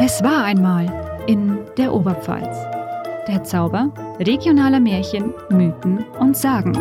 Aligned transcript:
Es 0.00 0.22
war 0.22 0.44
einmal 0.44 0.86
in 1.26 1.58
der 1.76 1.92
Oberpfalz. 1.92 2.56
Der 3.28 3.44
Zauber 3.44 3.92
regionaler 4.18 4.80
Märchen, 4.80 5.34
Mythen 5.50 6.04
und 6.18 6.34
Sagen. 6.34 6.72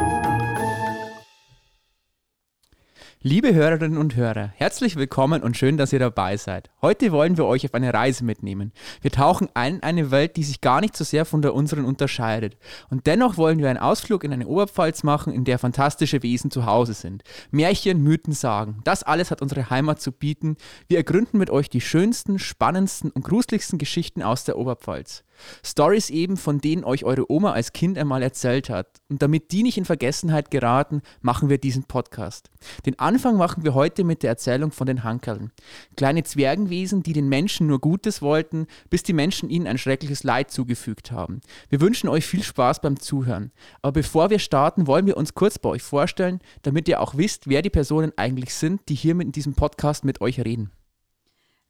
Liebe 3.29 3.54
Hörerinnen 3.54 3.98
und 3.98 4.16
Hörer, 4.16 4.54
herzlich 4.55 4.96
willkommen 4.96 5.44
und 5.44 5.58
schön, 5.58 5.76
dass 5.76 5.92
ihr 5.92 6.00
dabei 6.00 6.38
seid. 6.38 6.70
Heute 6.82 7.12
wollen 7.12 7.36
wir 7.36 7.44
euch 7.44 7.66
auf 7.66 7.73
eine 7.73 7.94
Reise 7.94 8.23
mitnehmen. 8.23 8.71
Wir 9.02 9.11
tauchen 9.11 9.50
ein 9.54 9.75
in 9.75 9.84
eine 9.84 10.11
Welt, 10.11 10.38
die 10.38 10.46
sich 10.46 10.61
gar 10.61 10.80
nicht 10.80 10.96
so 10.96 11.04
sehr 11.04 11.25
von 11.25 11.42
der 11.42 11.54
unseren 11.54 11.84
unterscheidet. 11.84 12.55
Und 12.89 13.05
dennoch 13.05 13.36
wollen 13.36 13.60
wir 13.60 13.70
einen 13.70 13.79
Ausflug 13.79 14.24
in 14.24 14.32
eine 14.32 14.48
Oberpfalz 14.48 15.04
machen, 15.04 15.34
in 15.34 15.43
der 15.43 15.60
fantastische 15.60 16.24
Wesen 16.24 16.52
zu 16.52 16.66
Hause 16.66 16.93
sind. 16.93 17.25
Märchen, 17.52 18.02
Mythen, 18.02 18.32
Sagen. 18.32 18.79
Das 18.86 19.04
alles 19.04 19.30
hat 19.30 19.41
unsere 19.41 19.70
Heimat 19.70 20.00
zu 20.00 20.14
bieten. 20.14 20.55
Wir 20.88 21.00
ergründen 21.00 21.38
mit 21.38 21.50
euch 21.50 21.70
die 21.70 21.82
schönsten, 21.82 22.39
spannendsten 22.39 23.12
und 23.12 23.25
gruseligsten 23.25 23.78
Geschichten 23.78 24.23
aus 24.23 24.46
der 24.46 24.57
Oberpfalz. 24.57 25.25
Stories 25.64 26.09
eben, 26.09 26.37
von 26.37 26.59
denen 26.59 26.83
euch 26.83 27.04
eure 27.04 27.32
Oma 27.32 27.51
als 27.51 27.73
Kind 27.73 27.97
einmal 27.97 28.23
erzählt 28.23 28.69
hat. 28.69 28.87
Und 29.09 29.21
damit 29.21 29.51
die 29.51 29.64
nicht 29.64 29.78
in 29.78 29.86
Vergessenheit 29.86 30.51
geraten, 30.51 31.01
machen 31.21 31.50
wir 31.50 31.57
diesen 31.57 31.83
Podcast. 31.83 32.50
Den 32.86 32.97
Anfang 33.00 33.38
machen 33.38 33.64
wir 33.64 33.73
heute 33.73 34.03
mit 34.03 34.23
der 34.23 34.31
Erzählung 34.31 34.72
von 34.72 34.88
den 34.88 35.03
Hankerln. 35.03 35.52
Kleine 35.95 36.23
Zwergenwesen, 36.23 37.03
die 37.03 37.14
den 37.14 37.30
Menschen 37.30 37.67
nur 37.67 37.80
Gutes 37.80 38.22
wollten, 38.22 38.67
bis 38.89 39.03
die 39.03 39.14
Menschen 39.14 39.50
ihnen 39.50 39.67
ein 39.67 39.78
schreckliches 39.78 40.23
Leid 40.23 40.52
zugefügt 40.52 41.11
haben. 41.11 41.42
Wir 41.69 41.81
wünschen 41.81 42.09
euch 42.09 42.25
viel 42.25 42.44
Spaß 42.44 42.81
beim 42.81 43.00
Zuhören. 43.00 43.52
Aber 43.81 43.94
bevor 43.94 44.30
wir 44.30 44.39
starten, 44.39 44.88
wollen 44.88 45.06
wir 45.06 45.17
uns 45.17 45.36
kurz 45.36 45.59
bei 45.59 45.69
euch 45.69 45.83
vorstellen, 45.83 46.39
damit 46.64 46.88
ihr 46.88 47.02
auch 47.02 47.16
wisst, 47.16 47.47
wer 47.47 47.61
die 47.61 47.69
Personen 47.69 48.11
eigentlich 48.16 48.53
sind, 48.53 48.81
die 48.89 48.95
hier 48.95 49.16
mit 49.16 49.28
in 49.28 49.31
diesem 49.33 49.53
Podcast 49.53 50.06
mit 50.06 50.22
euch 50.22 50.39
reden. 50.39 50.72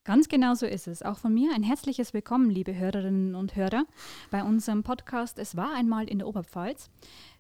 Ganz 0.08 0.30
genau 0.30 0.54
so 0.54 0.66
ist 0.66 0.88
es. 0.88 1.04
Auch 1.04 1.18
von 1.18 1.34
mir 1.34 1.52
ein 1.54 1.64
herzliches 1.64 2.14
Willkommen, 2.14 2.50
liebe 2.50 2.74
Hörerinnen 2.74 3.36
und 3.36 3.58
Hörer, 3.58 3.84
bei 4.32 4.42
unserem 4.42 4.82
Podcast 4.82 5.38
Es 5.38 5.58
war 5.58 5.76
einmal 5.76 6.08
in 6.08 6.20
der 6.20 6.30
Oberpfalz. 6.30 6.90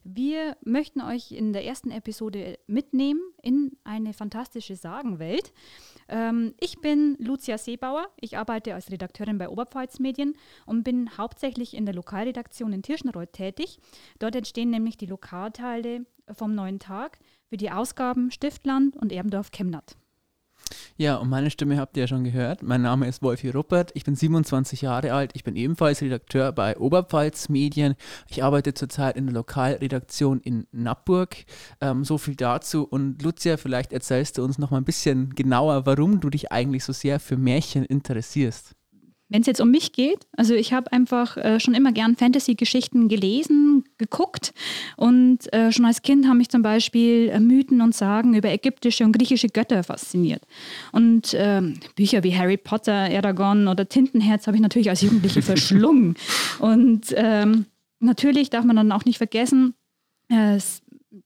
Wir 0.03 0.57
möchten 0.65 0.99
euch 0.99 1.31
in 1.31 1.53
der 1.53 1.63
ersten 1.63 1.91
Episode 1.91 2.59
mitnehmen 2.67 3.21
in 3.41 3.77
eine 3.85 4.11
fantastische 4.11 4.75
Sagenwelt. 4.75 5.53
Ähm, 6.09 6.55
ich 6.59 6.81
bin 6.81 7.15
Lucia 7.19 7.57
Seebauer. 7.57 8.09
Ich 8.19 8.37
arbeite 8.37 8.73
als 8.73 8.91
Redakteurin 8.91 9.37
bei 9.37 9.47
Oberpfalz 9.47 9.99
Medien 9.99 10.35
und 10.65 10.83
bin 10.83 11.17
hauptsächlich 11.17 11.73
in 11.73 11.85
der 11.85 11.95
Lokalredaktion 11.95 12.73
in 12.73 12.83
Tirschenreuth 12.83 13.31
tätig. 13.31 13.79
Dort 14.19 14.35
entstehen 14.35 14.71
nämlich 14.71 14.97
die 14.97 15.05
Lokalteile 15.05 16.05
vom 16.33 16.53
Neuen 16.53 16.79
Tag 16.79 17.19
für 17.47 17.55
die 17.55 17.71
Ausgaben 17.71 18.29
Stiftland 18.29 18.97
und 18.97 19.13
Erbendorf-Chemnat. 19.13 19.95
Ja, 20.97 21.17
und 21.17 21.29
meine 21.29 21.51
Stimme 21.51 21.77
habt 21.77 21.95
ihr 21.97 22.03
ja 22.03 22.07
schon 22.07 22.23
gehört. 22.23 22.63
Mein 22.63 22.81
Name 22.81 23.07
ist 23.07 23.21
Wolfi 23.21 23.49
Ruppert. 23.49 23.91
Ich 23.93 24.03
bin 24.03 24.15
27 24.15 24.81
Jahre 24.81 25.13
alt. 25.13 25.31
Ich 25.35 25.43
bin 25.43 25.55
ebenfalls 25.55 26.01
Redakteur 26.01 26.51
bei 26.51 26.77
Oberpfalz 26.77 27.49
Medien. 27.49 27.95
Ich 28.29 28.43
arbeite 28.43 28.73
zurzeit 28.73 29.17
in 29.17 29.27
der 29.27 29.35
Lokalredaktion 29.35 30.39
in 30.39 30.67
Nappburg. 30.71 31.45
Ähm, 31.81 32.03
so 32.03 32.17
viel 32.17 32.35
dazu. 32.35 32.83
Und 32.83 33.21
Lucia, 33.21 33.57
vielleicht 33.57 33.93
erzählst 33.93 34.37
du 34.37 34.43
uns 34.43 34.57
noch 34.57 34.71
mal 34.71 34.77
ein 34.77 34.85
bisschen 34.85 35.35
genauer, 35.35 35.85
warum 35.85 36.19
du 36.19 36.29
dich 36.29 36.51
eigentlich 36.51 36.83
so 36.83 36.93
sehr 36.93 37.19
für 37.19 37.37
Märchen 37.37 37.85
interessierst. 37.85 38.76
Wenn 39.29 39.41
es 39.41 39.47
jetzt 39.47 39.59
um 39.59 39.69
mich 39.69 39.91
geht, 39.91 40.25
also 40.37 40.53
ich 40.53 40.71
habe 40.71 40.91
einfach 40.93 41.35
äh, 41.35 41.59
schon 41.59 41.73
immer 41.73 41.91
gern 41.91 42.15
Fantasy-Geschichten 42.15 43.09
gelesen, 43.09 43.83
geguckt 43.97 44.53
und 44.95 45.51
äh, 45.53 45.71
schon 45.73 45.85
als 45.85 46.01
Kind 46.01 46.27
haben 46.27 46.37
mich 46.37 46.49
zum 46.49 46.61
Beispiel 46.61 47.29
äh, 47.29 47.39
Mythen 47.39 47.81
und 47.81 47.93
Sagen 47.93 48.35
über 48.35 48.49
ägyptische 48.49 49.03
und 49.03 49.11
griechische 49.11 49.49
Götter 49.49 49.83
fasziniert. 49.83 50.43
Und 50.93 51.35
ähm, 51.37 51.79
Bücher 51.95 52.23
wie 52.23 52.35
Harry 52.35 52.57
Potter, 52.57 52.93
Eragon 52.93 53.67
oder 53.67 53.89
Tintenherz 53.89 54.47
habe 54.47 54.55
ich 54.55 54.63
natürlich 54.63 54.89
als 54.89 55.01
Jugendliche 55.01 55.41
verschlungen. 55.43 56.15
Und 56.59 57.13
ähm, 57.15 57.65
natürlich 57.99 58.49
darf 58.49 58.63
man 58.63 58.77
dann 58.77 58.93
auch 58.93 59.03
nicht 59.03 59.17
vergessen, 59.17 59.73
äh, 60.29 60.59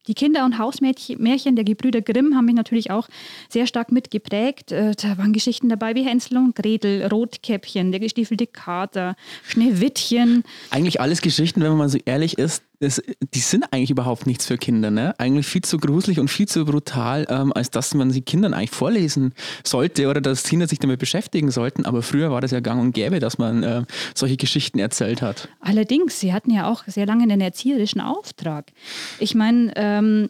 die 0.08 0.14
Kinder- 0.14 0.45
und 0.45 0.58
Hausmärchen 0.58 1.55
der 1.55 1.66
Gebrüder 1.66 2.02
Grimm 2.02 2.36
haben 2.36 2.45
mich 2.45 2.55
natürlich 2.55 2.92
auch 2.92 3.08
sehr 3.50 3.66
stark 3.66 3.92
mitgeprägt. 3.92 4.72
Äh, 4.72 4.94
da 4.95 5.17
waren 5.17 5.33
Geschichten 5.33 5.70
dabei 5.70 5.95
wie 5.95 6.04
Hänsel 6.04 6.38
und 6.38 6.55
Gretel, 6.55 7.05
Rotkäppchen, 7.08 7.92
der 7.92 8.00
gestiefelte 8.00 8.48
Kater, 8.48 9.16
Schneewittchen. 9.44 10.44
Eigentlich 10.70 11.02
alles 11.02 11.22
Geschichten, 11.22 11.61
wenn 11.61 11.76
man 11.76 11.89
so 11.89 11.98
ehrlich 12.05 12.38
ist, 12.38 12.64
das, 12.81 13.02
die 13.33 13.39
sind 13.39 13.65
eigentlich 13.71 13.92
überhaupt 13.92 14.25
nichts 14.25 14.47
für 14.47 14.58
Kinder. 14.58 14.89
Ne? 14.89 15.14
Eigentlich 15.19 15.45
viel 15.45 15.61
zu 15.61 15.77
gruselig 15.77 16.19
und 16.19 16.30
viel 16.30 16.47
zu 16.47 16.65
brutal, 16.65 17.27
ähm, 17.30 17.53
als 17.53 17.69
dass 17.69 17.93
man 17.93 18.09
sie 18.09 18.21
Kindern 18.21 18.55
eigentlich 18.55 18.71
vorlesen 18.71 19.33
sollte 19.64 20.08
oder 20.08 20.19
dass 20.19 20.43
Kinder 20.43 20.67
sich 20.67 20.80
damit 20.80 20.99
beschäftigen 20.99 21.52
sollten. 21.52 21.86
Aber 21.86 22.02
früher 22.02 22.31
war 22.31 22.42
das 22.42 22.52
ja 22.52 22.59
gang 22.59 22.81
und 22.81 22.93
gäbe, 22.93 23.19
dass 23.19 23.37
man 23.37 23.61
äh, 23.61 23.83
solche 24.15 24.37
Geschichten 24.37 24.80
erzählt 24.80 25.21
hat. 25.21 25.47
Allerdings, 25.59 26.19
sie 26.19 26.33
hatten 26.33 26.49
ja 26.49 26.67
auch 26.67 26.83
sehr 26.87 27.05
lange 27.05 27.23
einen 27.23 27.39
erzieherischen 27.39 28.02
Auftrag. 28.02 28.71
Ich 29.19 29.36
meine, 29.36 29.71
ähm, 29.75 30.30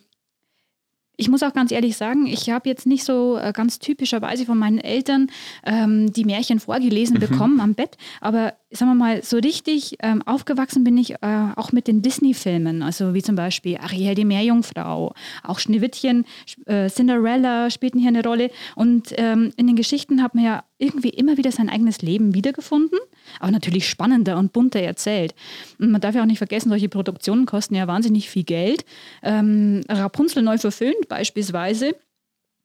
ich 1.21 1.29
muss 1.29 1.43
auch 1.43 1.53
ganz 1.53 1.71
ehrlich 1.71 1.97
sagen, 1.97 2.25
ich 2.25 2.49
habe 2.49 2.67
jetzt 2.67 2.87
nicht 2.87 3.03
so 3.03 3.37
äh, 3.37 3.53
ganz 3.53 3.77
typischerweise 3.77 4.43
von 4.45 4.57
meinen 4.57 4.79
Eltern 4.79 5.27
ähm, 5.63 6.11
die 6.11 6.25
Märchen 6.25 6.59
vorgelesen 6.59 7.17
mhm. 7.17 7.19
bekommen 7.19 7.61
am 7.61 7.75
Bett, 7.75 7.95
aber 8.21 8.55
sagen 8.71 8.91
wir 8.91 8.95
mal, 8.95 9.23
so 9.23 9.37
richtig 9.37 9.97
ähm, 10.01 10.23
aufgewachsen 10.23 10.83
bin 10.83 10.97
ich 10.97 11.11
äh, 11.21 11.47
auch 11.55 11.71
mit 11.71 11.87
den 11.87 12.01
Disney-Filmen, 12.01 12.81
also 12.81 13.13
wie 13.13 13.21
zum 13.21 13.35
Beispiel 13.35 13.77
Ariel 13.77 14.15
die 14.15 14.25
Meerjungfrau, 14.25 15.13
auch 15.43 15.59
Schneewittchen, 15.59 16.25
äh, 16.65 16.89
Cinderella 16.89 17.69
spielten 17.69 17.99
hier 17.99 18.07
eine 18.07 18.23
Rolle. 18.23 18.49
Und 18.75 19.13
ähm, 19.17 19.51
in 19.57 19.67
den 19.67 19.75
Geschichten 19.75 20.23
hat 20.23 20.33
man 20.33 20.43
ja 20.43 20.63
irgendwie 20.81 21.09
immer 21.09 21.37
wieder 21.37 21.51
sein 21.51 21.69
eigenes 21.69 22.01
Leben 22.01 22.33
wiedergefunden, 22.33 22.99
aber 23.39 23.51
natürlich 23.51 23.87
spannender 23.87 24.37
und 24.37 24.51
bunter 24.51 24.79
erzählt. 24.79 25.35
Und 25.79 25.91
man 25.91 26.01
darf 26.01 26.15
ja 26.15 26.21
auch 26.21 26.27
nicht 26.27 26.39
vergessen, 26.39 26.69
solche 26.69 26.89
Produktionen 26.89 27.45
kosten 27.45 27.75
ja 27.75 27.87
wahnsinnig 27.87 28.29
viel 28.29 28.43
Geld. 28.43 28.83
Ähm, 29.21 29.81
Rapunzel 29.87 30.43
neu 30.43 30.57
verfilmt 30.57 31.07
beispielsweise 31.07 31.95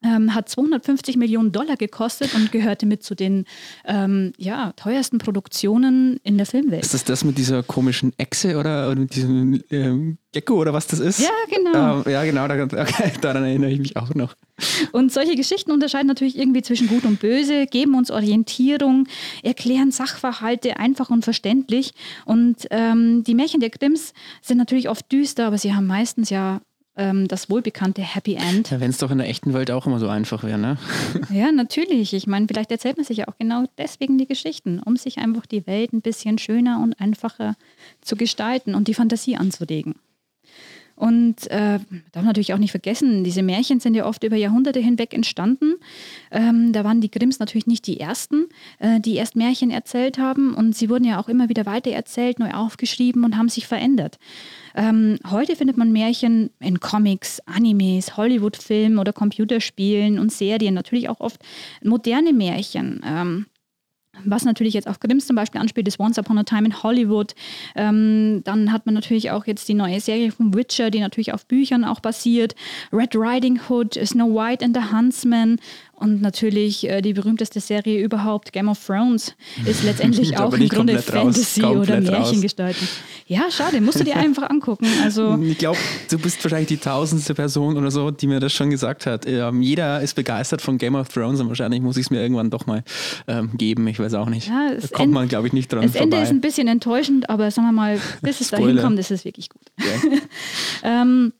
ähm, 0.03 0.35
hat 0.35 0.49
250 0.49 1.17
Millionen 1.17 1.51
Dollar 1.51 1.75
gekostet 1.75 2.33
und 2.35 2.51
gehörte 2.51 2.85
mit 2.85 3.03
zu 3.03 3.15
den 3.15 3.45
ähm, 3.85 4.33
ja, 4.37 4.73
teuersten 4.75 5.17
Produktionen 5.17 6.19
in 6.23 6.37
der 6.37 6.45
Filmwelt. 6.45 6.83
Ist 6.83 6.93
das 6.93 7.03
das 7.03 7.23
mit 7.23 7.37
dieser 7.37 7.63
komischen 7.63 8.13
Echse 8.17 8.57
oder, 8.57 8.89
oder 8.91 8.99
mit 8.99 9.15
diesem 9.15 9.63
ähm, 9.71 10.17
Gecko 10.33 10.55
oder 10.55 10.73
was 10.73 10.87
das 10.87 10.99
ist? 10.99 11.19
Ja, 11.19 11.29
genau. 11.49 12.03
Ähm, 12.05 12.11
ja, 12.11 12.23
genau, 12.23 12.45
okay, 12.45 13.11
daran 13.21 13.43
erinnere 13.43 13.71
ich 13.71 13.79
mich 13.79 13.97
auch 13.97 14.13
noch. 14.13 14.35
Und 14.91 15.11
solche 15.11 15.35
Geschichten 15.35 15.71
unterscheiden 15.71 16.07
natürlich 16.07 16.37
irgendwie 16.37 16.61
zwischen 16.61 16.87
Gut 16.87 17.05
und 17.05 17.19
Böse, 17.19 17.65
geben 17.65 17.95
uns 17.95 18.11
Orientierung, 18.11 19.07
erklären 19.43 19.91
Sachverhalte 19.91 20.77
einfach 20.77 21.09
und 21.09 21.23
verständlich. 21.23 21.93
Und 22.25 22.67
ähm, 22.69 23.23
die 23.23 23.35
Märchen 23.35 23.61
der 23.61 23.69
Grimms 23.69 24.13
sind 24.41 24.57
natürlich 24.57 24.89
oft 24.89 25.11
düster, 25.11 25.47
aber 25.47 25.57
sie 25.57 25.73
haben 25.73 25.87
meistens 25.87 26.29
ja 26.29 26.61
ähm, 26.97 27.27
das 27.27 27.49
wohlbekannte 27.49 28.01
Happy 28.01 28.35
End. 28.35 28.71
Ja, 28.71 28.79
Wenn 28.79 28.89
es 28.89 28.97
doch 28.97 29.11
in 29.11 29.19
der 29.19 29.29
echten 29.29 29.53
Welt 29.53 29.71
auch 29.71 29.85
immer 29.85 29.99
so 29.99 30.09
einfach 30.09 30.43
wäre, 30.43 30.57
ne? 30.57 30.77
ja, 31.29 31.51
natürlich. 31.51 32.13
Ich 32.13 32.27
meine, 32.27 32.47
vielleicht 32.47 32.71
erzählt 32.71 32.97
man 32.97 33.05
sich 33.05 33.17
ja 33.17 33.27
auch 33.27 33.37
genau 33.37 33.65
deswegen 33.77 34.17
die 34.17 34.27
Geschichten, 34.27 34.79
um 34.79 34.97
sich 34.97 35.19
einfach 35.19 35.45
die 35.45 35.65
Welt 35.67 35.93
ein 35.93 36.01
bisschen 36.01 36.37
schöner 36.37 36.81
und 36.81 36.99
einfacher 36.99 37.55
zu 38.01 38.15
gestalten 38.15 38.75
und 38.75 38.87
die 38.87 38.93
Fantasie 38.93 39.37
anzuregen. 39.37 39.95
Und 40.97 41.51
äh, 41.51 41.77
darf 42.11 42.25
natürlich 42.25 42.55
auch 42.55 42.57
nicht 42.57 42.71
vergessen, 42.71 43.23
diese 43.23 43.43
Märchen 43.43 43.79
sind 43.79 43.93
ja 43.93 44.07
oft 44.07 44.23
über 44.23 44.35
Jahrhunderte 44.35 44.79
hinweg 44.79 45.13
entstanden. 45.13 45.75
Ähm, 46.31 46.73
da 46.73 46.83
waren 46.83 47.01
die 47.01 47.11
Grimms 47.11 47.37
natürlich 47.37 47.67
nicht 47.67 47.85
die 47.85 47.99
ersten, 47.99 48.47
äh, 48.79 48.99
die 48.99 49.13
erst 49.13 49.35
Märchen 49.35 49.69
erzählt 49.69 50.17
haben. 50.17 50.55
Und 50.55 50.75
sie 50.75 50.89
wurden 50.89 51.03
ja 51.03 51.19
auch 51.19 51.29
immer 51.29 51.49
wieder 51.49 51.67
weitererzählt, 51.67 52.39
neu 52.39 52.49
aufgeschrieben 52.49 53.23
und 53.23 53.37
haben 53.37 53.47
sich 53.47 53.67
verändert. 53.67 54.17
Ähm, 54.77 55.17
heute 55.29 55.55
findet 55.55 55.75
man 55.75 55.91
Märchen 55.91 56.51
in 56.59 56.79
Comics, 56.79 57.41
Animes, 57.47 58.15
Hollywood-Filmen 58.15 58.99
oder 58.99 59.11
Computerspielen 59.11 60.19
und 60.19 60.31
Serien, 60.31 60.75
natürlich 60.75 61.09
auch 61.09 61.19
oft 61.19 61.41
moderne 61.83 62.31
Märchen. 62.31 63.01
Ähm, 63.03 63.47
was 64.23 64.45
natürlich 64.45 64.73
jetzt 64.73 64.87
auf 64.87 64.99
Grimms 64.99 65.27
zum 65.27 65.35
Beispiel 65.35 65.61
anspielt, 65.61 65.87
ist 65.87 65.99
Once 65.99 66.17
Upon 66.17 66.37
a 66.37 66.43
Time 66.43 66.65
in 66.65 66.83
Hollywood. 66.83 67.33
Ähm, 67.75 68.41
dann 68.43 68.71
hat 68.71 68.85
man 68.85 68.95
natürlich 68.95 69.31
auch 69.31 69.45
jetzt 69.45 69.67
die 69.67 69.73
neue 69.73 69.99
Serie 69.99 70.31
von 70.31 70.53
Witcher, 70.53 70.89
die 70.89 70.99
natürlich 70.99 71.33
auf 71.33 71.45
Büchern 71.45 71.83
auch 71.83 71.99
basiert. 71.99 72.55
Red 72.91 73.15
Riding 73.15 73.59
Hood, 73.69 73.93
Snow 74.05 74.29
White 74.29 74.63
and 74.63 74.75
the 74.75 74.95
Huntsman 74.95 75.57
und 75.99 76.21
natürlich 76.21 76.87
äh, 76.87 77.01
die 77.01 77.13
berühmteste 77.13 77.59
Serie 77.59 78.03
überhaupt, 78.03 78.53
Game 78.53 78.69
of 78.69 78.83
Thrones, 78.85 79.35
ist 79.65 79.83
letztendlich 79.83 80.37
auch 80.39 80.53
im 80.53 80.69
Grunde 80.69 80.99
Fantasy 80.99 81.63
oder 81.63 81.99
Märchengestalten. 81.99 82.87
Ja, 83.25 83.49
schade, 83.49 83.81
musst 83.81 83.99
du 83.99 84.03
dir 84.03 84.15
einfach 84.15 84.49
angucken. 84.49 84.85
Also 85.03 85.37
ich 85.41 85.57
glaube, 85.57 85.79
du 86.09 86.19
bist 86.19 86.43
wahrscheinlich 86.43 86.67
die 86.67 86.77
tausendste 86.77 87.33
Person 87.33 87.77
oder 87.77 87.89
so, 87.89 88.11
die 88.11 88.27
mir 88.27 88.39
das 88.39 88.53
schon 88.53 88.69
gesagt 88.69 89.07
hat. 89.07 89.25
Ähm, 89.27 89.63
jeder 89.63 90.01
ist 90.01 90.13
begeistert 90.13 90.61
von 90.61 90.77
Game 90.77 90.93
of 90.93 91.09
Thrones 91.09 91.39
und 91.39 91.47
wahrscheinlich 91.49 91.81
muss 91.81 91.97
ich 91.97 92.05
es 92.05 92.09
mir 92.11 92.21
irgendwann 92.21 92.51
doch 92.51 92.67
mal 92.67 92.83
ähm, 93.27 93.51
geben. 93.57 93.87
Ich 93.87 93.99
weiß 93.99 94.13
auch 94.13 94.29
nicht. 94.29 94.47
Ja, 94.47 94.73
da 94.79 94.87
kommt 94.89 95.11
man, 95.11 95.27
glaube 95.27 95.47
ich, 95.47 95.53
nicht 95.53 95.73
dran 95.73 95.81
Das 95.81 95.95
Ende 95.95 96.17
ist 96.17 96.29
ein 96.29 96.41
bisschen 96.41 96.67
enttäuschend, 96.67 97.29
aber 97.29 97.49
sagen 97.49 97.67
wir 97.69 97.73
mal, 97.73 97.99
bis 98.21 98.39
es 98.39 98.49
dahin 98.49 98.77
kommt, 98.77 98.99
ist 98.99 99.09
es 99.09 99.25
wirklich 99.25 99.49
gut. 99.49 99.63
Ja. 99.79 100.19
ähm, 101.01 101.33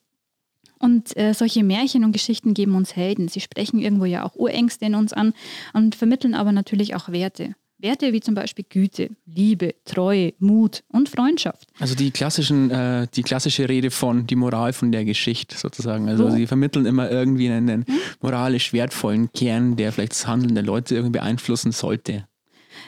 und 0.80 1.16
äh, 1.18 1.34
solche 1.34 1.64
Märchen 1.64 2.04
und 2.04 2.12
Geschichten 2.12 2.54
geben 2.54 2.76
uns 2.76 2.96
Helden. 2.96 3.28
Sie 3.28 3.42
sprechen 3.42 3.80
irgendwo 3.80 4.06
ja 4.06 4.26
auch 4.26 4.36
Urängste 4.36 4.86
in 4.86 4.96
uns 4.96 5.14
an 5.14 5.34
und 5.74 5.96
vermitteln 5.96 6.34
aber 6.34 6.52
natürlich 6.52 6.96
auch 6.96 7.10
Werte. 7.10 7.56
Werte 7.80 8.12
wie 8.12 8.22
zum 8.22 8.34
Beispiel 8.34 8.66
Güte, 8.68 9.12
Liebe, 9.26 9.76
Treue, 9.86 10.34
Mut 10.40 10.84
und 10.88 11.10
Freundschaft. 11.10 11.68
Also 11.80 11.94
die 11.94 12.10
klassischen, 12.10 12.72
äh, 12.72 13.08
die 13.14 13.22
klassische 13.22 13.70
Rede 13.70 13.92
von 13.92 14.26
die 14.26 14.36
Moral 14.36 14.74
von 14.74 14.92
der 14.92 15.06
Geschichte 15.06 15.56
sozusagen. 15.56 16.10
Also 16.10 16.30
so. 16.30 16.36
sie 16.36 16.48
vermitteln 16.48 16.88
immer 16.88 17.12
irgendwie 17.12 17.50
einen, 17.50 17.86
hm? 17.86 18.00
moralisch 18.22 18.74
wertvollen 18.74 19.32
Kern, 19.32 19.76
der 19.76 19.92
vielleicht 19.92 20.14
das 20.14 20.26
Handeln 20.26 20.56
der 20.56 20.64
Leute 20.64 20.96
irgendwie 20.96 21.20
beeinflussen 21.20 21.72
sollte. 21.72 22.28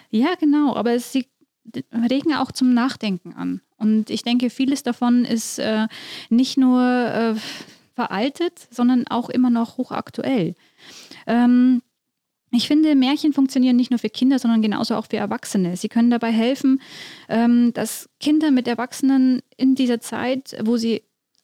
Ja, 0.09 0.33
genau, 0.39 0.75
aber 0.75 0.97
sie 0.99 1.27
regen 2.09 2.33
auch 2.33 2.51
zum 2.51 2.73
Nachdenken 2.73 3.33
an. 3.33 3.61
Und 3.77 4.09
ich 4.09 4.23
denke, 4.23 4.49
vieles 4.49 4.81
davon 4.81 5.23
ist 5.23 5.59
äh, 5.59 5.87
nicht 6.29 6.57
nur 6.57 6.81
äh, 6.81 7.35
veraltet, 7.99 8.69
sondern 8.71 9.07
auch 9.07 9.29
immer 9.29 9.49
noch 9.49 9.77
hochaktuell. 9.77 10.55
Ähm, 11.27 11.81
ich 12.49 12.65
finde, 12.65 12.95
Märchen 12.95 13.33
funktionieren 13.33 13.75
nicht 13.75 13.91
nur 13.91 13.99
für 13.99 14.09
Kinder, 14.09 14.39
sondern 14.39 14.61
genauso 14.61 14.95
auch 14.95 15.07
für 15.07 15.17
Erwachsene. 15.17 15.75
Sie 15.75 15.89
können 15.89 16.09
dabei 16.09 16.31
helfen, 16.31 16.81
ähm, 17.27 17.73
dass 17.73 18.09
Kinder 18.21 18.51
mit 18.51 18.69
Erwachsenen 18.69 19.41
in 19.57 19.75
dieser 19.75 19.99
Zeit, 19.99 20.55
wo 20.63 20.77
sie 20.77 21.03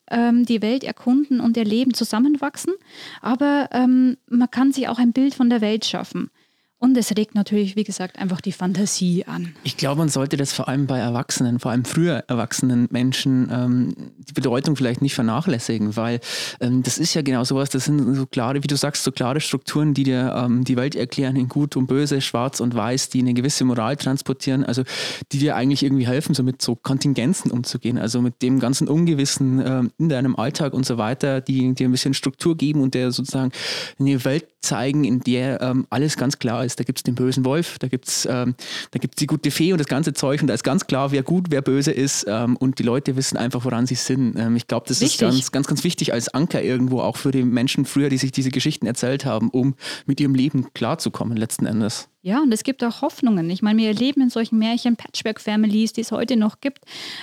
ähm, 0.09 0.45
die 0.45 0.61
Welt 0.61 0.85
erkunden 0.85 1.41
und 1.41 1.57
erleben, 1.57 1.93
zusammenwachsen. 1.93 2.73
Aber 3.21 3.67
ähm, 3.73 4.15
man 4.27 4.49
kann 4.49 4.71
sich 4.71 4.87
auch 4.87 4.97
ein 4.97 5.11
Bild 5.11 5.35
von 5.35 5.49
der 5.49 5.59
Welt 5.59 5.83
schaffen. 5.83 6.31
Und 6.85 6.95
es 6.97 7.17
regt 7.17 7.33
natürlich, 7.33 7.75
wie 7.75 7.83
gesagt, 7.83 8.19
einfach 8.19 8.41
die 8.41 8.51
Fantasie 8.51 9.25
an. 9.25 9.55
Ich 9.63 9.75
glaube, 9.75 9.97
man 9.97 10.09
sollte 10.09 10.37
das 10.37 10.53
vor 10.53 10.67
allem 10.67 10.85
bei 10.85 10.99
Erwachsenen, 10.99 11.57
vor 11.57 11.71
allem 11.71 11.83
früher 11.83 12.23
erwachsenen 12.27 12.87
Menschen, 12.91 13.49
ähm, 13.51 13.95
die 14.19 14.33
Bedeutung 14.33 14.75
vielleicht 14.75 15.01
nicht 15.01 15.15
vernachlässigen, 15.15 15.95
weil 15.95 16.19
ähm, 16.59 16.83
das 16.83 16.99
ist 16.99 17.15
ja 17.15 17.23
genau 17.23 17.43
sowas, 17.43 17.71
das 17.71 17.85
sind 17.85 18.13
so 18.13 18.27
klare, 18.27 18.61
wie 18.61 18.67
du 18.67 18.77
sagst, 18.77 19.03
so 19.03 19.11
klare 19.11 19.41
Strukturen, 19.41 19.95
die 19.95 20.03
dir 20.03 20.35
ähm, 20.37 20.63
die 20.63 20.77
Welt 20.77 20.93
erklären 20.93 21.35
in 21.37 21.49
gut 21.49 21.75
und 21.75 21.87
böse, 21.87 22.21
schwarz 22.21 22.59
und 22.59 22.75
weiß, 22.75 23.09
die 23.09 23.21
eine 23.21 23.33
gewisse 23.33 23.65
Moral 23.65 23.95
transportieren, 23.95 24.63
also 24.63 24.83
die 25.31 25.39
dir 25.39 25.55
eigentlich 25.55 25.81
irgendwie 25.81 26.05
helfen, 26.05 26.35
so 26.35 26.43
mit 26.43 26.61
so 26.61 26.75
Kontingenzen 26.75 27.49
umzugehen, 27.49 27.97
also 27.97 28.21
mit 28.21 28.43
dem 28.43 28.59
ganzen 28.59 28.87
Ungewissen 28.87 29.59
ähm, 29.65 29.91
in 29.97 30.09
deinem 30.09 30.35
Alltag 30.35 30.75
und 30.75 30.85
so 30.85 30.99
weiter, 30.99 31.41
die 31.41 31.73
dir 31.73 31.89
ein 31.89 31.91
bisschen 31.91 32.13
Struktur 32.13 32.55
geben 32.55 32.83
und 32.83 32.93
der 32.93 33.11
sozusagen 33.11 33.51
eine 33.99 34.23
Welt 34.23 34.45
zeigen, 34.65 35.03
in 35.03 35.21
der 35.21 35.61
ähm, 35.61 35.87
alles 35.89 36.17
ganz 36.17 36.39
klar 36.39 36.65
ist. 36.65 36.79
Da 36.79 36.83
gibt 36.83 36.99
es 36.99 37.03
den 37.03 37.15
bösen 37.15 37.45
Wolf, 37.45 37.79
da 37.79 37.87
gibt 37.87 38.07
es 38.07 38.27
ähm, 38.29 38.55
die 39.19 39.27
gute 39.27 39.51
Fee 39.51 39.71
und 39.71 39.79
das 39.79 39.87
ganze 39.87 40.13
Zeug 40.13 40.41
und 40.41 40.47
da 40.47 40.53
ist 40.53 40.63
ganz 40.63 40.87
klar, 40.87 41.11
wer 41.11 41.23
gut, 41.23 41.47
wer 41.49 41.61
böse 41.61 41.91
ist 41.91 42.25
ähm, 42.27 42.57
und 42.57 42.79
die 42.79 42.83
Leute 42.83 43.15
wissen 43.15 43.37
einfach, 43.37 43.63
woran 43.63 43.87
sie 43.87 43.95
sind. 43.95 44.35
Ähm, 44.37 44.55
ich 44.55 44.67
glaube, 44.67 44.85
das 44.87 45.01
wichtig. 45.01 45.21
ist 45.21 45.21
ganz, 45.21 45.51
ganz, 45.51 45.67
ganz 45.67 45.83
wichtig 45.83 46.13
als 46.13 46.29
Anker 46.29 46.61
irgendwo 46.61 46.99
auch 46.99 47.17
für 47.17 47.31
die 47.31 47.43
Menschen 47.43 47.85
früher, 47.85 48.09
die 48.09 48.17
sich 48.17 48.31
diese 48.31 48.51
Geschichten 48.51 48.85
erzählt 48.85 49.25
haben, 49.25 49.49
um 49.49 49.75
mit 50.05 50.19
ihrem 50.19 50.35
Leben 50.35 50.73
klarzukommen 50.73 51.37
letzten 51.37 51.65
Endes. 51.65 52.09
Ja, 52.25 52.41
und 52.41 52.51
es 52.51 52.63
gibt 52.63 52.83
auch 52.83 53.03
Hoffnungen. 53.03 53.51
Ich 53.51 53.61
meine, 53.61 53.79
wir 53.79 53.93
leben 53.93 54.19
in 54.19 54.31
solchen 54.31 54.57
Märchen, 54.57 54.95
Patchwork-Families, 54.95 55.93
die 55.93 56.01
es 56.01 56.11
heute 56.11 56.37
noch 56.37 56.59
gibt. 56.59 56.79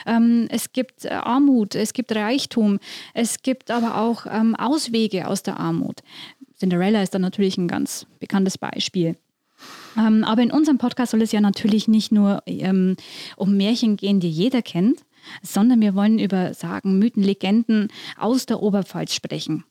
Ähm, 0.06 0.46
es 0.48 0.72
gibt 0.72 1.04
äh, 1.04 1.08
Armut, 1.08 1.74
es 1.74 1.92
gibt 1.92 2.14
Reichtum, 2.14 2.78
es 3.12 3.42
gibt 3.42 3.72
aber 3.72 3.98
auch 3.98 4.26
ähm, 4.30 4.54
Auswege 4.54 5.26
aus 5.26 5.42
der 5.42 5.58
Armut. 5.58 6.02
Cinderella 6.62 7.02
ist 7.02 7.12
da 7.12 7.18
natürlich 7.18 7.58
ein 7.58 7.66
ganz 7.66 8.06
bekanntes 8.20 8.56
Beispiel. 8.56 9.16
Ähm, 9.98 10.22
aber 10.22 10.42
in 10.42 10.52
unserem 10.52 10.78
Podcast 10.78 11.10
soll 11.10 11.22
es 11.22 11.32
ja 11.32 11.40
natürlich 11.40 11.88
nicht 11.88 12.12
nur 12.12 12.40
ähm, 12.46 12.96
um 13.36 13.56
Märchen 13.56 13.96
gehen, 13.96 14.20
die 14.20 14.30
jeder 14.30 14.62
kennt, 14.62 15.00
sondern 15.42 15.80
wir 15.80 15.96
wollen 15.96 16.20
über 16.20 16.54
Sagen, 16.54 17.00
Mythen, 17.00 17.24
Legenden 17.24 17.88
aus 18.16 18.46
der 18.46 18.62
Oberpfalz 18.62 19.12
sprechen. 19.12 19.64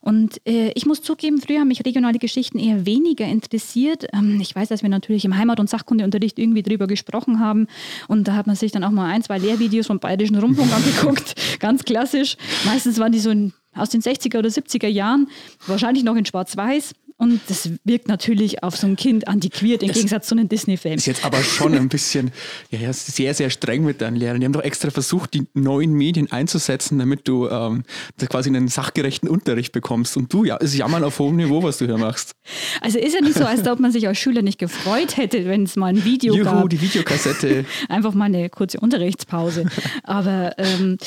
Und 0.00 0.44
äh, 0.48 0.72
ich 0.74 0.84
muss 0.84 1.00
zugeben, 1.00 1.40
früher 1.40 1.60
haben 1.60 1.68
mich 1.68 1.84
regionale 1.86 2.18
Geschichten 2.18 2.58
eher 2.58 2.86
weniger 2.86 3.24
interessiert. 3.24 4.08
Ähm, 4.12 4.40
ich 4.40 4.54
weiß, 4.56 4.68
dass 4.68 4.82
wir 4.82 4.88
natürlich 4.88 5.24
im 5.24 5.36
Heimat- 5.36 5.60
und 5.60 5.70
Sachkundeunterricht 5.70 6.40
irgendwie 6.40 6.64
drüber 6.64 6.88
gesprochen 6.88 7.38
haben. 7.38 7.68
Und 8.08 8.26
da 8.26 8.34
hat 8.34 8.48
man 8.48 8.56
sich 8.56 8.72
dann 8.72 8.82
auch 8.82 8.90
mal 8.90 9.08
ein, 9.08 9.22
zwei 9.22 9.38
Lehrvideos 9.38 9.86
vom 9.86 10.00
Bayerischen 10.00 10.38
Rundfunk 10.38 10.72
angeguckt. 10.74 11.60
Ganz 11.60 11.84
klassisch. 11.84 12.36
Meistens 12.64 12.98
waren 12.98 13.12
die 13.12 13.20
so 13.20 13.30
in 13.30 13.52
aus 13.74 13.90
den 13.90 14.02
60er 14.02 14.38
oder 14.38 14.48
70er 14.48 14.88
Jahren, 14.88 15.28
wahrscheinlich 15.66 16.04
noch 16.04 16.16
in 16.16 16.26
Schwarz-Weiß. 16.26 16.94
Und 17.22 17.40
das 17.46 17.70
wirkt 17.84 18.08
natürlich 18.08 18.64
auf 18.64 18.76
so 18.76 18.88
ein 18.88 18.96
Kind 18.96 19.28
antiquiert 19.28 19.82
im 19.82 19.88
das 19.88 19.96
Gegensatz 19.96 20.26
zu 20.26 20.34
einem 20.34 20.48
Disney-Film. 20.48 20.96
Ist 20.96 21.06
jetzt 21.06 21.24
aber 21.24 21.40
schon 21.44 21.72
ein 21.72 21.88
bisschen 21.88 22.32
ja, 22.70 22.92
sehr, 22.92 23.32
sehr 23.32 23.48
streng 23.48 23.84
mit 23.84 24.00
deinen 24.00 24.16
Lehrern. 24.16 24.40
Die 24.40 24.44
haben 24.44 24.52
doch 24.52 24.64
extra 24.64 24.90
versucht, 24.90 25.32
die 25.34 25.46
neuen 25.54 25.92
Medien 25.92 26.32
einzusetzen, 26.32 26.98
damit 26.98 27.28
du 27.28 27.48
ähm, 27.48 27.84
quasi 28.28 28.48
einen 28.48 28.66
sachgerechten 28.66 29.28
Unterricht 29.28 29.70
bekommst. 29.70 30.16
Und 30.16 30.32
du, 30.32 30.42
ja, 30.42 30.56
ist 30.56 30.74
ja 30.74 30.88
mal 30.88 31.04
auf 31.04 31.20
hohem 31.20 31.36
Niveau, 31.36 31.62
was 31.62 31.78
du 31.78 31.86
hier 31.86 31.96
machst. 31.96 32.32
Also 32.80 32.98
ist 32.98 33.14
ja 33.14 33.20
nicht 33.20 33.38
so, 33.38 33.44
als 33.44 33.64
ob 33.68 33.78
man 33.78 33.92
sich 33.92 34.08
als 34.08 34.18
Schüler 34.18 34.42
nicht 34.42 34.58
gefreut 34.58 35.16
hätte, 35.16 35.44
wenn 35.44 35.62
es 35.62 35.76
mal 35.76 35.86
ein 35.94 36.04
Video 36.04 36.34
Juhu, 36.34 36.44
gab. 36.44 36.70
die 36.70 36.80
Videokassette. 36.80 37.64
Einfach 37.88 38.14
mal 38.14 38.24
eine 38.24 38.50
kurze 38.50 38.80
Unterrichtspause. 38.80 39.66
Aber 40.02 40.54
ähm, 40.58 40.98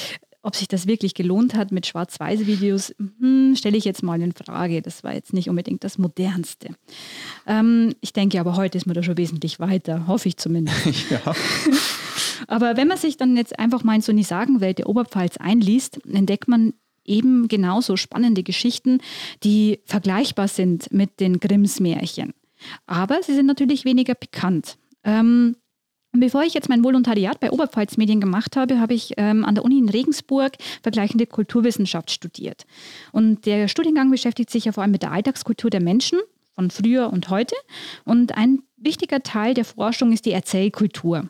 ob 0.45 0.55
sich 0.55 0.67
das 0.67 0.85
wirklich 0.85 1.15
gelohnt 1.15 1.55
hat 1.55 1.71
mit 1.71 1.87
Schwarz-Weiß-Videos, 1.87 2.93
hm, 3.19 3.55
stelle 3.55 3.77
ich 3.77 3.83
jetzt 3.83 4.03
mal 4.03 4.21
in 4.21 4.31
Frage. 4.31 4.83
Das 4.83 5.03
war 5.03 5.13
jetzt 5.13 5.33
nicht 5.33 5.49
unbedingt 5.49 5.83
das 5.83 5.97
Modernste. 5.97 6.69
Ähm, 7.47 7.95
ich 7.99 8.13
denke 8.13 8.39
aber, 8.39 8.55
heute 8.55 8.77
ist 8.77 8.85
man 8.85 8.93
da 8.93 9.01
schon 9.01 9.17
wesentlich 9.17 9.59
weiter, 9.59 10.05
hoffe 10.07 10.29
ich 10.29 10.37
zumindest. 10.37 10.75
Ja. 11.09 11.33
aber 12.47 12.77
wenn 12.77 12.87
man 12.87 12.97
sich 12.97 13.17
dann 13.17 13.35
jetzt 13.37 13.57
einfach 13.59 13.83
mal 13.83 13.95
in 13.95 14.01
so 14.01 14.11
eine 14.11 14.23
Sagenwelt 14.23 14.79
der 14.79 14.87
Oberpfalz 14.87 15.37
einliest, 15.37 15.99
entdeckt 16.05 16.47
man 16.47 16.73
eben 17.05 17.47
genauso 17.47 17.97
spannende 17.97 18.43
Geschichten, 18.43 18.99
die 19.43 19.79
vergleichbar 19.85 20.47
sind 20.47 20.91
mit 20.91 21.19
den 21.19 21.39
Grimms 21.39 21.79
Märchen. 21.79 22.33
Aber 22.85 23.21
sie 23.23 23.33
sind 23.33 23.45
natürlich 23.45 23.85
weniger 23.85 24.15
bekannt. 24.15 24.77
Ähm, 25.03 25.55
bevor 26.19 26.43
ich 26.43 26.53
jetzt 26.53 26.69
mein 26.69 26.83
Volontariat 26.83 27.39
bei 27.39 27.51
Oberpfalz 27.51 27.97
Medien 27.97 28.21
gemacht 28.21 28.55
habe, 28.55 28.79
habe 28.79 28.93
ich 28.93 29.13
ähm, 29.17 29.45
an 29.45 29.55
der 29.55 29.63
Uni 29.63 29.77
in 29.77 29.89
Regensburg 29.89 30.53
vergleichende 30.83 31.25
Kulturwissenschaft 31.25 32.11
studiert. 32.11 32.65
Und 33.11 33.45
der 33.45 33.67
Studiengang 33.67 34.11
beschäftigt 34.11 34.49
sich 34.49 34.65
ja 34.65 34.71
vor 34.71 34.83
allem 34.83 34.91
mit 34.91 35.01
der 35.01 35.11
Alltagskultur 35.11 35.69
der 35.69 35.81
Menschen 35.81 36.19
von 36.55 36.71
früher 36.71 37.11
und 37.11 37.29
heute. 37.29 37.55
Und 38.05 38.37
ein 38.37 38.59
wichtiger 38.77 39.21
Teil 39.21 39.53
der 39.53 39.65
Forschung 39.65 40.11
ist 40.11 40.25
die 40.25 40.31
Erzählkultur. 40.31 41.29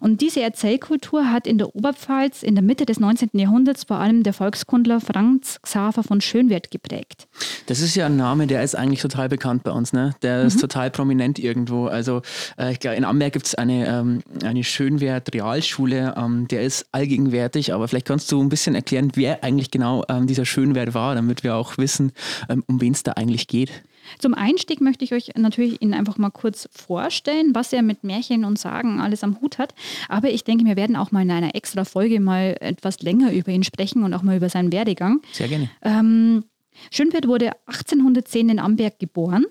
Und 0.00 0.20
diese 0.20 0.40
Erzählkultur 0.40 1.30
hat 1.30 1.46
in 1.46 1.58
der 1.58 1.74
Oberpfalz 1.74 2.42
in 2.42 2.54
der 2.54 2.62
Mitte 2.62 2.86
des 2.86 3.00
19. 3.00 3.30
Jahrhunderts 3.34 3.84
vor 3.84 3.98
allem 3.98 4.22
der 4.22 4.32
Volkskundler 4.32 5.00
Franz 5.00 5.58
Xaver 5.62 6.02
von 6.02 6.20
Schönwert 6.20 6.70
geprägt. 6.70 7.28
Das 7.66 7.80
ist 7.80 7.94
ja 7.94 8.06
ein 8.06 8.16
Name, 8.16 8.46
der 8.46 8.62
ist 8.62 8.74
eigentlich 8.74 9.00
total 9.00 9.28
bekannt 9.28 9.62
bei 9.62 9.70
uns. 9.70 9.92
Ne? 9.92 10.14
Der 10.22 10.40
mhm. 10.40 10.46
ist 10.46 10.60
total 10.60 10.90
prominent 10.90 11.38
irgendwo. 11.38 11.86
Also 11.86 12.22
äh, 12.58 12.72
ich 12.72 12.80
glaube, 12.80 12.96
in 12.96 13.04
Amberg 13.04 13.32
gibt 13.32 13.46
es 13.46 13.54
eine, 13.54 13.86
ähm, 13.86 14.22
eine 14.44 14.64
Schönwert-Realschule, 14.64 16.14
ähm, 16.16 16.48
der 16.48 16.62
ist 16.62 16.86
allgegenwärtig, 16.92 17.72
aber 17.72 17.88
vielleicht 17.88 18.06
kannst 18.06 18.30
du 18.32 18.42
ein 18.42 18.48
bisschen 18.48 18.74
erklären, 18.74 19.12
wer 19.14 19.44
eigentlich 19.44 19.70
genau 19.70 20.04
ähm, 20.08 20.26
dieser 20.26 20.44
Schönwert 20.44 20.94
war, 20.94 21.14
damit 21.14 21.44
wir 21.44 21.54
auch 21.54 21.78
wissen, 21.78 22.12
ähm, 22.48 22.64
um 22.66 22.80
wen 22.80 22.92
es 22.92 23.02
da 23.02 23.12
eigentlich 23.12 23.48
geht. 23.48 23.70
Zum 24.18 24.34
Einstieg 24.34 24.80
möchte 24.80 25.04
ich 25.04 25.12
euch 25.12 25.30
natürlich 25.36 25.80
Ihnen 25.82 25.94
einfach 25.94 26.18
mal 26.18 26.30
kurz 26.30 26.68
vorstellen, 26.72 27.54
was 27.54 27.72
er 27.72 27.82
mit 27.82 28.04
Märchen 28.04 28.44
und 28.44 28.58
Sagen 28.58 29.00
alles 29.00 29.24
am 29.24 29.40
Hut 29.40 29.58
hat. 29.58 29.74
Aber 30.08 30.30
ich 30.30 30.44
denke, 30.44 30.64
wir 30.64 30.76
werden 30.76 30.96
auch 30.96 31.12
mal 31.12 31.22
in 31.22 31.30
einer 31.30 31.54
extra 31.54 31.84
Folge 31.84 32.20
mal 32.20 32.56
etwas 32.60 33.00
länger 33.00 33.32
über 33.32 33.52
ihn 33.52 33.64
sprechen 33.64 34.02
und 34.02 34.14
auch 34.14 34.22
mal 34.22 34.36
über 34.36 34.48
seinen 34.48 34.72
Werdegang. 34.72 35.20
Sehr 35.32 35.48
gerne. 35.48 35.70
Ähm, 35.82 36.44
Schönwert 36.90 37.26
wurde 37.26 37.52
1810 37.66 38.48
in 38.48 38.58
Amberg 38.58 38.98
geboren. 38.98 39.44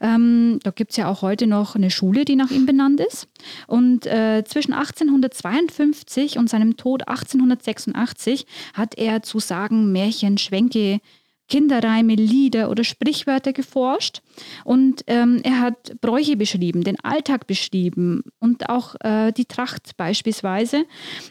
Ähm, 0.00 0.58
da 0.62 0.70
gibt 0.70 0.90
es 0.90 0.96
ja 0.96 1.08
auch 1.08 1.22
heute 1.22 1.46
noch 1.46 1.76
eine 1.76 1.90
Schule, 1.90 2.24
die 2.24 2.36
nach 2.36 2.50
ihm 2.50 2.66
benannt 2.66 3.00
ist. 3.00 3.28
Und 3.66 4.06
äh, 4.06 4.42
zwischen 4.44 4.72
1852 4.72 6.38
und 6.38 6.50
seinem 6.50 6.76
Tod 6.76 7.06
1886 7.06 8.46
hat 8.74 8.96
er 8.98 9.22
zu 9.22 9.38
Sagen, 9.38 9.92
Märchen, 9.92 10.38
Schwänke, 10.38 11.00
Kinderreime, 11.48 12.14
Lieder 12.14 12.70
oder 12.70 12.84
Sprichwörter 12.84 13.52
geforscht 13.52 14.22
und 14.64 15.02
ähm, 15.06 15.40
er 15.42 15.60
hat 15.60 16.00
Bräuche 16.00 16.36
beschrieben, 16.36 16.84
den 16.84 17.00
Alltag 17.00 17.46
beschrieben 17.46 18.22
und 18.38 18.68
auch 18.68 18.94
äh, 19.00 19.32
die 19.32 19.46
Tracht 19.46 19.96
beispielsweise 19.96 20.84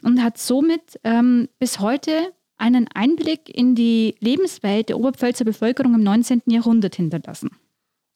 und 0.03 0.23
hat 0.23 0.37
somit 0.37 0.99
ähm, 1.03 1.47
bis 1.59 1.79
heute 1.79 2.33
einen 2.57 2.87
Einblick 2.93 3.55
in 3.55 3.75
die 3.75 4.15
Lebenswelt 4.19 4.89
der 4.89 4.97
Oberpfälzer 4.97 5.45
Bevölkerung 5.45 5.93
im 5.93 6.03
19. 6.03 6.41
Jahrhundert 6.47 6.95
hinterlassen. 6.95 7.51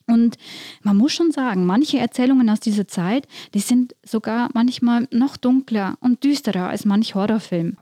Und 0.08 0.38
man 0.84 0.98
muss 0.98 1.14
schon 1.14 1.32
sagen, 1.32 1.66
manche 1.66 2.00
Erzählungen 2.00 2.50
aus 2.50 2.60
dieser 2.60 2.88
Zeit, 2.88 3.28
die 3.54 3.60
sind 3.60 3.96
sogar 4.04 4.50
manchmal 4.54 5.08
noch 5.12 5.38
dunkler 5.38 5.96
und 6.02 6.24
düsterer 6.24 6.70
als 6.70 6.86
manch 6.86 7.16
Horrorfilm. 7.16 7.78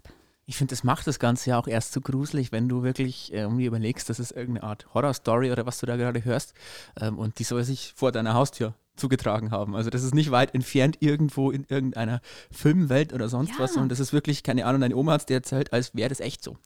Ich 0.49 0.57
finde, 0.57 0.71
das 0.71 0.83
macht 0.83 1.05
das 1.05 1.19
Ganze 1.19 1.51
ja 1.51 1.59
auch 1.59 1.67
erst 1.67 1.93
so 1.93 2.01
gruselig, 2.01 2.51
wenn 2.51 2.67
du 2.67 2.81
wirklich 2.81 3.31
äh, 3.31 3.41
irgendwie 3.41 3.65
überlegst, 3.65 4.09
das 4.09 4.19
ist 4.19 4.31
irgendeine 4.31 4.65
Art 4.67 4.87
Horror-Story 4.95 5.51
oder 5.51 5.67
was 5.67 5.77
du 5.77 5.85
da 5.85 5.95
gerade 5.95 6.25
hörst 6.25 6.55
ähm, 6.99 7.19
und 7.19 7.37
die 7.37 7.43
soll 7.43 7.63
sich 7.63 7.93
vor 7.95 8.11
deiner 8.11 8.33
Haustür 8.33 8.73
zugetragen 8.95 9.51
haben. 9.51 9.75
Also 9.75 9.91
das 9.91 10.01
ist 10.01 10.15
nicht 10.15 10.31
weit 10.31 10.55
entfernt 10.55 10.97
irgendwo 11.01 11.51
in 11.51 11.65
irgendeiner 11.69 12.19
Filmwelt 12.51 13.13
oder 13.13 13.29
sonst 13.29 13.51
Ja. 13.51 13.59
was, 13.59 13.73
sondern 13.73 13.89
das 13.89 13.99
ist 13.99 14.11
wirklich, 14.11 14.41
keine 14.41 14.65
Ahnung, 14.65 14.81
deine 14.81 14.95
Oma 14.95 15.11
hat 15.11 15.21
es 15.21 15.25
dir 15.27 15.35
erzählt, 15.35 15.71
als 15.71 15.93
wäre 15.93 16.09
das 16.09 16.19
echt 16.19 16.43
so. 16.43 16.57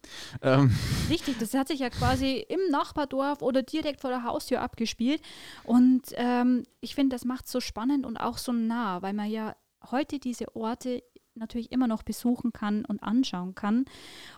Ähm, 0.42 0.74
Richtig, 1.10 1.38
das 1.40 1.54
hat 1.54 1.68
sich 1.68 1.82
ja 1.82 1.90
quasi 1.90 2.38
im 2.38 2.62
Nachbardorf 2.72 3.42
oder 3.42 3.64
direkt 3.64 4.00
vor 4.00 4.12
der 4.12 4.24
Haustür 4.24 4.62
abgespielt. 4.62 5.22
Und 5.66 6.04
ähm, 6.14 6.64
ich 6.80 6.96
finde, 6.96 7.16
das 7.16 7.26
macht 7.26 7.48
es 7.48 7.52
so 7.52 7.60
spannend 7.60 8.06
und 8.06 8.16
auch 8.16 8.38
so 8.38 8.54
nah, 8.54 9.02
weil 9.02 9.14
man 9.14 9.30
ja 9.30 9.58
heute 9.92 10.20
diese 10.20 10.56
Orte 10.56 11.04
natürlich 11.36 11.72
immer 11.72 11.88
noch 11.88 12.04
besuchen 12.04 12.54
kann 12.54 12.86
und 12.86 13.02
anschauen 13.04 13.56
kann. 13.56 13.86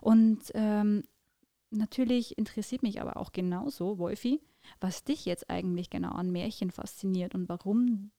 Und 0.01 0.39
ähm, 0.53 1.03
natürlich 1.69 2.37
interessiert 2.37 2.83
mich 2.83 3.01
aber 3.01 3.17
auch 3.17 3.31
genauso, 3.31 3.97
Wolfi, 3.97 4.41
was 4.79 5.03
dich 5.03 5.25
jetzt 5.25 5.49
eigentlich 5.49 5.89
genau 5.89 6.11
an 6.11 6.31
Märchen 6.31 6.71
fasziniert 6.71 7.35
und 7.35 7.49
warum 7.49 8.11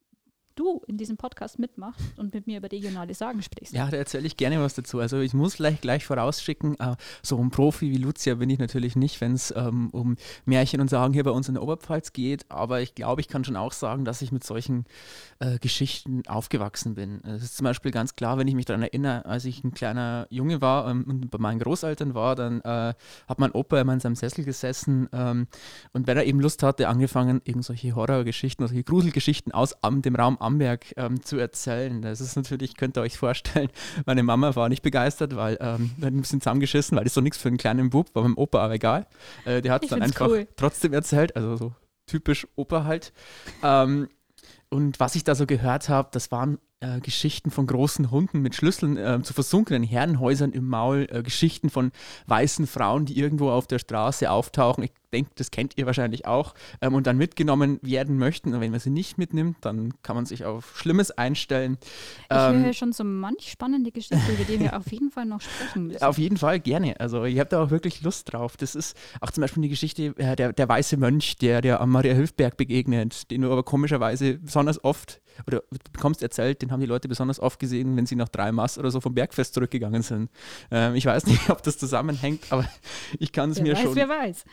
du 0.56 0.82
in 0.86 0.96
diesem 0.96 1.16
Podcast 1.16 1.58
mitmachst 1.58 2.18
und 2.18 2.34
mit 2.34 2.46
mir 2.46 2.58
über 2.58 2.70
regionale 2.70 3.14
Sagen 3.14 3.42
sprichst. 3.42 3.72
Ja, 3.74 3.88
da 3.88 3.96
erzähle 3.96 4.26
ich 4.26 4.36
gerne 4.36 4.60
was 4.60 4.74
dazu. 4.74 4.98
Also 4.98 5.20
ich 5.20 5.34
muss 5.34 5.56
gleich, 5.56 5.80
gleich 5.80 6.04
vorausschicken, 6.04 6.78
äh, 6.80 6.96
so 7.22 7.38
ein 7.38 7.50
Profi 7.50 7.90
wie 7.90 7.98
Lucia 7.98 8.34
bin 8.34 8.50
ich 8.50 8.58
natürlich 8.58 8.96
nicht, 8.96 9.20
wenn 9.20 9.32
es 9.32 9.52
ähm, 9.56 9.90
um 9.90 10.16
Märchen 10.44 10.80
und 10.80 10.88
Sagen 10.88 11.14
hier 11.14 11.24
bei 11.24 11.30
uns 11.30 11.48
in 11.48 11.54
der 11.54 11.62
Oberpfalz 11.62 12.12
geht. 12.12 12.50
Aber 12.50 12.80
ich 12.80 12.94
glaube, 12.94 13.20
ich 13.20 13.28
kann 13.28 13.44
schon 13.44 13.56
auch 13.56 13.72
sagen, 13.72 14.04
dass 14.04 14.22
ich 14.22 14.32
mit 14.32 14.44
solchen 14.44 14.84
äh, 15.38 15.58
Geschichten 15.58 16.22
aufgewachsen 16.26 16.94
bin. 16.94 17.22
Es 17.24 17.42
ist 17.42 17.56
zum 17.56 17.64
Beispiel 17.64 17.90
ganz 17.90 18.16
klar, 18.16 18.38
wenn 18.38 18.48
ich 18.48 18.54
mich 18.54 18.64
daran 18.64 18.82
erinnere, 18.82 19.24
als 19.26 19.44
ich 19.44 19.62
ein 19.64 19.74
kleiner 19.74 20.26
Junge 20.30 20.60
war 20.60 20.90
ähm, 20.90 21.04
und 21.06 21.30
bei 21.30 21.38
meinen 21.38 21.58
Großeltern 21.58 22.14
war, 22.14 22.34
dann 22.34 22.60
äh, 22.60 22.94
hat 23.28 23.38
mein 23.38 23.52
Opa 23.52 23.80
immer 23.80 23.92
in 23.92 24.00
seinem 24.00 24.16
Sessel 24.16 24.44
gesessen 24.44 25.08
ähm, 25.12 25.46
und 25.92 26.06
wenn 26.06 26.16
er 26.16 26.24
eben 26.24 26.40
Lust 26.40 26.62
hatte, 26.62 26.88
angefangen, 26.88 27.40
irgendwelche 27.44 27.94
Horrorgeschichten 27.94 28.66
solche 28.66 28.84
Gruselgeschichten 28.84 29.52
aus 29.52 29.82
am, 29.82 30.02
dem 30.02 30.16
Raum 30.16 30.36
Amberg 30.46 30.94
ähm, 30.96 31.22
zu 31.22 31.38
erzählen. 31.38 32.00
Das 32.02 32.20
ist 32.20 32.36
natürlich, 32.36 32.76
könnt 32.76 32.96
ihr 32.96 33.02
euch 33.02 33.18
vorstellen, 33.18 33.68
meine 34.06 34.22
Mama 34.22 34.56
war 34.56 34.68
nicht 34.68 34.82
begeistert, 34.82 35.36
weil 35.36 35.58
ähm, 35.60 35.90
wir 35.96 36.06
hatten 36.06 36.18
ein 36.18 36.22
bisschen 36.22 36.40
zusammengeschissen, 36.40 36.96
weil 36.96 37.04
das 37.04 37.10
ist 37.10 37.16
doch 37.16 37.22
nichts 37.22 37.38
für 37.38 37.48
einen 37.48 37.58
kleinen 37.58 37.90
Bub, 37.90 38.14
war 38.14 38.22
meinem 38.22 38.38
Opa 38.38 38.60
aber 38.60 38.74
egal. 38.74 39.06
Äh, 39.44 39.62
der 39.62 39.72
hat 39.72 39.84
es 39.84 39.90
dann 39.90 40.02
einfach 40.02 40.28
cool. 40.28 40.48
trotzdem 40.56 40.92
erzählt, 40.92 41.36
also 41.36 41.56
so 41.56 41.74
typisch 42.06 42.46
Opa 42.56 42.84
halt. 42.84 43.12
Ähm, 43.62 44.08
und 44.68 45.00
was 45.00 45.14
ich 45.14 45.24
da 45.24 45.34
so 45.34 45.46
gehört 45.46 45.88
habe, 45.88 46.08
das 46.12 46.30
waren 46.30 46.58
äh, 46.80 47.00
Geschichten 47.00 47.50
von 47.50 47.66
großen 47.66 48.10
Hunden 48.10 48.40
mit 48.42 48.54
Schlüsseln 48.54 48.96
äh, 48.98 49.20
zu 49.22 49.32
versunkenen 49.32 49.82
Herrenhäusern 49.82 50.52
im 50.52 50.68
Maul, 50.68 51.06
äh, 51.10 51.22
Geschichten 51.22 51.70
von 51.70 51.90
weißen 52.26 52.66
Frauen, 52.66 53.06
die 53.06 53.18
irgendwo 53.18 53.50
auf 53.50 53.66
der 53.66 53.78
Straße 53.78 54.30
auftauchen. 54.30 54.84
Ich 54.84 54.92
denke, 55.12 55.30
das 55.36 55.50
kennt 55.50 55.78
ihr 55.78 55.86
wahrscheinlich 55.86 56.26
auch. 56.26 56.54
Ähm, 56.82 56.92
und 56.92 57.06
dann 57.06 57.16
mitgenommen 57.16 57.78
werden 57.80 58.18
möchten. 58.18 58.52
Und 58.52 58.60
wenn 58.60 58.72
man 58.72 58.80
sie 58.80 58.90
nicht 58.90 59.16
mitnimmt, 59.16 59.56
dann 59.62 59.94
kann 60.02 60.16
man 60.16 60.26
sich 60.26 60.44
auf 60.44 60.76
Schlimmes 60.76 61.10
einstellen. 61.10 61.78
Ich 61.80 62.26
Ähm, 62.36 62.64
höre 62.64 62.74
schon 62.74 62.92
so 62.92 63.04
manch 63.04 63.50
spannende 63.50 63.90
Geschichte, 63.90 64.18
über 64.30 64.44
die 64.44 64.60
wir 64.60 64.76
auf 64.76 64.90
jeden 64.92 65.10
Fall 65.10 65.24
noch 65.24 65.40
sprechen 65.40 65.86
müssen. 65.86 66.02
Auf 66.02 66.18
jeden 66.18 66.36
Fall 66.36 66.60
gerne. 66.60 67.00
Also 67.00 67.24
ich 67.24 67.38
habe 67.38 67.48
da 67.48 67.62
auch 67.62 67.70
wirklich 67.70 68.02
Lust 68.02 68.32
drauf. 68.32 68.58
Das 68.58 68.74
ist 68.74 68.96
auch 69.22 69.30
zum 69.30 69.40
Beispiel 69.40 69.62
die 69.62 69.70
Geschichte, 69.70 70.14
äh, 70.18 70.36
der, 70.36 70.52
der 70.52 70.68
weiße 70.68 70.98
Mönch, 70.98 71.36
der, 71.36 71.62
der 71.62 71.80
am 71.80 71.90
Maria 71.90 72.12
Hilfberg 72.12 72.58
begegnet, 72.58 73.30
den 73.30 73.40
du 73.40 73.50
aber 73.50 73.62
komischerweise 73.62 74.34
besonders 74.38 74.84
oft, 74.84 75.22
oder 75.46 75.62
du 75.70 75.78
bekommst 75.92 76.22
erzählt, 76.22 76.62
den 76.62 76.70
haben 76.72 76.80
die 76.80 76.86
Leute 76.86 77.08
besonders 77.08 77.40
oft 77.40 77.58
gesehen, 77.58 77.96
wenn 77.96 78.06
sie 78.06 78.16
nach 78.16 78.28
drei 78.28 78.52
Mass 78.52 78.78
oder 78.78 78.90
so 78.90 79.00
vom 79.00 79.14
Bergfest 79.14 79.54
zurückgegangen 79.54 80.02
sind. 80.02 80.30
Ähm, 80.70 80.94
ich 80.94 81.06
weiß 81.06 81.26
nicht, 81.26 81.50
ob 81.50 81.62
das 81.62 81.78
zusammenhängt, 81.78 82.44
aber 82.50 82.66
ich 83.18 83.32
kann 83.32 83.50
es 83.50 83.60
mir 83.60 83.74
weiß, 83.74 83.82
schon 83.82 83.98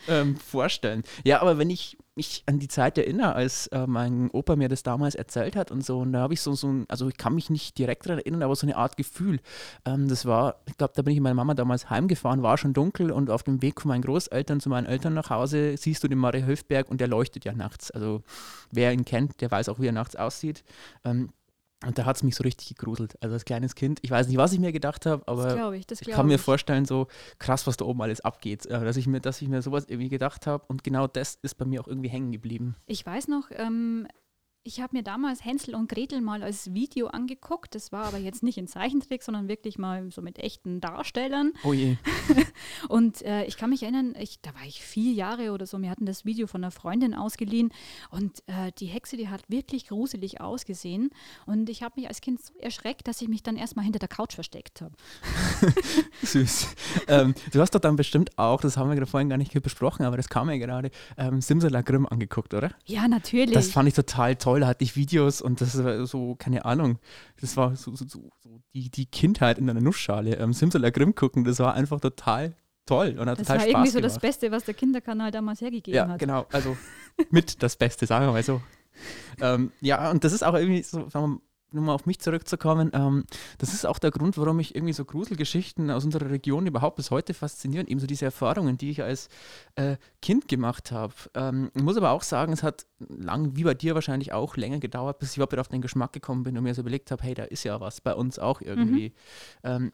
ähm, 0.08 0.36
vorstellen. 0.36 1.04
Ja, 1.24 1.42
aber 1.42 1.58
wenn 1.58 1.70
ich 1.70 1.98
mich 2.16 2.44
an 2.46 2.60
die 2.60 2.68
Zeit 2.68 2.98
erinnere, 2.98 3.34
als 3.34 3.68
äh, 3.68 3.88
mein 3.88 4.30
Opa 4.32 4.56
mir 4.56 4.70
das 4.70 4.84
damals 4.84 5.16
erzählt 5.16 5.56
hat 5.56 5.72
und 5.72 5.84
so, 5.84 6.00
und 6.00 6.14
da 6.14 6.20
habe 6.20 6.34
ich 6.34 6.42
so, 6.42 6.54
so 6.54 6.68
ein, 6.68 6.86
also 6.90 7.08
ich 7.08 7.18
kann 7.18 7.34
mich 7.34 7.50
nicht 7.50 7.78
direkt 7.78 8.06
daran 8.06 8.20
erinnern, 8.20 8.44
aber 8.44 8.56
so 8.56 8.68
eine 8.68 8.76
Art 8.76 8.98
Gefühl. 8.98 9.40
Ähm, 9.86 10.08
das 10.08 10.26
war, 10.26 10.62
ich 10.68 10.78
glaube, 10.78 10.94
da 10.96 11.02
bin 11.02 11.14
ich 11.14 11.18
mit 11.18 11.24
meiner 11.24 11.36
Mama 11.36 11.54
damals 11.54 11.90
heimgefahren, 11.90 12.44
war 12.44 12.58
schon 12.58 12.74
dunkel 12.74 13.12
und 13.12 13.30
auf 13.30 13.44
dem 13.44 13.62
Weg 13.62 13.82
von 13.82 13.90
meinen 13.90 14.04
Großeltern 14.04 14.60
zu 14.60 14.70
meinen 14.70 14.86
Eltern 14.86 15.14
nach 15.14 15.30
Hause 15.30 15.76
siehst 15.78 16.04
du 16.04 16.08
den 16.08 16.20
Maria 16.20 16.46
Höfberg 16.46 16.90
und 16.90 17.02
der 17.02 17.08
leuchtet 17.08 17.46
ja 17.46 17.54
nachts. 17.54 17.92
Also 17.92 18.22
wer 18.72 18.94
ihn 18.94 19.06
kennt, 19.06 19.42
der 19.42 19.50
weiß 19.50 19.70
auch, 19.70 19.80
wie 19.80 19.88
er 19.88 19.92
nachts 19.92 20.16
aussieht. 20.16 20.64
Ähm, 21.04 21.30
und 21.86 21.98
da 21.98 22.06
hat 22.06 22.16
es 22.18 22.24
mich 22.24 22.36
so 22.36 22.44
richtig 22.44 22.70
gegruselt. 22.70 23.16
Also 23.22 23.34
als 23.34 23.46
kleines 23.46 23.76
Kind, 23.76 24.00
ich 24.02 24.12
weiß 24.12 24.28
nicht, 24.28 24.38
was 24.38 24.54
ich 24.54 24.60
mir 24.60 24.72
gedacht 24.72 25.06
habe, 25.06 25.24
aber 25.28 25.74
ich, 25.74 25.86
ich 25.90 26.08
kann 26.08 26.28
mir 26.28 26.40
vorstellen, 26.40 26.86
so 26.86 27.08
krass, 27.40 27.68
was 27.68 27.78
da 27.78 27.86
oben 27.86 28.02
alles 28.02 28.22
abgeht, 28.22 28.66
äh, 28.66 28.84
dass 28.84 28.98
ich 28.98 29.08
mir, 29.08 29.20
dass 29.20 29.42
ich 29.42 29.48
mir 29.48 29.62
sowas 29.62 29.86
irgendwie 29.88 30.10
gedacht 30.10 30.48
habe 30.48 30.64
und 30.68 30.84
genau 30.84 31.08
das 31.08 31.38
ist 31.42 31.56
bei 31.56 31.66
mir 31.66 31.82
auch 31.82 31.88
irgendwie 31.88 32.10
hängen 32.10 32.32
geblieben. 32.32 32.76
Ich 32.86 33.06
weiß 33.06 33.28
noch, 33.28 33.50
ähm, 33.52 34.08
ich 34.66 34.80
habe 34.80 34.96
mir 34.96 35.04
damals 35.04 35.44
Hänsel 35.44 35.76
und 35.76 35.90
Gretel 35.90 36.22
mal 36.22 36.42
als 36.42 36.74
Video 36.74 37.08
angeguckt. 37.08 37.76
Das 37.76 37.92
war 37.92 38.06
aber 38.06 38.18
jetzt 38.18 38.44
nicht 38.44 38.58
in 38.58 38.68
Zeichentrick, 38.68 39.22
sondern 39.22 39.50
wirklich 39.50 39.78
mal 39.78 40.10
so 40.12 40.22
mit 40.22 40.40
echten 40.40 40.80
Darstellern. 40.80 41.52
Oh 41.64 41.74
je. 41.74 41.98
Und 42.90 43.22
äh, 43.24 43.44
ich 43.46 43.58
kann 43.58 43.72
mich 43.72 43.84
erinnern, 43.84 44.16
ich, 44.18 44.40
da 44.42 44.54
war 44.54 44.66
ich 44.66 44.82
vier 44.82 45.12
Jahre 45.12 45.52
oder 45.52 45.66
so. 45.66 45.82
Wir 45.82 45.90
hatten 45.90 46.06
das 46.06 46.24
Video 46.24 46.48
von 46.48 46.64
einer 46.64 46.72
Freundin 46.72 47.14
ausgeliehen 47.14 47.72
und 48.12 48.40
äh, 48.48 48.72
die 48.78 48.86
Hexe, 48.86 49.18
die 49.18 49.30
hat 49.30 49.42
wirklich 49.50 49.88
gruselig 49.88 50.40
ausgesehen. 50.42 51.10
Und 51.46 51.70
ich 51.70 51.84
habe 51.84 52.00
mich 52.00 52.08
als 52.08 52.22
Kind 52.22 52.44
so 52.44 52.54
erschreckt, 52.60 53.08
dass 53.08 53.22
ich 53.22 53.28
mich 53.28 53.44
dann 53.44 53.58
erstmal 53.58 53.84
hinter 53.84 54.00
der 54.00 54.08
Couch 54.08 54.34
versteckt 54.34 54.82
habe. 54.82 54.94
Süß. 56.24 56.68
ähm, 57.08 57.34
du 57.52 57.60
hast 57.60 57.72
doch 57.72 57.80
dann 57.80 57.96
bestimmt 57.96 58.38
auch, 58.38 58.62
das 58.62 58.78
haben 58.78 58.90
wir 58.90 58.96
gerade 58.96 59.10
vorhin 59.10 59.30
gar 59.30 59.38
nicht 59.38 59.54
besprochen, 59.62 60.06
aber 60.06 60.18
das 60.18 60.30
kam 60.30 60.50
ja 60.50 60.58
gerade, 60.58 60.92
ähm, 61.18 61.42
Simsalagrim 61.42 62.06
angeguckt, 62.06 62.54
oder? 62.54 62.72
Ja, 62.86 63.08
natürlich. 63.08 63.54
Das 63.54 63.72
fand 63.72 63.88
ich 63.88 63.94
total 63.94 64.36
toll. 64.36 64.53
Da 64.60 64.68
hatte 64.68 64.84
ich 64.84 64.96
Videos 64.96 65.42
und 65.42 65.62
das 65.62 65.84
war 65.84 66.06
so, 66.06 66.36
keine 66.36 66.66
Ahnung, 66.66 67.00
das 67.40 67.58
war 67.58 67.76
so, 67.76 67.96
so, 67.96 68.06
so, 68.06 68.32
die, 68.74 68.90
die 68.90 69.06
Kindheit 69.06 69.58
in 69.58 69.70
einer 69.70 69.82
Nussschale. 69.82 70.36
Ähm, 70.38 70.54
Simsalagrim 70.54 71.16
gucken, 71.16 71.44
das 71.44 71.60
war 71.60 71.74
einfach 71.74 72.00
total 72.00 72.56
toll 72.86 73.18
und 73.20 73.30
hat 73.30 73.40
das 73.40 73.48
total 73.48 73.58
war 73.58 73.62
Spaß 73.62 73.70
irgendwie 73.70 73.90
so 73.92 74.00
gemacht. 74.00 74.16
das 74.16 74.20
Beste, 74.20 74.52
was 74.52 74.64
der 74.66 74.74
Kinderkanal 74.74 75.32
damals 75.32 75.62
hergegeben 75.62 75.96
Ja, 75.96 76.08
hat. 76.08 76.20
genau. 76.20 76.46
Also 76.52 76.76
mit 77.30 77.64
das 77.64 77.76
Beste, 77.76 78.06
sagen 78.06 78.26
wir 78.26 78.32
mal 78.34 78.44
so. 78.44 78.62
ähm, 79.42 79.72
ja, 79.82 80.12
und 80.12 80.24
das 80.24 80.34
ist 80.34 80.44
auch 80.44 80.54
irgendwie 80.54 80.84
so, 80.84 81.08
sagen 81.74 81.82
wir 81.82 81.82
mal, 81.82 81.84
nur 81.84 81.84
mal 81.84 81.94
auf 81.94 82.06
mich 82.06 82.20
zurückzukommen, 82.20 82.92
ähm, 82.94 83.26
das 83.58 83.74
ist 83.74 83.86
auch 83.86 84.00
der 84.00 84.12
Grund, 84.12 84.38
warum 84.38 84.58
mich 84.58 84.76
irgendwie 84.76 84.94
so 84.94 85.06
Gruselgeschichten 85.06 85.90
aus 85.92 86.06
unserer 86.06 86.30
Region 86.30 86.66
überhaupt 86.68 86.98
bis 86.98 87.12
heute 87.12 87.34
faszinieren. 87.34 87.88
Eben 87.88 88.00
so 88.00 88.08
diese 88.08 88.26
Erfahrungen, 88.26 88.78
die 88.78 88.92
ich 88.92 89.04
als 89.04 89.30
äh, 89.76 89.98
Kind 90.22 90.48
gemacht 90.48 90.92
habe. 90.92 91.14
Ähm, 91.34 91.72
ich 91.76 91.84
muss 91.84 91.98
aber 91.98 92.12
auch 92.12 92.24
sagen, 92.24 92.54
es 92.54 92.64
hat 92.64 92.86
lang, 93.00 93.56
wie 93.56 93.64
bei 93.64 93.74
dir 93.74 93.96
wahrscheinlich 93.96 94.34
auch, 94.34 94.56
länger 94.56 94.80
gedauert, 94.80 95.20
bis 95.20 95.32
ich 95.32 95.38
überhaupt 95.38 95.58
auf 95.58 95.68
den 95.68 95.82
Geschmack 95.82 96.14
gekommen 96.14 96.44
bin 96.44 96.58
und 96.58 96.64
mir 96.64 96.74
so 96.74 96.82
überlegt 96.82 97.12
habe, 97.12 97.24
hey, 97.24 97.34
da 97.34 97.44
ist 97.44 97.64
ja 97.64 97.80
was 97.80 98.02
bei 98.02 98.14
uns 98.14 98.40
auch 98.40 98.62
irgendwie. 98.62 99.14
Ähm, 99.64 99.92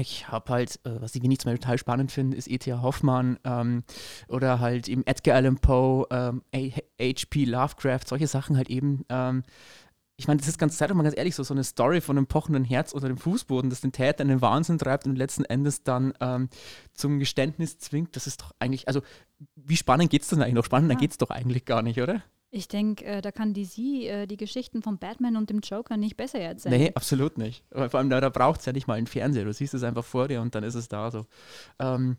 ich 0.00 0.28
habe 0.28 0.52
halt, 0.52 0.78
äh, 0.84 1.00
was 1.00 1.14
ich, 1.14 1.22
wen 1.22 1.30
ich 1.30 1.40
zum 1.40 1.50
Beispiel 1.50 1.62
total 1.62 1.78
spannend 1.78 2.12
finde, 2.12 2.36
ist 2.36 2.48
E.T.A. 2.48 2.82
Hoffmann 2.82 3.38
ähm, 3.44 3.82
oder 4.28 4.60
halt 4.60 4.88
eben 4.88 5.04
Edgar 5.06 5.36
Allan 5.36 5.56
Poe, 5.56 6.06
ähm, 6.10 6.42
H.P. 6.54 7.44
Lovecraft, 7.44 8.06
solche 8.06 8.26
Sachen 8.26 8.56
halt 8.56 8.70
eben. 8.70 9.04
Ähm, 9.08 9.42
ich 10.16 10.28
meine, 10.28 10.38
das 10.38 10.48
ist 10.48 10.58
ganz 10.58 10.76
Zeit, 10.76 10.92
mal 10.94 11.02
ganz 11.02 11.16
ehrlich, 11.16 11.34
so, 11.34 11.42
so 11.42 11.54
eine 11.54 11.64
Story 11.64 12.00
von 12.00 12.16
einem 12.16 12.26
pochenden 12.26 12.64
Herz 12.64 12.92
unter 12.92 13.08
dem 13.08 13.16
Fußboden, 13.16 13.70
das 13.70 13.80
den 13.80 13.92
Täter 13.92 14.22
in 14.22 14.28
den 14.28 14.40
Wahnsinn 14.42 14.78
treibt 14.78 15.06
und 15.06 15.16
letzten 15.16 15.44
Endes 15.44 15.82
dann 15.82 16.12
ähm, 16.20 16.48
zum 16.92 17.18
Geständnis 17.18 17.78
zwingt. 17.78 18.14
Das 18.14 18.26
ist 18.26 18.42
doch 18.42 18.52
eigentlich, 18.58 18.88
also 18.88 19.00
wie 19.56 19.76
spannend 19.76 20.10
geht 20.10 20.22
es 20.22 20.28
denn 20.28 20.42
eigentlich 20.42 20.54
noch? 20.54 20.64
Spannender 20.64 20.94
Ja. 20.94 21.00
geht 21.00 21.10
es 21.12 21.18
doch 21.18 21.30
eigentlich 21.30 21.64
gar 21.64 21.82
nicht, 21.82 22.00
oder? 22.00 22.22
Ich 22.54 22.68
denke, 22.68 23.04
äh, 23.06 23.22
da 23.22 23.32
kann 23.32 23.54
DC 23.54 23.78
äh, 23.78 24.26
die 24.26 24.36
Geschichten 24.36 24.82
von 24.82 24.98
Batman 24.98 25.36
und 25.38 25.48
dem 25.48 25.60
Joker 25.60 25.96
nicht 25.96 26.18
besser 26.18 26.38
erzählen. 26.38 26.78
Nee, 26.78 26.92
absolut 26.94 27.38
nicht. 27.38 27.64
Vor 27.70 27.94
allem 27.94 28.10
da, 28.10 28.20
da 28.20 28.28
braucht 28.28 28.60
es 28.60 28.66
ja 28.66 28.74
nicht 28.74 28.86
mal 28.86 28.98
einen 28.98 29.06
Fernseher. 29.06 29.46
Du 29.46 29.54
siehst 29.54 29.72
es 29.72 29.82
einfach 29.82 30.04
vor 30.04 30.28
dir 30.28 30.42
und 30.42 30.54
dann 30.54 30.62
ist 30.62 30.74
es 30.74 30.86
da 30.88 31.10
so. 31.10 31.24
Ähm, 31.78 32.18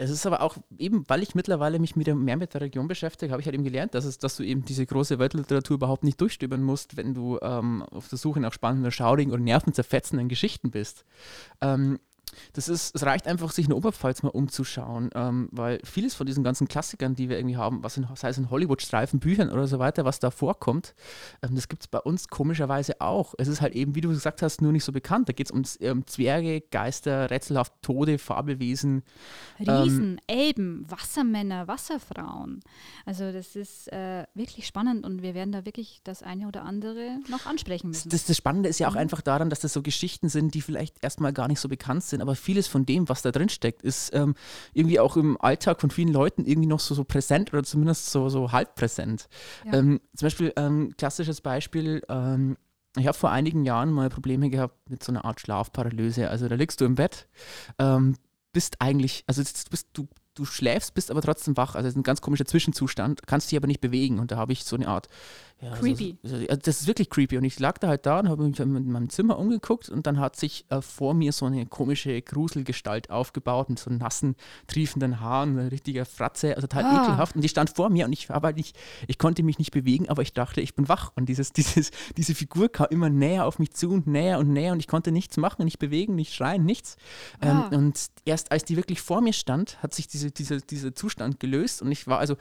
es 0.00 0.08
ist 0.08 0.24
aber 0.24 0.40
auch 0.40 0.56
eben, 0.78 1.04
weil 1.08 1.22
ich 1.22 1.34
mittlerweile 1.34 1.78
mich 1.78 1.94
wieder 1.94 2.14
mehr 2.14 2.38
mit 2.38 2.54
der 2.54 2.62
Region 2.62 2.88
beschäftige, 2.88 3.32
habe 3.32 3.42
ich 3.42 3.46
halt 3.46 3.54
eben 3.54 3.64
gelernt, 3.64 3.94
dass, 3.94 4.06
es, 4.06 4.18
dass 4.18 4.34
du 4.34 4.42
eben 4.42 4.64
diese 4.64 4.86
große 4.86 5.18
Weltliteratur 5.18 5.74
überhaupt 5.74 6.04
nicht 6.04 6.18
durchstöbern 6.20 6.62
musst, 6.62 6.96
wenn 6.96 7.12
du 7.12 7.38
ähm, 7.42 7.82
auf 7.82 8.08
der 8.08 8.16
Suche 8.16 8.40
nach 8.40 8.54
spannenden, 8.54 8.90
schaurigen 8.92 9.30
oder 9.30 9.42
nervenzerfetzenden 9.42 10.28
Geschichten 10.28 10.70
bist. 10.70 11.04
Ähm, 11.60 11.98
das 12.52 12.68
ist, 12.68 12.94
es 12.94 13.04
reicht 13.04 13.26
einfach, 13.26 13.50
sich 13.52 13.64
in 13.64 13.70
der 13.70 13.76
Oberpfalz 13.76 14.22
mal 14.22 14.30
umzuschauen, 14.30 15.10
ähm, 15.14 15.48
weil 15.52 15.80
vieles 15.84 16.14
von 16.14 16.26
diesen 16.26 16.44
ganzen 16.44 16.68
Klassikern, 16.68 17.14
die 17.14 17.28
wir 17.28 17.38
irgendwie 17.38 17.56
haben, 17.56 17.82
was 17.82 17.96
in, 17.96 18.06
sei 18.14 18.28
es 18.28 18.38
in 18.38 18.50
Hollywood-Streifen, 18.50 19.20
Büchern 19.20 19.50
oder 19.50 19.66
so 19.66 19.78
weiter, 19.78 20.04
was 20.04 20.18
da 20.18 20.30
vorkommt, 20.30 20.94
ähm, 21.42 21.54
das 21.54 21.68
gibt 21.68 21.82
es 21.82 21.88
bei 21.88 21.98
uns 21.98 22.28
komischerweise 22.28 23.00
auch. 23.00 23.34
Es 23.38 23.48
ist 23.48 23.60
halt 23.60 23.74
eben, 23.74 23.94
wie 23.94 24.00
du 24.00 24.08
gesagt 24.08 24.42
hast, 24.42 24.62
nur 24.62 24.72
nicht 24.72 24.84
so 24.84 24.92
bekannt. 24.92 25.28
Da 25.28 25.32
geht 25.32 25.46
es 25.46 25.50
um 25.50 25.62
ähm, 25.80 26.06
Zwerge, 26.06 26.60
Geister, 26.60 27.30
rätselhaft 27.30 27.72
Tode, 27.82 28.18
Fabelwesen. 28.18 29.02
Riesen, 29.58 30.20
Elben, 30.26 30.84
Wassermänner, 30.90 31.68
Wasserfrauen. 31.68 32.60
Also 33.04 33.32
das 33.32 33.56
ist 33.56 33.92
äh, 33.92 34.24
wirklich 34.34 34.66
spannend 34.66 35.04
und 35.04 35.22
wir 35.22 35.34
werden 35.34 35.52
da 35.52 35.64
wirklich 35.64 36.00
das 36.04 36.22
eine 36.22 36.46
oder 36.46 36.64
andere 36.64 37.18
noch 37.28 37.46
ansprechen 37.46 37.88
müssen. 37.88 38.08
Das, 38.08 38.24
das 38.24 38.36
Spannende 38.36 38.68
ist 38.68 38.78
ja 38.78 38.88
auch 38.88 38.92
Mhm. 38.92 39.00
einfach 39.00 39.20
daran, 39.20 39.50
dass 39.50 39.60
das 39.60 39.72
so 39.72 39.82
Geschichten 39.82 40.28
sind, 40.28 40.54
die 40.54 40.60
vielleicht 40.60 41.02
erstmal 41.02 41.32
gar 41.32 41.48
nicht 41.48 41.60
so 41.60 41.68
bekannt 41.68 42.02
sind 42.04 42.19
sind, 42.20 42.28
aber 42.28 42.36
vieles 42.36 42.68
von 42.68 42.86
dem, 42.86 43.08
was 43.08 43.22
da 43.22 43.32
drin 43.32 43.48
steckt, 43.48 43.82
ist 43.82 44.14
ähm, 44.14 44.34
irgendwie 44.72 45.00
auch 45.00 45.16
im 45.16 45.40
Alltag 45.40 45.80
von 45.80 45.90
vielen 45.90 46.12
Leuten 46.12 46.44
irgendwie 46.44 46.68
noch 46.68 46.80
so, 46.80 46.94
so 46.94 47.04
präsent 47.04 47.52
oder 47.52 47.62
zumindest 47.62 48.10
so, 48.10 48.28
so 48.28 48.52
halb 48.52 48.74
präsent. 48.74 49.28
Ja. 49.64 49.78
Ähm, 49.78 50.00
zum 50.14 50.26
Beispiel, 50.26 50.52
ähm, 50.56 50.94
klassisches 50.96 51.40
Beispiel, 51.40 52.02
ähm, 52.08 52.56
ich 52.96 53.06
habe 53.06 53.16
vor 53.16 53.30
einigen 53.30 53.64
Jahren 53.64 53.92
mal 53.92 54.08
Probleme 54.08 54.50
gehabt 54.50 54.90
mit 54.90 55.02
so 55.02 55.12
einer 55.12 55.24
Art 55.24 55.40
Schlafparalyse. 55.40 56.28
Also 56.28 56.48
da 56.48 56.56
liegst 56.56 56.80
du 56.80 56.84
im 56.84 56.96
Bett, 56.96 57.28
ähm, 57.78 58.16
bist 58.52 58.80
eigentlich, 58.80 59.22
also 59.28 59.42
bist, 59.70 59.88
du, 59.92 60.08
du 60.34 60.44
schläfst, 60.44 60.94
bist 60.94 61.10
aber 61.10 61.22
trotzdem 61.22 61.56
wach. 61.56 61.76
Also 61.76 61.86
das 61.86 61.92
ist 61.92 61.98
ein 61.98 62.02
ganz 62.02 62.20
komischer 62.20 62.46
Zwischenzustand, 62.46 63.26
kannst 63.28 63.50
dich 63.50 63.56
aber 63.56 63.68
nicht 63.68 63.80
bewegen. 63.80 64.18
Und 64.18 64.32
da 64.32 64.36
habe 64.36 64.52
ich 64.52 64.64
so 64.64 64.74
eine 64.74 64.88
Art 64.88 65.06
ja, 65.62 65.76
creepy. 65.76 66.16
Also, 66.22 66.36
also, 66.36 66.60
das 66.62 66.80
ist 66.80 66.86
wirklich 66.86 67.10
creepy. 67.10 67.36
Und 67.36 67.44
ich 67.44 67.58
lag 67.58 67.76
da 67.78 67.88
halt 67.88 68.06
da 68.06 68.20
und 68.20 68.28
habe 68.28 68.44
mich 68.44 68.58
in 68.58 68.90
meinem 68.90 69.10
Zimmer 69.10 69.38
umgeguckt 69.38 69.90
und 69.90 70.06
dann 70.06 70.18
hat 70.18 70.36
sich 70.36 70.64
äh, 70.70 70.80
vor 70.80 71.12
mir 71.12 71.32
so 71.32 71.46
eine 71.46 71.66
komische 71.66 72.20
Gruselgestalt 72.22 73.10
aufgebaut 73.10 73.68
mit 73.68 73.78
so 73.78 73.90
nassen, 73.90 74.36
triefenden 74.68 75.20
Haaren, 75.20 75.58
eine 75.58 75.70
richtige 75.70 76.06
Fratze, 76.06 76.56
also 76.56 76.66
total 76.66 76.84
ah. 76.84 77.02
ekelhaft. 77.02 77.36
Und 77.36 77.42
die 77.42 77.48
stand 77.48 77.70
vor 77.70 77.90
mir 77.90 78.06
und 78.06 78.12
ich 78.12 78.30
war 78.30 78.40
halt 78.40 78.56
nicht, 78.56 78.76
ich 79.06 79.18
konnte 79.18 79.42
mich 79.42 79.58
nicht 79.58 79.70
bewegen, 79.70 80.08
aber 80.08 80.22
ich 80.22 80.32
dachte, 80.32 80.62
ich 80.62 80.74
bin 80.74 80.88
wach. 80.88 81.12
Und 81.14 81.28
dieses, 81.28 81.52
dieses, 81.52 81.90
diese 82.16 82.34
Figur 82.34 82.70
kam 82.70 82.86
immer 82.90 83.10
näher 83.10 83.44
auf 83.44 83.58
mich 83.58 83.72
zu 83.72 83.90
und 83.90 84.06
näher 84.06 84.38
und 84.38 84.52
näher 84.52 84.72
und 84.72 84.80
ich 84.80 84.88
konnte 84.88 85.12
nichts 85.12 85.36
machen, 85.36 85.64
nicht 85.64 85.78
bewegen, 85.78 86.14
nicht 86.14 86.34
schreien, 86.34 86.64
nichts. 86.64 86.96
Ah. 87.40 87.68
Ähm, 87.70 87.78
und 87.78 88.06
erst 88.24 88.50
als 88.50 88.64
die 88.64 88.76
wirklich 88.76 89.02
vor 89.02 89.20
mir 89.20 89.34
stand, 89.34 89.82
hat 89.82 89.92
sich 89.92 90.08
diese, 90.08 90.30
diese, 90.30 90.62
dieser 90.62 90.94
Zustand 90.94 91.38
gelöst 91.38 91.82
und 91.82 91.92
ich 91.92 92.06
war 92.06 92.18
also, 92.18 92.36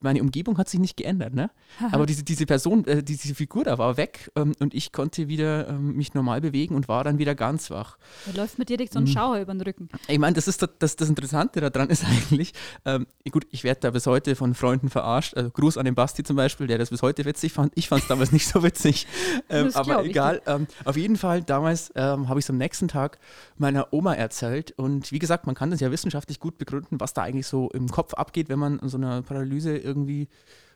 meine 0.00 0.20
Umgebung 0.20 0.58
hat 0.58 0.68
sich 0.68 0.78
nicht 0.78 0.96
geändert, 0.96 1.34
ne? 1.34 1.50
Aber 1.90 2.06
diese, 2.06 2.22
diese 2.22 2.46
Person, 2.46 2.86
äh, 2.86 3.02
diese 3.02 3.34
Figur 3.34 3.64
da 3.64 3.78
war 3.78 3.96
weg 3.96 4.30
ähm, 4.36 4.54
und 4.60 4.74
ich 4.74 4.92
konnte 4.92 5.28
wieder 5.28 5.68
ähm, 5.68 5.96
mich 5.96 6.14
normal 6.14 6.40
bewegen 6.40 6.74
und 6.74 6.88
war 6.88 7.02
dann 7.02 7.18
wieder 7.18 7.34
ganz 7.34 7.70
wach. 7.70 7.98
Da 8.26 8.40
läuft 8.40 8.58
mir 8.58 8.64
direkt 8.64 8.92
so 8.92 9.00
ein 9.00 9.04
mhm. 9.04 9.08
Schauer 9.08 9.38
über 9.38 9.52
den 9.52 9.60
Rücken. 9.60 9.88
Ich 10.06 10.18
meine, 10.18 10.34
das 10.34 10.46
ist 10.46 10.62
das, 10.62 10.70
das, 10.78 10.96
das 10.96 11.08
Interessante 11.08 11.60
daran 11.60 11.90
ist 11.90 12.04
eigentlich, 12.30 12.52
ähm, 12.84 13.06
gut, 13.30 13.46
ich 13.50 13.64
werde 13.64 13.80
da 13.80 13.90
bis 13.90 14.06
heute 14.06 14.36
von 14.36 14.54
Freunden 14.54 14.88
verarscht. 14.88 15.36
Also 15.36 15.50
Gruß 15.50 15.76
an 15.78 15.84
den 15.84 15.94
Basti 15.94 16.22
zum 16.22 16.36
Beispiel, 16.36 16.68
der 16.68 16.78
das 16.78 16.90
bis 16.90 17.02
heute 17.02 17.24
witzig 17.24 17.52
fand. 17.52 17.72
Ich 17.74 17.88
fand 17.88 18.02
es 18.02 18.08
damals 18.08 18.30
nicht 18.38 18.46
so 18.46 18.62
witzig. 18.62 19.06
Ähm, 19.48 19.70
aber 19.74 20.04
egal. 20.04 20.42
Ähm, 20.46 20.68
auf 20.84 20.96
jeden 20.96 21.16
Fall, 21.16 21.42
damals 21.42 21.92
ähm, 21.96 22.28
habe 22.28 22.38
ich 22.38 22.46
es 22.46 22.50
am 22.50 22.58
nächsten 22.58 22.86
Tag 22.86 23.18
meiner 23.56 23.92
Oma 23.92 24.14
erzählt. 24.14 24.72
Und 24.76 25.10
wie 25.10 25.18
gesagt, 25.18 25.46
man 25.46 25.56
kann 25.56 25.70
das 25.70 25.80
ja 25.80 25.90
wissenschaftlich 25.90 26.38
gut 26.38 26.56
begründen, 26.56 27.00
was 27.00 27.14
da 27.14 27.22
eigentlich 27.22 27.48
so 27.48 27.68
im 27.70 27.88
Kopf 27.88 28.14
abgeht, 28.14 28.48
wenn 28.48 28.58
man 28.58 28.78
an 28.80 28.88
so 28.88 28.96
einer 28.96 29.22
Paralyse 29.22 29.87
irgendwie, 29.88 30.28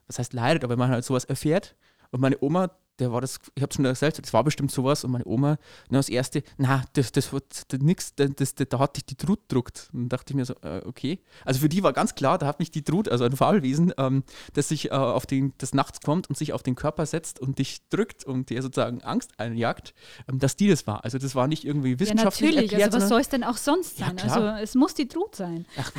was 0.06 0.18
heißt 0.18 0.32
leidet, 0.32 0.64
aber 0.64 0.72
wenn 0.72 0.78
man 0.78 0.90
halt 0.90 1.04
sowas 1.04 1.24
erfährt. 1.24 1.76
Und 2.12 2.20
meine 2.20 2.36
Oma, 2.40 2.70
der 2.98 3.10
war 3.10 3.20
das, 3.22 3.38
ich 3.54 3.62
habe 3.62 3.70
es 3.70 3.76
schon 3.76 3.84
erzählt, 3.84 4.22
das 4.22 4.32
war 4.32 4.44
bestimmt 4.44 4.70
sowas. 4.70 5.02
Und 5.02 5.12
meine 5.12 5.26
Oma, 5.26 5.56
na, 5.88 5.98
das 5.98 6.08
erste, 6.08 6.42
na, 6.58 6.84
das, 6.92 7.10
das 7.10 7.32
wird 7.32 7.66
nix, 7.80 8.14
das, 8.14 8.30
das, 8.36 8.54
da 8.54 8.78
hat 8.78 8.96
dich 8.96 9.06
die 9.06 9.16
Trut 9.16 9.40
druckt. 9.48 9.88
Und 9.92 10.10
dachte 10.10 10.32
ich 10.32 10.36
mir 10.36 10.44
so, 10.44 10.54
äh, 10.62 10.82
okay. 10.84 11.18
Also 11.44 11.60
für 11.60 11.68
die 11.68 11.82
war 11.82 11.92
ganz 11.92 12.14
klar, 12.14 12.38
da 12.38 12.46
hat 12.46 12.58
mich 12.58 12.70
die 12.70 12.82
Trut, 12.82 13.08
also 13.08 13.24
ein 13.24 13.32
Fabelwesen, 13.32 13.92
ähm, 13.96 14.24
das 14.52 14.68
sich 14.68 14.90
äh, 14.90 14.94
auf 14.94 15.24
den, 15.24 15.54
das 15.58 15.72
nachts 15.72 16.00
kommt 16.00 16.28
und 16.28 16.36
sich 16.36 16.52
auf 16.52 16.62
den 16.62 16.74
Körper 16.74 17.06
setzt 17.06 17.40
und 17.40 17.58
dich 17.58 17.88
drückt 17.88 18.24
und 18.24 18.50
dir 18.50 18.62
sozusagen 18.62 19.02
Angst 19.02 19.32
einjagt, 19.38 19.94
ähm, 20.28 20.38
dass 20.38 20.56
die 20.56 20.68
das 20.68 20.86
war. 20.86 21.02
Also 21.02 21.18
das 21.18 21.34
war 21.34 21.48
nicht 21.48 21.64
irgendwie 21.64 21.98
wissenschaftlich. 21.98 22.50
Ja, 22.50 22.56
natürlich, 22.56 22.72
erklärt, 22.72 22.94
also 22.94 23.04
was 23.04 23.08
soll 23.08 23.20
es 23.20 23.28
denn 23.30 23.42
auch 23.42 23.56
sonst 23.56 23.96
sein? 23.96 24.16
Ja, 24.18 24.24
also 24.24 24.62
es 24.62 24.74
muss 24.74 24.94
die 24.94 25.08
Trut 25.08 25.34
sein. 25.34 25.66
Ach, 25.78 25.92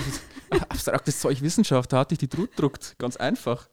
abstraktes 0.69 1.19
Zeug 1.19 1.41
Wissenschaft, 1.41 1.91
da 1.91 1.99
hat 1.99 2.11
dich 2.11 2.19
die 2.19 2.27
Trut 2.27 2.51
druckt. 2.55 2.95
Ganz 2.99 3.17
einfach. 3.17 3.67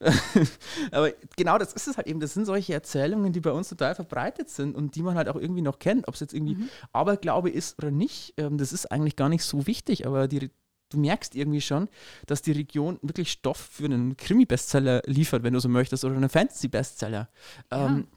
Aber 0.92 1.12
genau 1.36 1.58
das 1.58 1.72
ist 1.72 1.86
es 1.86 1.96
halt 1.96 2.06
eben. 2.06 2.20
Das 2.20 2.34
sind 2.34 2.46
solche 2.46 2.72
Erzählungen, 2.72 3.32
die 3.32 3.40
bei 3.40 3.52
uns 3.52 3.68
total 3.68 3.94
verbreitet 3.94 4.48
sind 4.48 4.74
und 4.74 4.94
die 4.94 5.02
man 5.02 5.16
halt 5.16 5.28
auch 5.28 5.36
irgendwie 5.36 5.62
noch 5.62 5.78
kennt. 5.78 6.08
Ob 6.08 6.14
es 6.14 6.20
jetzt 6.20 6.34
irgendwie 6.34 6.54
mhm. 6.54 6.68
Aberglaube 6.92 7.50
ist 7.50 7.78
oder 7.78 7.90
nicht, 7.90 8.34
ähm, 8.36 8.58
das 8.58 8.72
ist 8.72 8.90
eigentlich 8.90 9.16
gar 9.16 9.28
nicht 9.28 9.44
so 9.44 9.66
wichtig. 9.66 10.06
Aber 10.06 10.26
die, 10.26 10.50
du 10.88 10.98
merkst 10.98 11.34
irgendwie 11.34 11.60
schon, 11.60 11.88
dass 12.26 12.42
die 12.42 12.52
Region 12.52 12.98
wirklich 13.02 13.30
Stoff 13.30 13.58
für 13.58 13.84
einen 13.84 14.16
Krimi-Bestseller 14.16 15.02
liefert, 15.06 15.42
wenn 15.42 15.52
du 15.52 15.60
so 15.60 15.68
möchtest, 15.68 16.04
oder 16.04 16.16
einen 16.16 16.30
Fantasy-Bestseller. 16.30 17.28
Ja. 17.70 17.86
Ähm, 17.86 18.08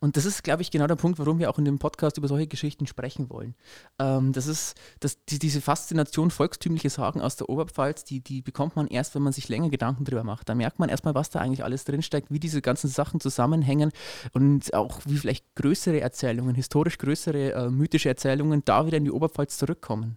und 0.00 0.16
das 0.16 0.24
ist, 0.24 0.42
glaube 0.42 0.62
ich, 0.62 0.70
genau 0.70 0.86
der 0.86 0.96
Punkt, 0.96 1.18
warum 1.18 1.38
wir 1.38 1.50
auch 1.50 1.58
in 1.58 1.64
dem 1.64 1.78
Podcast 1.78 2.18
über 2.18 2.28
solche 2.28 2.46
Geschichten 2.46 2.86
sprechen 2.86 3.30
wollen. 3.30 3.54
Ähm, 3.98 4.32
das 4.32 4.46
ist, 4.46 4.74
dass 5.00 5.24
die, 5.24 5.38
diese 5.38 5.60
Faszination 5.60 6.30
volkstümliche 6.30 6.90
Sagen 6.90 7.20
aus 7.20 7.36
der 7.36 7.48
Oberpfalz, 7.48 8.04
die, 8.04 8.20
die 8.20 8.42
bekommt 8.42 8.76
man 8.76 8.86
erst, 8.86 9.14
wenn 9.14 9.22
man 9.22 9.32
sich 9.32 9.48
länger 9.48 9.68
Gedanken 9.68 10.04
drüber 10.04 10.24
macht. 10.24 10.48
Da 10.48 10.54
merkt 10.54 10.78
man 10.78 10.88
erstmal, 10.88 11.14
was 11.14 11.30
da 11.30 11.40
eigentlich 11.40 11.64
alles 11.64 11.84
drinsteckt, 11.84 12.30
wie 12.30 12.40
diese 12.40 12.62
ganzen 12.62 12.88
Sachen 12.88 13.20
zusammenhängen 13.20 13.92
und 14.32 14.72
auch 14.74 15.00
wie 15.04 15.18
vielleicht 15.18 15.54
größere 15.54 16.00
Erzählungen, 16.00 16.54
historisch 16.54 16.98
größere 16.98 17.52
äh, 17.52 17.70
mythische 17.70 18.08
Erzählungen 18.08 18.62
da 18.64 18.86
wieder 18.86 18.96
in 18.98 19.04
die 19.04 19.10
Oberpfalz 19.10 19.58
zurückkommen. 19.58 20.16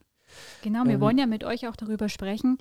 Genau, 0.61 0.85
wir 0.85 0.95
ähm, 0.95 1.01
wollen 1.01 1.17
ja 1.17 1.25
mit 1.25 1.43
euch 1.43 1.67
auch 1.67 1.75
darüber 1.75 2.09
sprechen, 2.09 2.57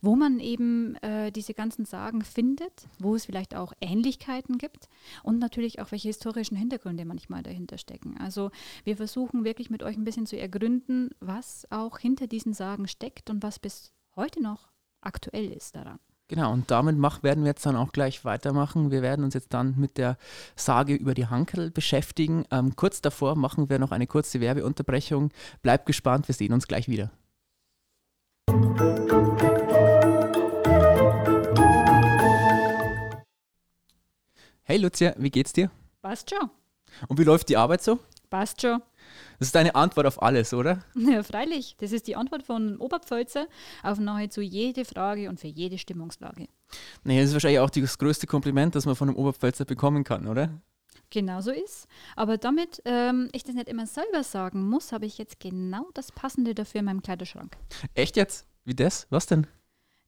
wo 0.00 0.16
man 0.16 0.38
eben 0.40 0.96
äh, 0.96 1.30
diese 1.32 1.54
ganzen 1.54 1.84
Sagen 1.84 2.22
findet, 2.22 2.88
wo 2.98 3.14
es 3.14 3.26
vielleicht 3.26 3.54
auch 3.54 3.72
Ähnlichkeiten 3.80 4.58
gibt 4.58 4.88
und 5.22 5.38
natürlich 5.38 5.80
auch 5.80 5.92
welche 5.92 6.08
historischen 6.08 6.56
Hintergründe 6.56 7.04
manchmal 7.04 7.42
dahinter 7.42 7.78
stecken. 7.78 8.16
Also 8.18 8.50
wir 8.84 8.96
versuchen 8.96 9.44
wirklich 9.44 9.70
mit 9.70 9.82
euch 9.82 9.96
ein 9.96 10.04
bisschen 10.04 10.26
zu 10.26 10.38
ergründen, 10.38 11.10
was 11.20 11.66
auch 11.70 11.98
hinter 11.98 12.26
diesen 12.26 12.52
Sagen 12.54 12.88
steckt 12.88 13.30
und 13.30 13.42
was 13.42 13.58
bis 13.58 13.92
heute 14.16 14.42
noch 14.42 14.68
aktuell 15.00 15.50
ist 15.52 15.74
daran. 15.74 15.98
Genau, 16.32 16.50
und 16.50 16.70
damit 16.70 16.96
mach, 16.96 17.22
werden 17.22 17.44
wir 17.44 17.50
jetzt 17.50 17.66
dann 17.66 17.76
auch 17.76 17.92
gleich 17.92 18.24
weitermachen. 18.24 18.90
Wir 18.90 19.02
werden 19.02 19.22
uns 19.22 19.34
jetzt 19.34 19.52
dann 19.52 19.74
mit 19.76 19.98
der 19.98 20.16
Sage 20.56 20.94
über 20.94 21.12
die 21.12 21.26
Hankel 21.26 21.70
beschäftigen. 21.70 22.46
Ähm, 22.50 22.74
kurz 22.74 23.02
davor 23.02 23.36
machen 23.36 23.68
wir 23.68 23.78
noch 23.78 23.90
eine 23.90 24.06
kurze 24.06 24.40
Werbeunterbrechung. 24.40 25.30
Bleibt 25.60 25.84
gespannt, 25.84 26.28
wir 26.28 26.34
sehen 26.34 26.54
uns 26.54 26.66
gleich 26.66 26.88
wieder. 26.88 27.10
Hey 34.62 34.78
Lucia, 34.78 35.12
wie 35.18 35.30
geht's 35.30 35.52
dir? 35.52 35.70
Passt 36.00 36.30
schon. 36.30 36.48
Und 37.08 37.18
wie 37.18 37.24
läuft 37.24 37.50
die 37.50 37.58
Arbeit 37.58 37.82
so? 37.82 37.98
Passt 38.30 38.62
schon. 38.62 38.80
Das 39.38 39.48
ist 39.48 39.54
deine 39.54 39.74
Antwort 39.74 40.06
auf 40.06 40.22
alles, 40.22 40.54
oder? 40.54 40.84
Ja, 40.94 41.22
freilich. 41.22 41.76
Das 41.78 41.92
ist 41.92 42.06
die 42.06 42.16
Antwort 42.16 42.42
von 42.42 42.76
Oberpfälzer 42.76 43.46
auf 43.82 43.98
nahezu 43.98 44.40
jede 44.40 44.84
Frage 44.84 45.28
und 45.28 45.40
für 45.40 45.48
jede 45.48 45.78
Stimmungslage. 45.78 46.46
Nee, 47.04 47.20
das 47.20 47.28
ist 47.28 47.34
wahrscheinlich 47.34 47.60
auch 47.60 47.70
das 47.70 47.98
größte 47.98 48.26
Kompliment, 48.26 48.74
das 48.74 48.86
man 48.86 48.96
von 48.96 49.08
einem 49.08 49.18
Oberpfälzer 49.18 49.64
bekommen 49.64 50.04
kann, 50.04 50.26
oder? 50.26 50.60
Genau 51.10 51.40
so 51.42 51.50
ist. 51.50 51.86
Aber 52.16 52.38
damit 52.38 52.80
ähm, 52.86 53.28
ich 53.32 53.44
das 53.44 53.54
nicht 53.54 53.68
immer 53.68 53.86
selber 53.86 54.22
sagen 54.24 54.68
muss, 54.68 54.92
habe 54.92 55.04
ich 55.04 55.18
jetzt 55.18 55.40
genau 55.40 55.86
das 55.92 56.10
Passende 56.10 56.54
dafür 56.54 56.78
in 56.78 56.86
meinem 56.86 57.02
Kleiderschrank. 57.02 57.56
Echt 57.94 58.16
jetzt? 58.16 58.46
Wie 58.64 58.74
das? 58.74 59.06
Was 59.10 59.26
denn? 59.26 59.46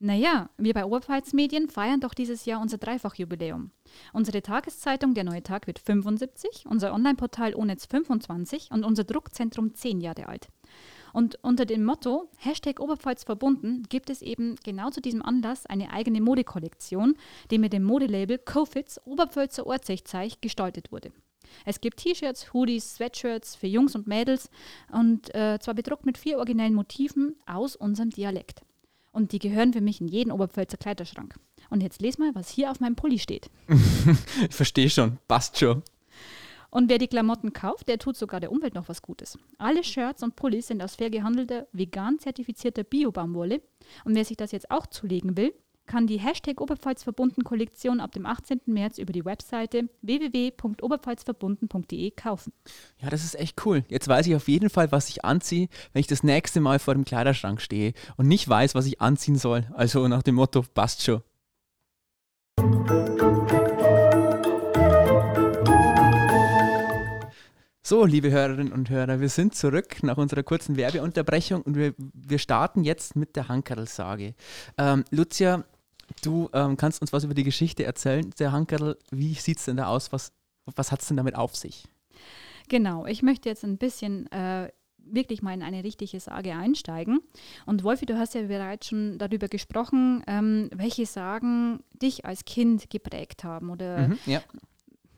Naja, 0.05 0.51
wir 0.59 0.75
bei 0.75 0.85
Oberpfalz 0.85 1.33
Medien 1.33 1.71
feiern 1.71 2.01
doch 2.01 2.13
dieses 2.13 2.45
Jahr 2.45 2.61
unser 2.61 2.77
Dreifachjubiläum. 2.77 3.71
Unsere 4.13 4.43
Tageszeitung 4.43 5.15
Der 5.15 5.25
Neue 5.25 5.43
Tag 5.43 5.67
wird 5.67 5.79
75, 5.79 6.67
unser 6.69 6.93
Online-Portal 6.93 7.55
Onetz 7.55 7.87
25 7.87 8.71
und 8.71 8.85
unser 8.85 9.05
Druckzentrum 9.05 9.75
10 9.75 10.03
Jahre 10.03 10.29
alt. 10.29 10.49
Und 11.15 11.43
unter 11.43 11.65
dem 11.65 11.87
Motto 11.87 12.29
Hashtag 12.37 12.81
Oberpfalz 12.81 13.25
verbunden 13.25 13.85
gibt 13.89 14.11
es 14.11 14.21
eben 14.21 14.57
genau 14.63 14.91
zu 14.91 15.01
diesem 15.01 15.23
Anlass 15.23 15.65
eine 15.65 15.91
eigene 15.91 16.21
Modekollektion, 16.21 17.17
die 17.51 17.57
mit 17.57 17.73
dem 17.73 17.85
Modelabel 17.85 18.37
Cofits 18.37 19.01
Oberpfälzer 19.07 19.67
Ortsechzeich 19.67 20.39
gestaltet 20.43 20.93
wurde. 20.93 21.13
Es 21.65 21.81
gibt 21.81 22.01
T-Shirts, 22.01 22.53
Hoodies, 22.53 22.97
Sweatshirts 22.97 23.57
für 23.57 23.69
Jungs 23.69 23.95
und 23.95 24.07
Mädels 24.07 24.51
und 24.93 25.35
äh, 25.35 25.59
zwar 25.61 25.73
bedruckt 25.73 26.05
mit 26.05 26.19
vier 26.19 26.37
originellen 26.37 26.75
Motiven 26.75 27.37
aus 27.47 27.75
unserem 27.75 28.11
Dialekt. 28.11 28.61
Und 29.15 29.31
die 29.31 29.39
gehören 29.39 29.73
für 29.73 29.81
mich 29.81 30.01
in 30.01 30.09
jeden 30.09 30.33
Oberpfälzer 30.33 30.77
Kleiderschrank. 30.77 31.37
Und 31.71 31.83
jetzt 31.83 32.03
les 32.03 32.19
mal, 32.19 32.35
was 32.35 32.51
hier 32.51 32.71
auf 32.71 32.81
meinem 32.81 32.97
Pulli 32.97 33.21
steht. 33.21 33.49
ich 34.49 34.55
verstehe 34.55 34.91
schon, 34.91 35.19
passt 35.29 35.59
schon. 35.59 35.83
Und 36.69 36.91
wer 36.91 36.99
die 36.99 37.07
Klamotten 37.07 37.53
kauft, 37.53 37.87
der 37.87 38.01
tut 38.01 38.17
sogar 38.17 38.41
der 38.41 38.51
Umwelt 38.51 38.75
noch 38.75 38.89
was 38.89 39.01
Gutes. 39.01 39.39
Alle 39.59 39.85
Shirts 39.85 40.25
und 40.25 40.35
Pullis 40.35 40.67
sind 40.67 40.83
aus 40.83 40.97
fair 40.97 41.09
gehandelter, 41.09 41.69
vegan 41.73 42.19
zertifizierter 42.19 42.83
Bio-Baumwolle. 42.83 43.63
Und 44.05 44.17
wer 44.17 44.25
sich 44.25 44.37
das 44.37 44.51
jetzt 44.51 44.73
auch 44.73 44.89
zulegen 44.89 45.37
will, 45.37 45.55
kann 45.87 46.07
die 46.07 46.19
Hashtag 46.19 46.61
Oberpfalzverbunden 46.61 47.45
Kollektion 47.45 48.01
ab 48.01 48.13
dem 48.13 48.27
18. 48.27 48.61
März 48.67 48.99
über 48.99 49.13
die 49.13 49.25
Webseite 49.25 49.89
www.oberpfalzverbunden.de 50.03 52.11
kaufen. 52.13 52.53
Ja, 52.99 53.11
das 53.11 53.25
ist 53.25 53.35
echt 53.35 53.65
cool. 53.67 53.85
Jetzt 53.89 54.09
weiß 54.09 54.27
ich 54.27 54.35
auf 54.35 54.49
jeden 54.49 54.71
Fall, 54.71 54.91
was 54.93 55.09
ich 55.09 55.25
anziehe, 55.25 55.69
wenn 55.93 56.01
ich 56.01 56.07
das 56.07 56.23
nächste 56.23 56.61
Mal 56.61 56.79
vor 56.79 56.95
dem 56.95 57.05
Kleiderschrank 57.05 57.61
stehe 57.61 57.93
und 58.17 58.29
nicht 58.29 58.49
weiß, 58.49 58.75
was 58.75 58.87
ich 58.87 59.01
anziehen 59.01 59.37
soll. 59.37 59.67
Also 59.75 60.09
nach 60.09 60.23
dem 60.23 60.37
Motto, 60.37 60.65
passt 60.75 61.03
schon. 61.03 61.23
So, 67.87 68.07
liebe 68.07 68.31
Hörerinnen 68.31 68.73
und 68.73 68.89
Hörer, 68.89 69.21
wir 69.21 69.29
sind 69.29 69.55
zurück 69.55 70.03
nach 70.03 70.17
unserer 70.17 70.43
kurzen 70.43 70.79
Werbeunterbrechung 70.79 71.61
und 71.61 71.77
wir, 71.77 71.93
wir 71.99 72.39
starten 72.39 72.83
jetzt 72.83 73.15
mit 73.15 73.37
der 73.37 73.49
Hankerl-Sage. 73.49 74.35
Ähm, 74.79 75.05
Lucia, 75.11 75.65
Du 76.23 76.49
ähm, 76.53 76.77
kannst 76.77 77.01
uns 77.01 77.13
was 77.13 77.25
über 77.25 77.35
die 77.35 77.45
Geschichte 77.45 77.85
erzählen, 77.85 78.31
der 78.39 78.53
Hankerl. 78.53 78.97
Wie 79.11 79.35
sieht 79.35 79.59
es 79.59 79.65
denn 79.67 79.77
da 79.77 79.87
aus? 79.87 80.13
Was, 80.13 80.33
was 80.67 80.93
hat 80.93 81.03
es 81.03 81.09
denn 81.09 81.17
damit 81.17 81.35
auf 81.35 81.55
sich? 81.57 81.85
Genau, 82.69 83.07
ich 83.07 83.23
möchte 83.23 83.49
jetzt 83.49 83.65
ein 83.65 83.77
bisschen 83.77 84.31
äh, 84.33 84.71
wirklich 84.97 85.43
mal 85.43 85.53
in 85.53 85.63
eine 85.63 85.85
richtige 85.85 86.19
Sage 86.21 86.55
einsteigen. 86.55 87.21
Und 87.67 87.85
Wolfi, 87.85 88.07
du 88.07 88.19
hast 88.19 88.35
ja 88.35 88.43
bereits 88.43 88.89
schon 88.89 89.19
darüber 89.19 89.49
gesprochen, 89.49 90.23
ähm, 90.27 90.71
welche 90.75 91.07
Sagen 91.07 91.81
dich 91.93 92.25
als 92.25 92.45
Kind 92.45 92.89
geprägt 92.91 93.45
haben 93.45 93.71
oder 93.71 94.09
Mhm, 94.09 94.19
ja. 94.27 94.43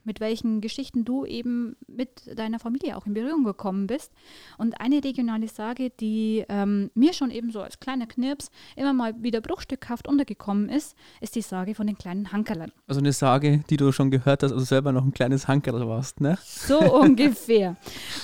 Mit 0.06 0.20
welchen 0.20 0.60
Geschichten 0.60 1.04
du 1.04 1.26
eben 1.26 1.76
mit 1.86 2.38
deiner 2.38 2.58
Familie 2.58 2.96
auch 2.96 3.06
in 3.06 3.14
Berührung 3.14 3.44
gekommen 3.44 3.86
bist. 3.86 4.12
Und 4.56 4.80
eine 4.80 5.02
regionale 5.02 5.48
Sage, 5.48 5.90
die 5.90 6.44
ähm, 6.48 6.90
mir 6.94 7.12
schon 7.12 7.30
eben 7.30 7.50
so 7.50 7.60
als 7.60 7.80
kleiner 7.80 8.06
Knirps 8.06 8.50
immer 8.76 8.92
mal 8.92 9.14
wieder 9.22 9.40
bruchstückhaft 9.40 10.08
untergekommen 10.08 10.68
ist, 10.68 10.96
ist 11.20 11.34
die 11.34 11.42
Sage 11.42 11.74
von 11.74 11.86
den 11.86 11.98
kleinen 11.98 12.32
Hankerlern. 12.32 12.72
Also 12.86 13.00
eine 13.00 13.12
Sage, 13.12 13.64
die 13.68 13.76
du 13.76 13.92
schon 13.92 14.10
gehört 14.10 14.42
hast, 14.42 14.52
also 14.52 14.64
selber 14.64 14.92
noch 14.92 15.04
ein 15.04 15.12
kleines 15.12 15.48
Hankerl 15.48 15.86
warst, 15.86 16.20
ne? 16.20 16.38
So 16.42 16.78
ungefähr. 17.00 17.76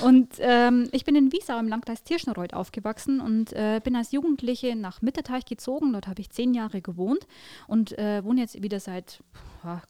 Und 0.02 0.28
ähm, 0.38 0.88
ich 0.92 1.04
bin 1.04 1.16
in 1.16 1.32
Wiesau 1.32 1.58
im 1.58 1.68
Landkreis 1.68 2.04
Tirschenreuth 2.04 2.54
aufgewachsen 2.54 3.20
und 3.20 3.52
äh, 3.52 3.80
bin 3.82 3.96
als 3.96 4.12
Jugendliche 4.12 4.76
nach 4.76 5.02
Mitterteich 5.02 5.44
gezogen. 5.44 5.92
Dort 5.92 6.06
habe 6.06 6.20
ich 6.20 6.30
zehn 6.30 6.54
Jahre 6.54 6.80
gewohnt 6.80 7.26
und 7.66 7.98
äh, 7.98 8.24
wohne 8.24 8.40
jetzt 8.42 8.62
wieder 8.62 8.80
seit 8.80 9.22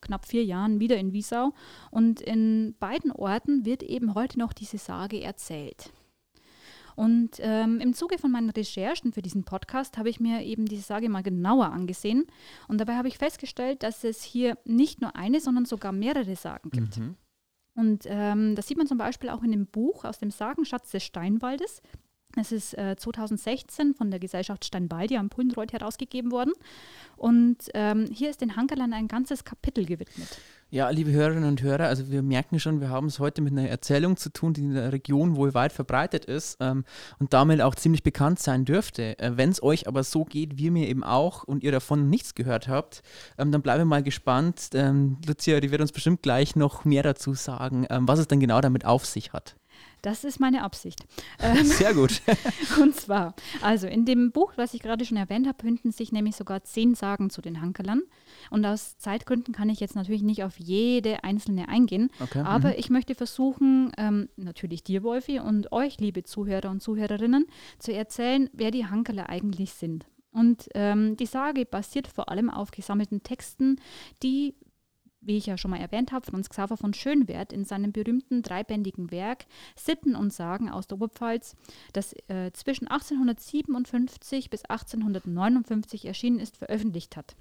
knapp 0.01 0.27
vier 0.27 0.45
Jahren 0.45 0.81
wieder 0.81 0.97
in 0.97 1.13
Wiesau. 1.13 1.53
Und 1.91 2.21
in 2.21 2.75
beiden 2.79 3.13
Orten 3.13 3.65
wird 3.65 3.83
eben 3.83 4.15
heute 4.15 4.39
noch 4.39 4.53
diese 4.53 4.79
Sage 4.79 5.21
erzählt. 5.21 5.93
Und 6.95 7.39
ähm, 7.39 7.81
im 7.81 7.95
Zuge 7.95 8.19
von 8.19 8.31
meinen 8.31 8.51
Recherchen 8.51 9.13
für 9.13 9.23
diesen 9.23 9.45
Podcast 9.45 9.97
habe 9.99 10.11
ich 10.11 10.21
mir 10.21 10.43
eben 10.43 10.67
diese 10.67 10.83
Sage 10.83 11.09
mal 11.09 11.23
genauer 11.23 11.67
angesehen. 11.73 12.27
Und 12.69 12.79
dabei 12.79 12.97
habe 12.97 13.09
ich 13.09 13.19
festgestellt, 13.19 13.83
dass 13.83 14.05
es 14.05 14.23
hier 14.23 14.59
nicht 14.65 15.01
nur 15.01 15.17
eine, 15.17 15.41
sondern 15.41 15.65
sogar 15.65 15.93
mehrere 15.93 16.37
Sagen 16.37 16.71
gibt. 16.71 16.99
Mhm. 16.99 17.17
Und 17.75 18.05
ähm, 18.07 18.55
das 18.55 18.67
sieht 18.69 18.77
man 18.77 18.87
zum 18.87 18.99
Beispiel 18.99 19.31
auch 19.31 19.43
in 19.43 19.51
dem 19.51 19.67
Buch 19.67 20.05
aus 20.05 20.19
dem 20.19 20.31
Sagenschatz 20.31 20.91
des 20.91 21.03
Steinwaldes. 21.05 21.81
Es 22.37 22.53
ist 22.53 22.77
äh, 22.79 22.97
2016 22.97 23.95
von 23.95 24.11
der 24.11 24.21
Gesellschaft 24.21 24.65
Steinwaldi 24.65 25.17
am 25.17 25.29
Pullenreuth 25.29 25.73
herausgegeben 25.73 26.31
worden. 26.31 26.53
Und 27.17 27.69
ähm, 27.75 28.09
hier 28.13 28.31
ist 28.31 28.41
den 28.41 28.57
Hankerlern 28.57 28.93
ein 28.93 29.09
ganzes 29.09 29.45
Kapitel 29.45 29.85
gewidmet. 29.85 30.41
Ja, 30.75 30.89
liebe 30.89 31.13
Hörerinnen 31.13 31.45
und 31.45 31.61
Hörer, 31.61 31.85
also 31.85 32.11
wir 32.11 32.23
merken 32.23 32.59
schon, 32.59 32.81
wir 32.81 32.89
haben 32.89 33.09
es 33.09 33.19
heute 33.19 33.43
mit 33.43 33.53
einer 33.53 33.69
Erzählung 33.69 34.17
zu 34.17 34.31
tun, 34.33 34.55
die 34.55 34.63
in 34.63 34.73
der 34.73 34.91
Region 34.91 35.37
wohl 35.37 35.53
weit 35.53 35.71
verbreitet 35.71 36.25
ist 36.25 36.57
ähm, 36.61 36.87
und 37.19 37.35
damit 37.35 37.61
auch 37.61 37.75
ziemlich 37.75 38.03
bekannt 38.03 38.39
sein 38.39 38.65
dürfte. 38.65 39.19
Äh, 39.19 39.33
Wenn 39.37 39.51
es 39.51 39.63
euch 39.63 39.87
aber 39.87 40.03
so 40.03 40.25
geht, 40.25 40.57
wie 40.57 40.71
mir 40.71 40.89
eben 40.89 41.05
auch, 41.05 41.45
und 41.45 41.63
ihr 41.63 41.73
davon 41.73 42.09
nichts 42.09 42.35
gehört 42.35 42.69
habt, 42.69 43.03
ähm, 43.37 43.53
dann 43.53 43.61
bleiben 43.61 43.83
wir 43.83 43.85
mal 43.85 44.03
gespannt. 44.03 44.71
Ähm, 44.73 45.19
Lucia, 45.27 45.61
die 45.61 45.71
wird 45.71 45.83
uns 45.83 45.93
bestimmt 45.93 46.23
gleich 46.23 46.57
noch 46.57 46.87
mehr 46.87 47.03
dazu 47.03 47.35
sagen, 47.35 47.87
ähm, 47.91 48.09
was 48.09 48.19
es 48.19 48.29
dann 48.29 48.41
genau 48.41 48.63
damit 48.63 48.87
auf 48.87 49.05
sich 49.05 49.35
hat. 49.35 49.57
Das 50.03 50.25
ist 50.25 50.41
meine 50.41 50.63
Absicht. 50.63 51.05
Ähm, 51.45 51.65
Sehr 51.65 51.93
gut. 51.93 52.23
Und 52.81 52.95
zwar, 52.95 53.35
also 53.63 53.89
in 53.89 54.05
dem 54.05 54.31
Buch, 54.31 54.53
was 54.57 54.75
ich 54.75 54.83
gerade 54.83 55.05
schon 55.05 55.17
erwähnt 55.17 55.49
habe, 55.49 55.61
finden 55.61 55.91
sich 55.91 56.13
nämlich 56.13 56.37
sogar 56.37 56.63
zehn 56.63 56.95
Sagen 56.95 57.31
zu 57.31 57.43
den 57.43 57.61
Hankerlern. 57.61 58.03
Und 58.51 58.65
aus 58.65 58.97
Zeitgründen 58.99 59.53
kann 59.53 59.69
ich 59.69 59.81
jetzt 59.81 59.97
natürlich 59.97 60.23
nicht 60.23 60.45
auf 60.45 60.59
jede 60.59 61.25
einzelne 61.25 61.69
eingehen. 61.69 62.11
Okay, 62.21 62.43
Aber 62.43 62.69
mhm. 62.69 62.75
ich 62.77 62.91
möchte 62.91 63.17
versuchen, 63.17 63.91
ähm, 63.99 64.29
natürlich 64.37 64.85
dir, 64.85 65.03
Wolfi, 65.03 65.41
und 65.41 65.73
euch, 65.73 65.99
liebe 65.99 66.23
Zuhörer 66.23 66.71
und 66.71 66.81
Zuhörerinnen, 66.81 67.47
zu 67.79 67.93
erzählen, 67.93 68.49
wer 68.53 68.71
die 68.71 68.87
Hankerler 68.87 69.29
eigentlich 69.29 69.73
sind. 69.73 70.07
Und 70.33 70.69
ähm, 70.75 71.17
die 71.17 71.27
Sage 71.27 71.67
basiert 71.67 72.09
vor 72.09 72.31
allem 72.31 72.49
auf 72.51 72.71
gesammelten 72.71 73.23
Texten, 73.23 73.77
die 74.23 74.55
wie 75.23 75.37
ich 75.37 75.47
ja 75.47 75.57
schon 75.57 75.71
mal 75.71 75.81
erwähnt 75.81 76.13
habe, 76.13 76.27
Franz 76.27 76.49
Xaver 76.49 76.77
von 76.77 76.95
Schönwerth 76.95 77.53
in 77.53 77.65
seinem 77.65 77.93
berühmten 77.93 78.43
dreibändigen 78.43 79.11
Werk 79.11 79.47
Sitten 79.77 80.15
und 80.15 80.33
Sagen 80.33 80.69
aus 80.69 80.87
der 80.87 80.97
Oberpfalz, 80.97 81.57
das 81.93 82.13
äh, 82.29 82.53
zwischen 82.53 82.89
1857 82.89 84.51
bis 84.51 84.65
1859 84.65 86.05
erschienen 86.07 86.41
ist, 86.41 86.57
veröffentlicht 86.57 87.17
hat. 87.17 87.37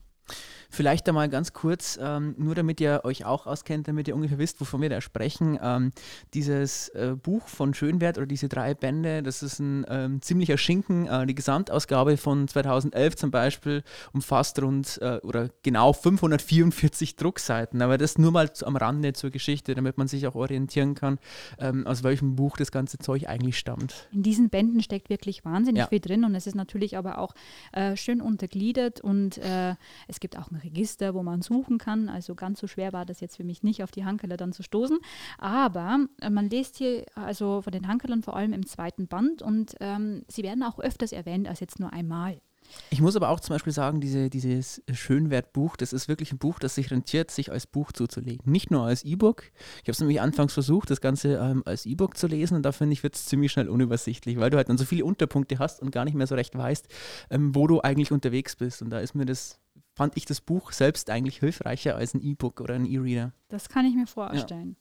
Vielleicht 0.73 1.07
einmal 1.09 1.27
ganz 1.27 1.51
kurz, 1.51 1.99
ähm, 2.01 2.33
nur 2.37 2.55
damit 2.55 2.79
ihr 2.79 3.01
euch 3.03 3.25
auch 3.25 3.45
auskennt, 3.45 3.89
damit 3.89 4.07
ihr 4.07 4.15
ungefähr 4.15 4.37
wisst, 4.37 4.61
wovon 4.61 4.81
wir 4.81 4.89
da 4.89 5.01
sprechen. 5.01 5.59
Ähm, 5.61 5.91
dieses 6.33 6.87
äh, 6.89 7.15
Buch 7.21 7.47
von 7.49 7.73
Schönwert 7.73 8.17
oder 8.17 8.25
diese 8.25 8.47
drei 8.47 8.73
Bände, 8.73 9.21
das 9.21 9.43
ist 9.43 9.59
ein 9.59 9.85
ähm, 9.89 10.21
ziemlicher 10.21 10.57
Schinken. 10.57 11.07
Äh, 11.07 11.25
die 11.27 11.35
Gesamtausgabe 11.35 12.15
von 12.15 12.47
2011 12.47 13.17
zum 13.17 13.31
Beispiel 13.31 13.83
umfasst 14.13 14.61
rund 14.61 14.97
äh, 15.01 15.19
oder 15.23 15.49
genau 15.61 15.91
544 15.91 17.17
Druckseiten. 17.17 17.81
Aber 17.81 17.97
das 17.97 18.17
nur 18.17 18.31
mal 18.31 18.53
zu, 18.53 18.65
am 18.65 18.77
Rande 18.77 19.11
zur 19.11 19.29
Geschichte, 19.29 19.75
damit 19.75 19.97
man 19.97 20.07
sich 20.07 20.25
auch 20.25 20.35
orientieren 20.35 20.95
kann, 20.95 21.19
ähm, 21.59 21.85
aus 21.85 22.03
welchem 22.03 22.37
Buch 22.37 22.55
das 22.55 22.71
ganze 22.71 22.97
Zeug 22.97 23.27
eigentlich 23.27 23.57
stammt. 23.57 24.07
In 24.13 24.23
diesen 24.23 24.49
Bänden 24.49 24.81
steckt 24.81 25.09
wirklich 25.09 25.43
wahnsinnig 25.43 25.81
Ja. 25.81 25.87
viel 25.87 25.99
drin 25.99 26.23
und 26.23 26.33
es 26.33 26.47
ist 26.47 26.55
natürlich 26.55 26.97
aber 26.97 27.17
auch 27.17 27.33
äh, 27.73 27.97
schön 27.97 28.21
untergliedert 28.21 29.01
und 29.01 29.37
äh, 29.39 29.75
es 30.11 30.19
gibt 30.19 30.37
auch 30.37 30.51
ein 30.51 30.57
Register, 30.57 31.13
wo 31.13 31.23
man 31.23 31.41
suchen 31.41 31.77
kann. 31.77 32.09
Also 32.09 32.35
ganz 32.35 32.59
so 32.59 32.67
schwer 32.67 32.91
war 32.93 33.05
das 33.05 33.21
jetzt 33.21 33.37
für 33.37 33.45
mich 33.45 33.63
nicht, 33.63 33.81
auf 33.81 33.91
die 33.91 34.05
Hankeler 34.05 34.37
dann 34.37 34.51
zu 34.51 34.61
stoßen. 34.61 34.99
Aber 35.37 36.05
äh, 36.21 36.29
man 36.29 36.49
liest 36.49 36.77
hier 36.77 37.05
also 37.15 37.61
von 37.61 37.71
den 37.71 37.87
Hankelern 37.87 38.21
vor 38.21 38.35
allem 38.35 38.53
im 38.53 38.65
zweiten 38.65 39.07
Band 39.07 39.41
und 39.41 39.75
ähm, 39.79 40.23
sie 40.27 40.43
werden 40.43 40.63
auch 40.63 40.79
öfters 40.79 41.13
erwähnt 41.13 41.47
als 41.47 41.61
jetzt 41.61 41.79
nur 41.79 41.93
einmal. 41.93 42.41
Ich 42.89 43.01
muss 43.01 43.15
aber 43.15 43.29
auch 43.29 43.39
zum 43.39 43.55
Beispiel 43.55 43.73
sagen, 43.73 44.01
diese, 44.01 44.29
dieses 44.29 44.81
Schönwertbuch, 44.91 45.75
das 45.75 45.93
ist 45.93 46.07
wirklich 46.07 46.31
ein 46.31 46.37
Buch, 46.37 46.59
das 46.59 46.75
sich 46.75 46.91
rentiert, 46.91 47.31
sich 47.31 47.51
als 47.51 47.67
Buch 47.67 47.91
zuzulegen. 47.91 48.49
Nicht 48.49 48.71
nur 48.71 48.83
als 48.83 49.03
E-Book. 49.03 49.43
Ich 49.77 49.83
habe 49.83 49.91
es 49.91 49.99
nämlich 49.99 50.21
anfangs 50.21 50.53
versucht, 50.53 50.89
das 50.89 51.01
Ganze 51.01 51.35
ähm, 51.35 51.63
als 51.65 51.85
E-Book 51.85 52.17
zu 52.17 52.27
lesen 52.27 52.55
und 52.55 52.63
da 52.63 52.71
finde 52.71 52.93
ich, 52.93 53.03
wird 53.03 53.15
es 53.15 53.25
ziemlich 53.25 53.51
schnell 53.51 53.69
unübersichtlich, 53.69 54.37
weil 54.37 54.49
du 54.49 54.57
halt 54.57 54.69
dann 54.69 54.77
so 54.77 54.85
viele 54.85 55.05
Unterpunkte 55.05 55.59
hast 55.59 55.81
und 55.81 55.91
gar 55.91 56.05
nicht 56.05 56.15
mehr 56.15 56.27
so 56.27 56.35
recht 56.35 56.57
weißt, 56.57 56.87
ähm, 57.29 57.55
wo 57.55 57.67
du 57.67 57.81
eigentlich 57.81 58.11
unterwegs 58.11 58.55
bist. 58.55 58.81
Und 58.81 58.89
da 58.89 58.99
ist 58.99 59.15
mir 59.15 59.25
das, 59.25 59.59
fand 59.93 60.17
ich 60.17 60.25
das 60.25 60.41
Buch 60.41 60.71
selbst 60.71 61.09
eigentlich 61.09 61.39
hilfreicher 61.39 61.95
als 61.95 62.13
ein 62.13 62.21
E-Book 62.21 62.61
oder 62.61 62.75
ein 62.75 62.85
E-Reader. 62.85 63.33
Das 63.49 63.69
kann 63.69 63.85
ich 63.85 63.95
mir 63.95 64.07
vorstellen. 64.07 64.77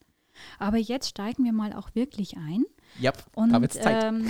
Aber 0.58 0.76
jetzt 0.76 1.08
steigen 1.08 1.44
wir 1.44 1.52
mal 1.52 1.72
auch 1.72 1.94
wirklich 1.94 2.36
ein. 2.36 2.64
Ja, 2.98 3.12
Und, 3.34 3.52
da 3.52 3.60
wird's 3.60 3.78
Zeit. 3.78 4.04
ähm, 4.04 4.28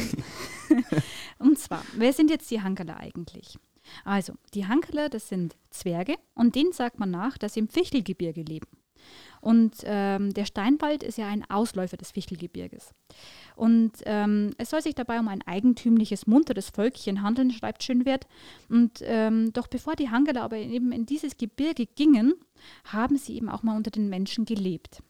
und 1.38 1.58
zwar, 1.58 1.84
wer 1.96 2.12
sind 2.12 2.30
jetzt 2.30 2.50
die 2.50 2.62
Hankeler 2.62 2.96
eigentlich? 2.96 3.58
Also, 4.04 4.34
die 4.54 4.66
Hankeler, 4.66 5.08
das 5.08 5.28
sind 5.28 5.56
Zwerge 5.70 6.16
und 6.34 6.54
denen 6.54 6.72
sagt 6.72 6.98
man 6.98 7.10
nach, 7.10 7.38
dass 7.38 7.54
sie 7.54 7.60
im 7.60 7.68
Fichtelgebirge 7.68 8.42
leben. 8.42 8.66
Und 9.40 9.76
ähm, 9.84 10.34
der 10.34 10.44
Steinwald 10.44 11.02
ist 11.02 11.18
ja 11.18 11.26
ein 11.26 11.48
Ausläufer 11.48 11.96
des 11.96 12.10
Fichtelgebirges. 12.10 12.92
Und 13.56 13.92
ähm, 14.04 14.50
es 14.58 14.70
soll 14.70 14.82
sich 14.82 14.94
dabei 14.94 15.18
um 15.18 15.28
ein 15.28 15.42
eigentümliches, 15.46 16.26
munteres 16.26 16.70
Völkchen 16.70 17.22
handeln, 17.22 17.50
schreibt 17.50 17.82
Schönwert. 17.82 18.26
Und 18.68 19.00
ähm, 19.02 19.52
doch 19.52 19.66
bevor 19.66 19.96
die 19.96 20.10
Hankeler 20.10 20.42
aber 20.42 20.58
eben 20.58 20.92
in 20.92 21.06
dieses 21.06 21.36
Gebirge 21.36 21.86
gingen, 21.86 22.34
haben 22.84 23.16
sie 23.16 23.36
eben 23.36 23.48
auch 23.48 23.62
mal 23.62 23.76
unter 23.76 23.90
den 23.90 24.08
Menschen 24.08 24.44
gelebt. 24.44 25.02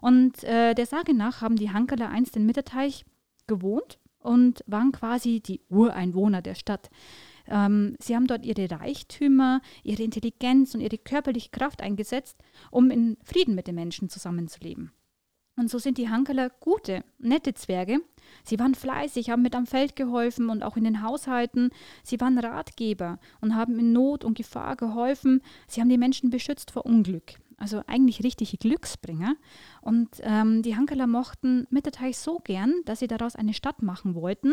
Und 0.00 0.44
äh, 0.44 0.74
der 0.74 0.86
Sage 0.86 1.14
nach 1.14 1.40
haben 1.40 1.56
die 1.56 1.70
Hankeler 1.70 2.08
einst 2.08 2.36
in 2.36 2.46
Mitterteich 2.46 3.04
gewohnt 3.46 3.98
und 4.18 4.62
waren 4.66 4.92
quasi 4.92 5.40
die 5.40 5.60
Ureinwohner 5.68 6.42
der 6.42 6.54
Stadt. 6.54 6.90
Ähm, 7.48 7.96
sie 8.00 8.14
haben 8.14 8.26
dort 8.26 8.44
ihre 8.44 8.70
Reichtümer, 8.70 9.60
ihre 9.82 10.02
Intelligenz 10.02 10.74
und 10.74 10.80
ihre 10.80 10.98
körperliche 10.98 11.50
Kraft 11.50 11.82
eingesetzt, 11.82 12.36
um 12.70 12.90
in 12.90 13.16
Frieden 13.24 13.54
mit 13.54 13.66
den 13.66 13.74
Menschen 13.74 14.08
zusammenzuleben. 14.08 14.92
Und 15.58 15.68
so 15.68 15.78
sind 15.78 15.98
die 15.98 16.08
Hankeler 16.08 16.50
gute, 16.50 17.02
nette 17.18 17.52
Zwerge. 17.52 17.98
Sie 18.44 18.60
waren 18.60 18.76
fleißig, 18.76 19.30
haben 19.30 19.42
mit 19.42 19.56
am 19.56 19.66
Feld 19.66 19.96
geholfen 19.96 20.50
und 20.50 20.62
auch 20.62 20.76
in 20.76 20.84
den 20.84 21.02
Haushalten. 21.02 21.70
Sie 22.04 22.20
waren 22.20 22.38
Ratgeber 22.38 23.18
und 23.40 23.56
haben 23.56 23.76
in 23.78 23.92
Not 23.92 24.24
und 24.24 24.38
Gefahr 24.38 24.76
geholfen. 24.76 25.42
Sie 25.66 25.80
haben 25.80 25.88
die 25.88 25.98
Menschen 25.98 26.30
beschützt 26.30 26.70
vor 26.70 26.86
Unglück. 26.86 27.34
Also 27.56 27.82
eigentlich 27.88 28.22
richtige 28.22 28.56
Glücksbringer. 28.56 29.34
Und 29.88 30.08
ähm, 30.20 30.60
die 30.60 30.76
Hankeler 30.76 31.06
mochten 31.06 31.66
Mitterteich 31.70 32.18
so 32.18 32.40
gern, 32.44 32.74
dass 32.84 32.98
sie 32.98 33.06
daraus 33.06 33.36
eine 33.36 33.54
Stadt 33.54 33.80
machen 33.80 34.14
wollten, 34.14 34.52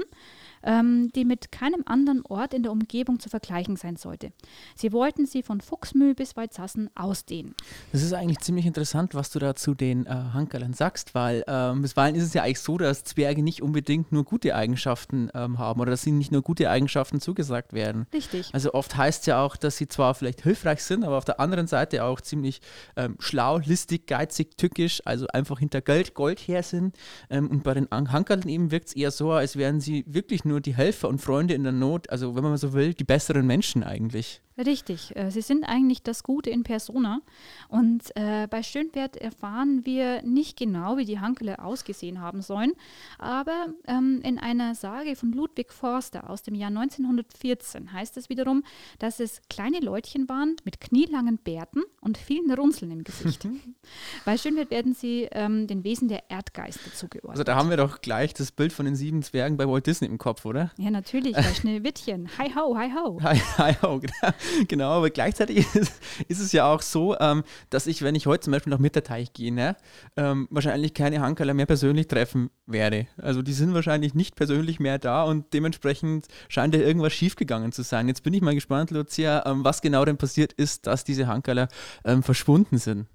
ähm, 0.64 1.12
die 1.14 1.26
mit 1.26 1.52
keinem 1.52 1.84
anderen 1.86 2.26
Ort 2.26 2.54
in 2.54 2.64
der 2.64 2.72
Umgebung 2.72 3.20
zu 3.20 3.28
vergleichen 3.28 3.76
sein 3.76 3.98
sollte. 3.98 4.32
Sie 4.76 4.94
wollten 4.94 5.26
sie 5.26 5.44
von 5.44 5.60
Fuchsmühl 5.60 6.16
bis 6.16 6.38
Waldsassen 6.38 6.90
ausdehnen. 6.96 7.54
Das 7.92 8.02
ist 8.02 8.14
eigentlich 8.14 8.40
ziemlich 8.40 8.66
interessant, 8.66 9.14
was 9.14 9.30
du 9.30 9.40
da 9.40 9.56
zu 9.56 9.74
den 9.74 10.06
äh, 10.06 10.10
Hankerlern 10.10 10.72
sagst, 10.72 11.14
weil 11.14 11.44
ähm, 11.48 11.82
bisweilen 11.82 12.16
ist 12.16 12.24
es 12.24 12.34
ja 12.34 12.44
eigentlich 12.44 12.62
so, 12.62 12.78
dass 12.78 13.04
Zwerge 13.04 13.44
nicht 13.44 13.62
unbedingt 13.62 14.14
nur 14.14 14.24
gute 14.24 14.56
Eigenschaften 14.56 15.30
ähm, 15.34 15.60
haben 15.60 15.82
oder 15.82 15.92
dass 15.92 16.08
ihnen 16.08 16.18
nicht 16.18 16.32
nur 16.32 16.44
gute 16.44 16.70
Eigenschaften 16.70 17.20
zugesagt 17.20 17.74
werden. 17.74 18.08
Richtig. 18.14 18.52
Also 18.54 18.74
oft 18.74 18.96
heißt 18.96 19.24
es 19.24 19.26
ja 19.26 19.44
auch, 19.44 19.58
dass 19.58 19.76
sie 19.76 19.90
zwar 19.90 20.16
vielleicht 20.16 20.44
hilfreich 20.44 20.82
sind, 20.82 21.04
aber 21.04 21.18
auf 21.18 21.26
der 21.26 21.42
anderen 21.42 21.68
Seite 21.68 22.06
auch 22.06 22.22
ziemlich 22.22 22.62
ähm, 22.96 23.18
schlau, 23.20 23.58
listig, 23.58 24.08
geizig, 24.08 24.56
tückisch, 24.56 25.02
also 25.04 25.25
einfach 25.34 25.60
hinter 25.60 25.82
Geld, 25.82 26.14
Gold 26.14 26.40
her 26.40 26.64
sind. 26.64 26.98
Ähm, 27.30 27.50
und 27.50 27.64
bei 27.64 27.74
den 27.74 27.92
An- 27.92 28.12
Hankerln 28.12 28.48
eben 28.48 28.72
wirkt 28.72 28.90
es 28.90 28.96
eher 28.96 29.12
so, 29.12 29.32
als 29.32 29.56
wären 29.58 29.82
sie 29.82 30.06
wirklich 30.08 30.46
nur 30.46 30.62
die 30.62 30.76
Helfer 30.76 31.08
und 31.10 31.20
Freunde 31.20 31.54
in 31.54 31.64
der 31.64 31.72
Not, 31.72 32.10
also 32.10 32.36
wenn 32.36 32.44
man 32.44 32.58
so 32.58 32.74
will, 32.74 32.94
die 32.94 33.04
besseren 33.04 33.46
Menschen 33.46 33.84
eigentlich. 33.84 34.42
Richtig, 34.58 35.14
äh, 35.18 35.32
sie 35.32 35.42
sind 35.42 35.66
eigentlich 35.66 36.02
das 36.02 36.24
Gute 36.24 36.50
in 36.50 36.64
Persona. 36.64 37.20
Und 37.68 38.16
äh, 38.16 38.48
bei 38.50 38.64
Schönwert 38.64 39.18
erfahren 39.18 39.86
wir 39.86 40.22
nicht 40.22 40.58
genau, 40.58 40.98
wie 40.98 41.04
die 41.04 41.20
Hankele 41.20 41.60
ausgesehen 41.60 42.22
haben 42.22 42.42
sollen, 42.42 42.72
aber 43.20 43.68
ähm, 43.86 44.22
in 44.24 44.40
einer 44.40 44.74
Sage 44.76 45.18
von 45.18 45.34
Ludwig 45.34 45.74
Forster 45.74 46.30
aus 46.30 46.42
dem 46.42 46.56
Jahr 46.56 46.70
1914 46.70 47.92
heißt 47.92 48.16
es 48.16 48.30
wiederum, 48.30 48.64
dass 49.00 49.20
es 49.20 49.42
kleine 49.50 49.80
Leutchen 49.80 50.30
waren 50.30 50.56
mit 50.64 50.80
knielangen 50.80 51.38
Bärten 51.38 51.84
und 52.00 52.18
vielen 52.18 52.52
Runzeln 52.52 52.92
im 52.92 53.04
Gesicht. 53.04 53.46
bei 54.26 54.38
Schönwert 54.38 54.72
werden 54.72 54.94
sie 54.94 55.28
ähm, 55.32 55.68
den 55.68 55.84
Wesen 55.84 56.08
der 56.08 56.30
Erdgeister 56.30 56.94
zugeordnet. 56.94 57.32
Also 57.32 57.44
da 57.44 57.56
haben 57.56 57.70
wir 57.70 57.78
doch 57.78 58.00
gleich 58.00 58.34
das 58.34 58.54
Bild 58.54 58.72
von 58.72 58.86
den 58.86 58.96
sieben 58.96 59.22
Zwergen 59.22 59.58
bei 59.58 59.68
Walt 59.68 59.86
Disney 59.86 60.08
im 60.08 60.18
Kopf, 60.18 60.46
oder? 60.46 60.72
Ja, 60.78 60.92
natürlich, 60.92 61.34
bei 61.34 61.44
Schneewittchen. 61.44 62.30
Hi 62.38 62.54
ho, 62.56 62.78
hi 62.78 62.92
ho. 62.94 63.20
Hi, 63.22 63.38
hi 63.58 63.76
ho, 63.82 64.00
genau. 64.00 64.34
genau, 64.68 64.92
aber 64.92 65.10
gleichzeitig 65.10 65.58
ist, 65.76 65.94
ist, 66.28 66.40
es 66.40 66.52
ja 66.52 66.72
auch 66.72 66.82
so, 66.82 67.18
ähm, 67.20 67.44
dass 67.70 67.88
ich, 67.88 68.02
wenn 68.02 68.16
ich 68.16 68.28
heute 68.28 68.46
zum 68.46 68.52
Beispiel 68.52 68.72
nach 68.72 68.80
Mitterteich 68.80 69.34
gehe, 69.34 69.54
ne, 69.54 69.76
ähm, 70.18 70.48
wahrscheinlich 70.50 70.94
keine 70.94 71.22
Hankerler 71.22 71.54
mehr 71.54 71.66
persönlich 71.66 72.08
treffen 72.08 72.50
werde. 72.66 73.08
Also 73.18 73.42
die 73.42 73.54
sind 73.54 73.74
wahrscheinlich 73.74 74.14
nicht 74.14 74.36
persönlich 74.36 74.80
mehr 74.80 75.00
da 75.00 75.24
und 75.24 75.54
dementsprechend 75.54 76.28
scheint 76.50 76.74
da 76.74 76.80
irgendwas 76.80 77.14
schiefgegangen 77.14 77.72
zu 77.72 77.84
sein. 77.84 78.08
Jetzt 78.08 78.24
bin 78.24 78.34
ich 78.34 78.42
mal 78.42 78.56
gespannt, 78.56 78.92
Lucia, 78.92 79.44
ähm, 79.46 79.64
was 79.64 79.82
genau 79.82 80.06
denn 80.06 80.18
passiert 80.18 80.54
ist, 80.54 80.88
dass 80.88 81.04
diese 81.04 81.28
Hankerler 81.28 81.68
ähm, 82.04 82.24
verschwunden 82.24 82.78
sind. 82.78 83.08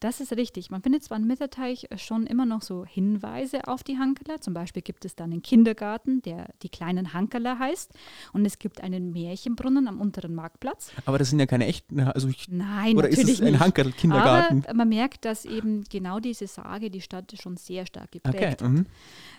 Das 0.00 0.20
ist 0.20 0.32
richtig. 0.32 0.70
Man 0.70 0.82
findet 0.82 1.04
zwar 1.04 1.18
in 1.18 1.26
Mitterteich 1.26 1.88
schon 1.96 2.26
immer 2.26 2.46
noch 2.46 2.62
so 2.62 2.84
Hinweise 2.84 3.66
auf 3.66 3.82
die 3.82 3.98
Hankeler. 3.98 4.40
Zum 4.40 4.54
Beispiel 4.54 4.82
gibt 4.82 5.04
es 5.04 5.14
dann 5.14 5.32
einen 5.32 5.42
Kindergarten, 5.42 6.22
der 6.22 6.48
die 6.62 6.68
kleinen 6.68 7.12
Hankeler 7.12 7.58
heißt. 7.58 7.92
Und 8.32 8.44
es 8.44 8.58
gibt 8.58 8.82
einen 8.82 9.12
Märchenbrunnen 9.12 9.88
am 9.88 10.00
unteren 10.00 10.34
Marktplatz. 10.34 10.92
Aber 11.06 11.18
das 11.18 11.30
sind 11.30 11.40
ja 11.40 11.46
keine 11.46 11.66
echten. 11.66 12.00
Also 12.00 12.28
ich, 12.28 12.48
Nein, 12.48 12.96
oder 12.96 13.08
natürlich 13.08 13.34
ist 13.34 13.40
es 13.40 13.46
ein 13.46 13.60
Hankerl-Kindergarten? 13.60 14.64
Aber 14.64 14.74
man 14.74 14.88
merkt, 14.88 15.24
dass 15.24 15.44
eben 15.44 15.84
genau 15.84 16.20
diese 16.20 16.46
Sage 16.46 16.90
die 16.90 17.00
Stadt 17.00 17.32
schon 17.40 17.56
sehr 17.56 17.86
stark 17.86 18.12
geprägt 18.12 18.62
okay. 18.62 18.68
Mhm. 18.68 18.86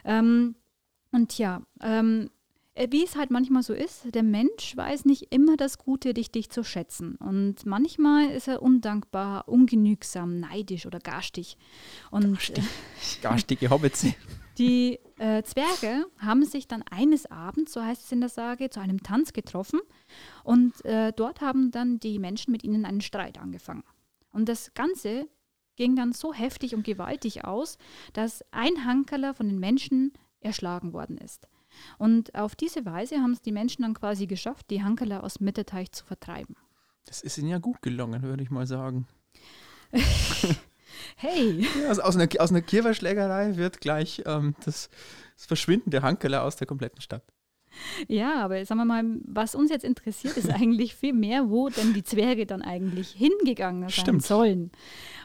Ähm, 0.05 0.55
und 1.11 1.37
ja, 1.37 1.61
ähm, 1.81 2.25
äh, 2.25 2.38
wie 2.89 3.03
es 3.03 3.15
halt 3.15 3.31
manchmal 3.31 3.63
so 3.63 3.73
ist, 3.73 4.13
der 4.13 4.23
Mensch 4.23 4.75
weiß 4.75 5.05
nicht 5.05 5.33
immer 5.33 5.57
das 5.57 5.77
Gute 5.77 6.13
dich 6.13 6.31
zu 6.49 6.63
schätzen. 6.63 7.15
Und 7.15 7.65
manchmal 7.65 8.29
ist 8.31 8.47
er 8.47 8.61
undankbar, 8.61 9.47
ungenügsam, 9.47 10.39
neidisch 10.39 10.85
oder 10.85 10.99
garstig. 10.99 11.57
Und, 12.11 12.33
Garstig. 12.33 12.63
Garstige 13.21 13.69
Hobbits. 13.69 14.05
Die 14.57 14.99
äh, 15.19 15.41
Zwerge 15.43 16.05
haben 16.17 16.43
sich 16.43 16.67
dann 16.67 16.83
eines 16.83 17.25
Abends, 17.31 17.71
so 17.71 17.81
heißt 17.81 18.03
es 18.03 18.11
in 18.11 18.19
der 18.19 18.29
Sage, 18.29 18.69
zu 18.69 18.81
einem 18.81 19.03
Tanz 19.03 19.31
getroffen. 19.31 19.79
Und 20.43 20.83
äh, 20.83 21.13
dort 21.13 21.39
haben 21.39 21.71
dann 21.71 21.99
die 22.01 22.19
Menschen 22.19 22.51
mit 22.51 22.65
ihnen 22.65 22.83
einen 22.83 22.99
Streit 22.99 23.39
angefangen. 23.39 23.83
Und 24.33 24.49
das 24.49 24.73
Ganze 24.73 25.29
ging 25.77 25.95
dann 25.95 26.11
so 26.11 26.33
heftig 26.33 26.75
und 26.75 26.83
gewaltig 26.83 27.45
aus, 27.45 27.77
dass 28.11 28.43
ein 28.51 28.85
Hankerler 28.85 29.33
von 29.33 29.47
den 29.47 29.59
Menschen 29.59 30.11
erschlagen 30.41 30.91
worden 30.91 31.17
ist. 31.17 31.47
Und 31.97 32.35
auf 32.35 32.55
diese 32.55 32.85
Weise 32.85 33.17
haben 33.17 33.31
es 33.31 33.41
die 33.41 33.51
Menschen 33.51 33.83
dann 33.83 33.93
quasi 33.93 34.27
geschafft, 34.27 34.69
die 34.69 34.83
Hankerler 34.83 35.23
aus 35.23 35.39
Mitterteich 35.39 35.91
zu 35.91 36.05
vertreiben. 36.05 36.55
Das 37.05 37.21
ist 37.21 37.37
ihnen 37.37 37.49
ja 37.49 37.57
gut 37.57 37.81
gelungen, 37.81 38.21
würde 38.21 38.43
ich 38.43 38.49
mal 38.49 38.67
sagen. 38.67 39.07
hey! 41.15 41.67
Ja, 41.81 41.89
also 41.89 42.03
aus, 42.03 42.15
einer, 42.15 42.27
aus 42.39 42.51
einer 42.51 42.61
Kirwerschlägerei 42.61 43.57
wird 43.57 43.81
gleich 43.81 44.23
ähm, 44.25 44.55
das, 44.65 44.89
das 45.35 45.45
Verschwinden 45.45 45.91
der 45.91 46.03
Hankerler 46.03 46.43
aus 46.43 46.55
der 46.55 46.67
kompletten 46.67 47.01
Stadt. 47.01 47.23
Ja, 48.07 48.43
aber 48.43 48.63
sagen 48.65 48.79
wir 48.79 48.85
mal, 48.85 49.03
was 49.25 49.55
uns 49.55 49.69
jetzt 49.69 49.85
interessiert, 49.85 50.37
ist 50.37 50.49
eigentlich 50.49 50.95
viel 50.95 51.13
mehr, 51.13 51.49
wo 51.49 51.69
denn 51.69 51.93
die 51.93 52.03
Zwerge 52.03 52.45
dann 52.45 52.61
eigentlich 52.61 53.11
hingegangen 53.11 53.83
sein 53.83 53.91
Stimmt. 53.91 54.23
sollen. 54.23 54.71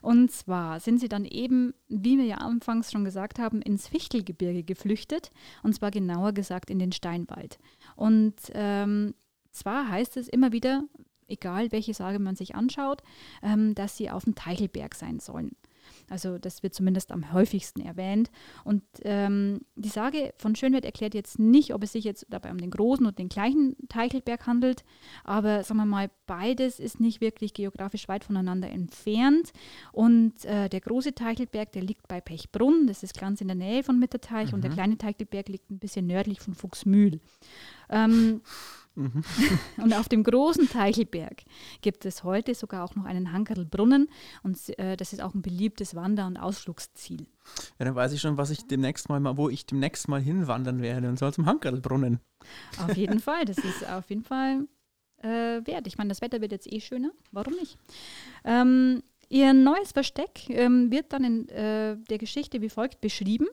Und 0.03 0.31
zwar 0.31 0.81
sind 0.81 1.01
sie 1.01 1.09
dann 1.09 1.25
eben, 1.25 1.75
wie 1.89 2.19
wir 2.19 2.25
ja 2.25 2.37
anfangs 2.37 2.93
schon 2.93 3.05
gesagt 3.05 3.39
haben, 3.39 3.63
ins 3.63 3.89
Fichtelgebirge 3.89 4.63
geflüchtet. 4.63 5.31
Und 5.63 5.75
zwar 5.75 5.91
genauer 5.91 6.33
gesagt 6.33 6.71
in 6.71 6.79
den 6.79 6.93
Steinwald. 6.93 7.59
Und 7.97 8.35
ähm, 8.53 9.15
zwar 9.51 9.89
heißt 9.89 10.17
es 10.17 10.29
immer 10.29 10.53
wieder, 10.53 10.85
egal 11.29 11.73
welche 11.73 11.95
Sage 11.95 12.19
man 12.19 12.37
sich 12.37 12.55
anschaut, 12.55 13.03
ähm, 13.43 13.75
dass 13.75 13.97
sie 13.97 14.11
auf 14.11 14.25
dem 14.25 14.35
Teichelberg 14.35 14.95
sein 14.95 15.21
sollen. 15.21 15.57
Also 16.11 16.39
das 16.39 16.63
wird 16.63 16.75
zumindest 16.75 17.13
am 17.13 17.33
häufigsten 17.33 17.81
erwähnt. 17.81 18.31
Und 18.65 18.83
ähm, 19.03 19.61
die 19.77 19.89
Sage 19.89 20.33
von 20.37 20.55
Schönwert 20.55 20.85
erklärt 20.85 21.15
jetzt 21.15 21.39
nicht, 21.39 21.75
ob 21.75 21.83
es 21.83 21.93
sich 21.93 22.05
jetzt 22.05 22.27
dabei 22.29 22.51
um 22.51 22.59
den 22.59 22.71
großen 22.71 23.05
oder 23.07 23.15
den 23.15 23.29
kleinen 23.29 23.77
Teichelberg 23.89 24.47
handelt, 24.47 24.85
aber 25.25 25.63
sagen 25.63 25.79
wir 25.79 25.87
mal, 25.87 26.11
beides 26.27 26.79
ist 26.81 27.01
nicht 27.01 27.21
wirklich 27.21 27.55
geografisch 27.55 28.09
weit 28.09 28.25
voneinander 28.25 28.71
entfernt. 28.71 29.53
Und 29.93 30.45
äh, 30.45 30.69
der 30.69 30.81
große 30.81 31.15
Teichelberg, 31.15 31.73
der 31.73 31.83
liegt 31.83 32.09
bei 32.09 32.21
Pechbrunn, 32.21 32.87
das 32.87 33.03
ist 33.03 33.19
ganz 33.19 33.41
in 33.41 33.49
der 33.49 33.57
Nähe 33.57 33.83
von 33.83 33.99
Mitterteich, 33.99 34.49
mhm. 34.49 34.55
und 34.55 34.61
der 34.63 34.71
mhm. 34.71 34.75
kleine 34.75 34.99
Teichelberg 34.99 35.49
liegt 35.49 35.71
ein 35.71 35.79
bisschen 35.79 36.07
nördlich 36.07 36.41
von 36.41 36.55
Fuchsmühl. 36.55 37.21
Ähm, 37.89 38.41
Mhm. 38.97 39.25
und 39.83 39.93
auf 39.93 40.09
dem 40.09 40.23
großen 40.23 40.69
Teichelberg 40.69 41.43
gibt 41.81 42.05
es 42.05 42.23
heute 42.23 42.55
sogar 42.55 42.85
auch 42.85 42.95
noch 42.95 43.05
einen 43.05 43.33
Hankerlbrunnen 43.33 44.09
und 44.43 44.79
äh, 44.79 44.97
das 44.97 45.13
ist 45.13 45.21
auch 45.21 45.35
ein 45.35 45.43
beliebtes 45.43 45.95
Wander- 45.95 46.27
und 46.27 46.37
Ausflugsziel. 46.37 47.27
Ja, 47.79 47.87
dann 47.87 47.95
weiß 47.95 48.13
ich 48.13 48.21
schon, 48.21 48.37
was 48.37 48.51
ich 48.51 48.67
demnächst 48.67 49.09
mal, 49.09 49.37
wo 49.37 49.49
ich 49.49 49.67
demnächst 49.67 50.09
mal 50.09 50.21
hinwandern 50.21 50.81
werde 50.81 51.09
und 51.09 51.19
zwar 51.19 51.33
zum 51.33 51.47
Hankerlbrunnen. 51.47 52.21
Auf 52.83 52.97
jeden 52.97 53.19
Fall, 53.21 53.45
das 53.45 53.59
ist 53.59 53.89
auf 53.89 54.09
jeden 54.11 54.23
Fall 54.23 54.69
äh, 55.23 55.67
wert. 55.67 55.87
Ich 55.87 55.99
meine, 55.99 56.09
das 56.09 56.21
Wetter 56.21 56.41
wird 56.41 56.53
jetzt 56.53 56.73
eh 56.73 56.81
schöner, 56.81 57.11
warum 57.33 57.55
nicht? 57.55 57.79
Ähm, 58.45 59.03
ihr 59.29 59.53
neues 59.55 59.93
Versteck 59.93 60.49
ähm, 60.51 60.91
wird 60.93 61.13
dann 61.13 61.25
in 61.25 61.49
äh, 61.49 61.97
der 61.97 62.19
Geschichte 62.19 62.61
wie 62.61 62.69
folgt 62.69 63.01
beschrieben. 63.01 63.49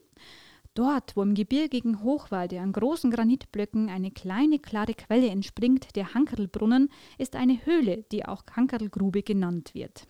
Dort, 0.73 1.17
wo 1.17 1.21
im 1.21 1.33
gebirgigen 1.33 2.01
Hochwalde 2.01 2.61
an 2.61 2.71
großen 2.71 3.11
Granitblöcken 3.11 3.89
eine 3.89 4.09
kleine 4.09 4.57
klare 4.57 4.93
Quelle 4.93 5.27
entspringt, 5.27 5.97
der 5.97 6.13
Hankerlbrunnen, 6.13 6.89
ist 7.17 7.35
eine 7.35 7.65
Höhle, 7.65 8.05
die 8.11 8.25
auch 8.25 8.43
Hankerlgrube 8.55 9.21
genannt 9.21 9.73
wird. 9.73 10.07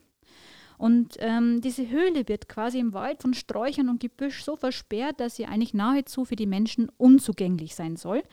Und 0.82 1.17
ähm, 1.20 1.62
diese 1.62 1.88
Höhle 1.88 2.28
wird 2.28 2.50
quasi 2.50 2.80
im 2.80 2.96
Wald 2.96 3.22
von 3.22 3.36
Sträuchern 3.36 3.88
und 3.88 4.00
Gebüsch 4.00 4.44
so 4.44 4.56
versperrt, 4.56 5.20
dass 5.20 5.36
sie 5.36 5.46
eigentlich 5.46 5.76
nahezu 5.76 6.26
für 6.26 6.36
die 6.36 6.48
Menschen 6.48 6.89
unzugänglich 6.98 7.76
sein 7.76 7.98
soll. 7.98 8.24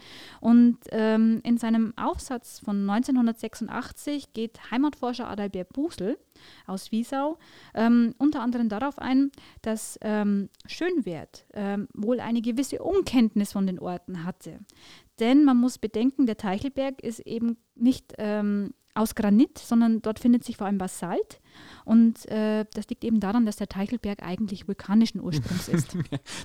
Und 0.41 0.79
ähm, 0.89 1.43
in 1.45 1.59
seinem 1.59 1.93
Aufsatz 1.99 2.61
von 2.61 2.89
1986 2.89 4.33
geht 4.33 4.71
Heimatforscher 4.71 5.29
Adalbert 5.29 5.75
Busel 5.75 6.17
aus 6.67 6.91
Wiesau 6.91 7.37
ähm, 7.75 8.15
unter 8.17 8.41
anderem 8.41 8.71
darauf 8.71 8.99
ein, 8.99 9.31
dass 9.61 9.99
ähm, 10.01 10.49
Schönwert 10.65 11.45
ähm, 11.53 11.87
wohl 11.93 12.19
eine 12.19 12.41
gewisse 12.41 12.83
Unkenntnis 12.83 13.53
von 13.53 13.67
den 13.67 13.79
Orten 13.79 14.25
hatte. 14.25 14.61
Denn 15.21 15.45
man 15.45 15.59
muss 15.59 15.77
bedenken, 15.77 16.25
der 16.25 16.39
Teichelberg 16.39 17.03
ist 17.03 17.21
eben 17.21 17.59
nicht 17.75 18.15
ähm, 18.17 18.73
aus 18.95 19.15
Granit, 19.15 19.59
sondern 19.59 20.03
dort 20.03 20.19
findet 20.19 20.45
sich 20.45 20.57
vor 20.57 20.67
allem 20.67 20.79
Basalt. 20.79 21.41
Und 21.85 22.27
äh, 22.29 22.67
das 22.75 22.89
liegt 22.89 23.05
eben 23.05 23.21
daran, 23.21 23.47
dass 23.47 23.57
der 23.57 23.69
Teichelberg 23.69 24.23
eigentlich 24.23 24.69
vulkanischen 24.69 25.21
Ursprungs 25.21 25.69
ist. 25.69 25.97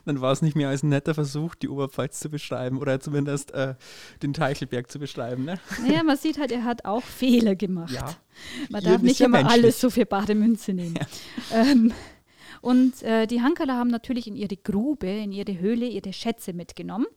Dann 0.05 0.21
war 0.21 0.31
es 0.31 0.41
nicht 0.41 0.55
mehr 0.55 0.69
als 0.69 0.83
ein 0.83 0.89
netter 0.89 1.13
Versuch, 1.13 1.55
die 1.55 1.67
Oberpfalz 1.67 2.19
zu 2.19 2.29
beschreiben 2.29 2.77
oder 2.77 2.99
zumindest 2.99 3.51
äh, 3.51 3.75
den 4.21 4.33
Teichelberg 4.33 4.89
zu 4.89 4.99
beschreiben. 4.99 5.43
Ne? 5.45 5.59
Naja, 5.85 6.03
man 6.03 6.17
sieht 6.17 6.39
halt, 6.39 6.51
er 6.51 6.63
hat 6.63 6.85
auch 6.85 7.03
Fehler 7.03 7.55
gemacht. 7.55 7.91
Ja. 7.93 8.15
Man 8.69 8.83
darf 8.83 9.01
nicht 9.01 9.21
immer 9.21 9.39
menschlich. 9.39 9.63
alles 9.63 9.81
so 9.81 9.89
für 9.89 10.05
bare 10.05 10.35
Münze 10.35 10.73
nehmen. 10.73 10.95
Ja. 11.51 11.61
Ähm, 11.63 11.91
und 12.63 13.03
äh, 13.03 13.27
die 13.27 13.41
Hankerler 13.41 13.75
haben 13.75 13.89
natürlich 13.89 14.25
in 14.25 14.37
ihre 14.37 14.55
Grube, 14.55 15.07
in 15.07 15.33
ihre 15.33 15.59
Höhle 15.59 15.85
ihre 15.85 16.13
Schätze 16.13 16.53
mitgenommen. 16.53 17.07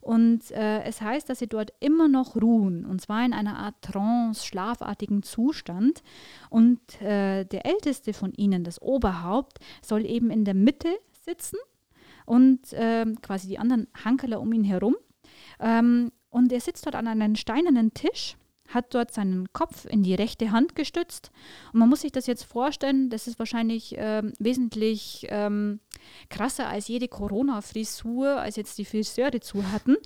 Und 0.00 0.50
äh, 0.52 0.84
es 0.84 1.02
heißt, 1.02 1.28
dass 1.28 1.40
sie 1.40 1.48
dort 1.48 1.74
immer 1.80 2.08
noch 2.08 2.34
ruhen, 2.34 2.86
und 2.86 3.02
zwar 3.02 3.22
in 3.22 3.34
einer 3.34 3.58
Art 3.58 3.74
Trance, 3.82 4.46
schlafartigen 4.46 5.22
Zustand. 5.22 6.02
Und 6.48 6.80
äh, 7.02 7.44
der 7.44 7.66
älteste 7.66 8.14
von 8.14 8.32
ihnen, 8.32 8.64
das 8.64 8.80
Oberhaupt, 8.80 9.58
soll 9.82 10.06
eben 10.06 10.30
in 10.30 10.46
der 10.46 10.54
Mitte 10.54 10.96
sitzen 11.12 11.58
und 12.24 12.60
ähm, 12.72 13.20
quasi 13.20 13.48
die 13.48 13.58
anderen 13.58 13.88
Hankerler 14.02 14.40
um 14.40 14.50
ihn 14.54 14.64
herum. 14.64 14.96
Ähm, 15.60 16.10
und 16.30 16.50
er 16.50 16.60
sitzt 16.62 16.86
dort 16.86 16.96
an 16.96 17.06
einem 17.06 17.36
steinernen 17.36 17.92
Tisch 17.92 18.38
hat 18.68 18.94
dort 18.94 19.12
seinen 19.12 19.52
Kopf 19.52 19.84
in 19.86 20.02
die 20.02 20.14
rechte 20.14 20.50
Hand 20.50 20.74
gestützt. 20.74 21.30
Und 21.72 21.80
man 21.80 21.88
muss 21.88 22.02
sich 22.02 22.12
das 22.12 22.26
jetzt 22.26 22.44
vorstellen, 22.44 23.10
das 23.10 23.26
ist 23.26 23.38
wahrscheinlich 23.38 23.94
ähm, 23.96 24.32
wesentlich 24.38 25.26
ähm, 25.30 25.80
krasser 26.30 26.68
als 26.68 26.88
jede 26.88 27.08
Corona-Frisur, 27.08 28.40
als 28.40 28.56
jetzt 28.56 28.78
die 28.78 28.84
Friseure 28.84 29.40
zu 29.40 29.70
hatten. 29.72 29.96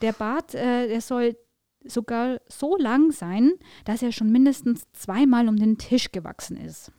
Der 0.00 0.12
Bart, 0.12 0.54
äh, 0.54 0.88
der 0.88 1.00
soll 1.00 1.36
sogar 1.84 2.40
so 2.48 2.76
lang 2.76 3.12
sein, 3.12 3.52
dass 3.84 4.02
er 4.02 4.12
schon 4.12 4.32
mindestens 4.32 4.86
zweimal 4.92 5.48
um 5.48 5.56
den 5.56 5.78
Tisch 5.78 6.10
gewachsen 6.12 6.56
ist. 6.56 6.90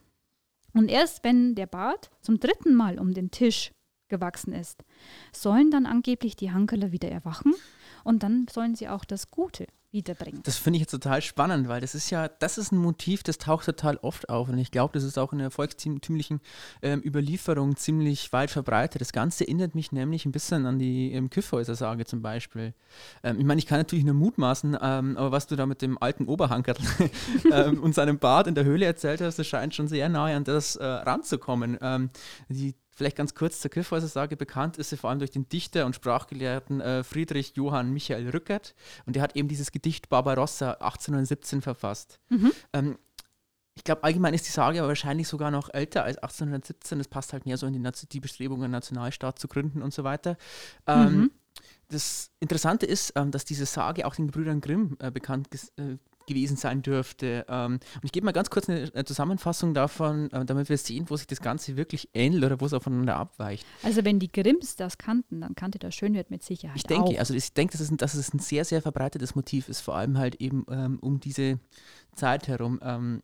Und 0.74 0.90
erst 0.90 1.24
wenn 1.24 1.56
der 1.56 1.66
Bart 1.66 2.10
zum 2.22 2.40
dritten 2.40 2.76
Mal 2.76 3.00
um 3.00 3.14
den 3.14 3.32
Tisch 3.32 3.72
gewachsen 4.10 4.54
ist, 4.54 4.84
sollen 5.34 5.72
dann 5.72 5.86
angeblich 5.86 6.36
die 6.36 6.52
Hankerler 6.52 6.92
wieder 6.92 7.10
erwachen 7.10 7.54
und 8.04 8.24
dann 8.24 8.48
sollen 8.50 8.76
sie 8.76 8.88
auch 8.88 9.04
das 9.04 9.32
Gute 9.32 9.68
wiederbringt. 9.92 10.46
Das 10.48 10.58
finde 10.58 10.78
ich 10.78 10.82
jetzt 10.82 10.92
total 10.92 11.22
spannend, 11.22 11.68
weil 11.68 11.82
das 11.82 11.96
ist 11.96 12.10
ja, 12.10 12.28
das 12.28 12.58
ist 12.58 12.72
ein 12.72 12.78
Motiv, 12.78 13.24
das 13.24 13.38
taucht 13.38 13.66
total 13.66 13.98
oft 13.98 14.30
auf. 14.30 14.50
Und 14.50 14.58
ich 14.58 14.72
glaube, 14.72 14.94
das 14.94 15.04
ist 15.04 15.18
auch 15.18 15.34
in 15.34 15.40
der 15.40 15.52
volkstümlichen 15.52 16.42
ähm, 16.82 17.02
Überlieferung 17.04 17.76
ziemlich 17.76 18.32
weit 18.34 18.52
verbreitet. 18.52 19.02
Das 19.02 19.12
Ganze 19.12 19.46
erinnert 19.46 19.76
mich 19.76 19.92
nämlich 19.92 20.26
ein 20.26 20.32
bisschen 20.32 20.66
an 20.66 20.80
die 20.80 21.12
ähm, 21.14 21.30
Kyffhäuser-Sage 21.30 22.06
zum 22.06 22.22
Beispiel. 22.22 22.74
Ähm, 23.24 23.40
ich 23.40 23.46
meine, 23.46 23.60
ich 23.60 23.66
kann 23.66 23.80
natürlich 23.80 24.06
nur 24.06 24.16
mutmaßen, 24.16 24.78
ähm, 24.82 25.18
aber 25.18 25.32
was 25.32 25.48
du 25.48 25.56
da 25.56 25.66
mit 25.66 25.82
dem 25.82 26.02
alten 26.02 26.26
Oberhankerl 26.26 26.78
ähm, 27.52 27.82
und 27.82 27.96
seinem 27.96 28.20
Bart 28.20 28.48
in 28.48 28.56
der 28.56 28.66
Höhle 28.66 28.86
erzählt 28.86 29.22
hast, 29.22 29.40
das 29.40 29.48
scheint 29.48 29.74
schon 29.74 29.88
sehr 29.88 30.10
nahe 30.10 30.36
an 30.36 30.44
das 30.44 30.76
äh, 30.76 30.86
ranzukommen. 30.86 31.78
Ähm, 31.82 32.10
die 32.50 32.76
Vielleicht 32.98 33.16
ganz 33.16 33.36
kurz 33.36 33.62
zur 33.62 33.70
Kyffhäuser-Sage. 33.70 34.36
Bekannt 34.36 34.78
ist 34.78 34.90
sie 34.90 34.98
vor 34.98 35.12
allem 35.12 35.20
durch 35.20 35.30
den 35.30 35.48
Dichter 35.48 35.86
und 35.86 35.94
Sprachgelehrten 35.94 36.82
äh, 36.82 37.04
Friedrich 37.04 37.54
Johann 37.56 37.94
Michael 37.94 38.28
Rückert. 38.32 38.74
Und 39.06 39.16
der 39.16 39.22
hat 39.22 39.36
eben 39.36 39.48
dieses 39.48 39.72
Gedicht 39.72 40.10
Barbarossa 40.10 40.72
1817 40.72 41.62
verfasst. 41.62 42.20
Mhm. 42.30 42.52
Ähm, 42.74 42.98
ich 43.76 43.84
glaube, 43.84 44.04
allgemein 44.04 44.34
ist 44.34 44.48
die 44.48 44.52
Sage 44.52 44.80
aber 44.80 44.88
wahrscheinlich 44.88 45.28
sogar 45.28 45.52
noch 45.52 45.72
älter 45.72 46.06
als 46.06 46.18
1817. 46.18 46.98
Das 46.98 47.08
passt 47.08 47.34
halt 47.34 47.46
mehr 47.46 47.58
so 47.58 47.68
in 47.68 47.74
die, 47.74 48.08
die 48.12 48.20
Bestrebungen, 48.20 48.64
einen 48.64 48.72
Nationalstaat 48.72 49.38
zu 49.38 49.48
gründen 49.48 49.84
und 49.84 49.94
so 49.94 50.04
weiter. 50.04 50.36
Ähm, 50.88 51.16
mhm. 51.16 51.32
Das 51.90 52.32
Interessante 52.40 52.88
ist, 52.88 53.14
ähm, 53.16 53.30
dass 53.30 53.46
diese 53.46 53.68
Sage 53.68 54.08
auch 54.08 54.16
den 54.16 54.26
Gebrüdern 54.26 54.60
Grimm 54.60 54.98
äh, 54.98 55.12
bekannt 55.12 55.50
äh, 55.78 55.98
gewesen 56.28 56.58
sein 56.58 56.82
dürfte. 56.82 57.46
Ähm, 57.50 57.80
und 57.96 58.04
ich 58.04 58.12
gebe 58.12 58.26
mal 58.26 58.32
ganz 58.32 58.50
kurz 58.50 58.70
eine, 58.70 59.06
Zusammenfassung 59.06 59.74
davon, 59.74 60.32
äh, 60.32 60.46
damit 60.46 60.70
wir 60.70 60.78
sehen, 60.78 61.06
wo 61.10 61.18
sich 61.18 61.28
das 61.28 61.42
Ganze 61.42 61.78
wirklich 61.78 62.10
ähnelt 62.14 62.44
oder 62.44 62.62
wo 62.62 62.66
es 62.66 62.74
auch 62.74 62.84
voneinander 62.84 63.16
abweicht. 63.16 63.66
Also 63.84 64.06
wenn 64.06 64.20
die 64.20 64.32
Grimms 64.32 64.76
das 64.76 64.98
kannten, 64.98 65.42
dann 65.42 65.56
kannte 65.56 65.80
der 65.80 65.92
Schönwert 65.92 66.30
mit 66.30 66.44
Sicherheit 66.44 66.78
Ich 66.78 66.84
denke, 66.84 67.10
auch. 67.10 67.20
also 67.20 67.34
ich 67.34 67.54
denke, 67.54 67.72
dass 67.72 67.82
es, 67.82 67.92
ein, 67.92 67.98
dass 67.98 68.14
es 68.14 68.34
ein 68.34 68.40
sehr, 68.40 68.66
sehr 68.66 68.82
verbreitetes 68.82 69.36
Motiv 69.36 69.70
ist, 69.70 69.82
vor 69.82 69.96
allem 69.96 70.18
halt 70.18 70.36
eben 70.36 70.66
ähm, 70.70 71.00
um 71.00 71.20
diese 71.20 71.60
Zeit 72.16 72.48
herum. 72.48 72.80
Ähm, 72.84 73.24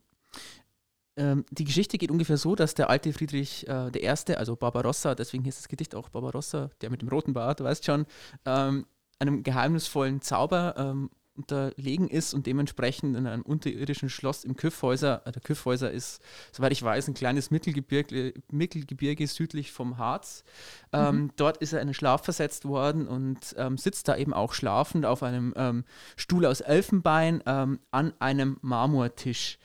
ähm, 1.16 1.44
die 1.50 1.64
Geschichte 1.64 1.98
geht 1.98 2.10
ungefähr 2.10 2.36
so, 2.36 2.54
dass 2.56 2.74
der 2.74 2.90
alte 2.90 3.12
Friedrich 3.12 3.68
äh, 3.68 3.90
I., 3.96 4.34
also 4.34 4.56
Barbarossa, 4.56 5.14
deswegen 5.14 5.44
hieß 5.44 5.56
das 5.56 5.68
Gedicht 5.68 5.94
auch 5.94 6.08
Barbarossa, 6.08 6.70
der 6.80 6.90
mit 6.90 7.02
dem 7.02 7.08
roten 7.08 7.34
Bart, 7.34 7.60
du 7.60 7.64
weißt 7.64 7.84
schon, 7.84 8.06
ähm, 8.44 8.86
einem 9.20 9.42
geheimnisvollen 9.42 10.20
Zauber 10.22 10.74
ähm, 10.76 11.10
unterlegen 11.36 12.08
ist 12.08 12.34
und 12.34 12.46
dementsprechend 12.46 13.16
in 13.16 13.26
einem 13.26 13.42
unterirdischen 13.42 14.08
Schloss 14.08 14.44
im 14.44 14.56
Küffhäuser, 14.56 15.22
äh, 15.24 15.32
der 15.32 15.42
Küffhäuser 15.42 15.90
ist, 15.90 16.22
soweit 16.52 16.72
ich 16.72 16.82
weiß, 16.82 17.08
ein 17.08 17.14
kleines 17.14 17.50
Mittelgebirge, 17.50 18.34
Mittelgebirge 18.50 19.26
südlich 19.26 19.72
vom 19.72 19.98
Harz. 19.98 20.44
Ähm, 20.92 21.16
mhm. 21.16 21.30
Dort 21.36 21.58
ist 21.58 21.72
er 21.72 21.80
in 21.80 21.88
den 21.88 21.94
Schlaf 21.94 22.24
versetzt 22.24 22.66
worden 22.66 23.08
und 23.08 23.54
ähm, 23.58 23.78
sitzt 23.78 24.08
da 24.08 24.16
eben 24.16 24.32
auch 24.32 24.52
schlafend 24.52 25.06
auf 25.06 25.22
einem 25.22 25.52
ähm, 25.56 25.84
Stuhl 26.16 26.46
aus 26.46 26.60
Elfenbein 26.60 27.42
ähm, 27.46 27.80
an 27.90 28.12
einem 28.18 28.58
Marmortisch. 28.62 29.58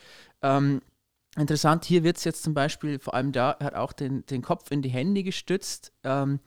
Interessant, 1.37 1.85
hier 1.85 2.03
wird 2.03 2.17
es 2.17 2.23
jetzt 2.23 2.41
zum 2.41 2.55
Beispiel, 2.55 2.97
vor 2.97 3.13
allem 3.13 3.31
da, 3.31 3.51
er 3.59 3.67
hat 3.67 3.75
auch 3.75 3.93
den, 3.93 4.25
den 4.25 4.41
Kopf 4.41 4.71
in 4.71 4.81
die 4.81 4.89
Hände 4.89 5.21
gestützt 5.21 5.93
ähm, 6.03 6.39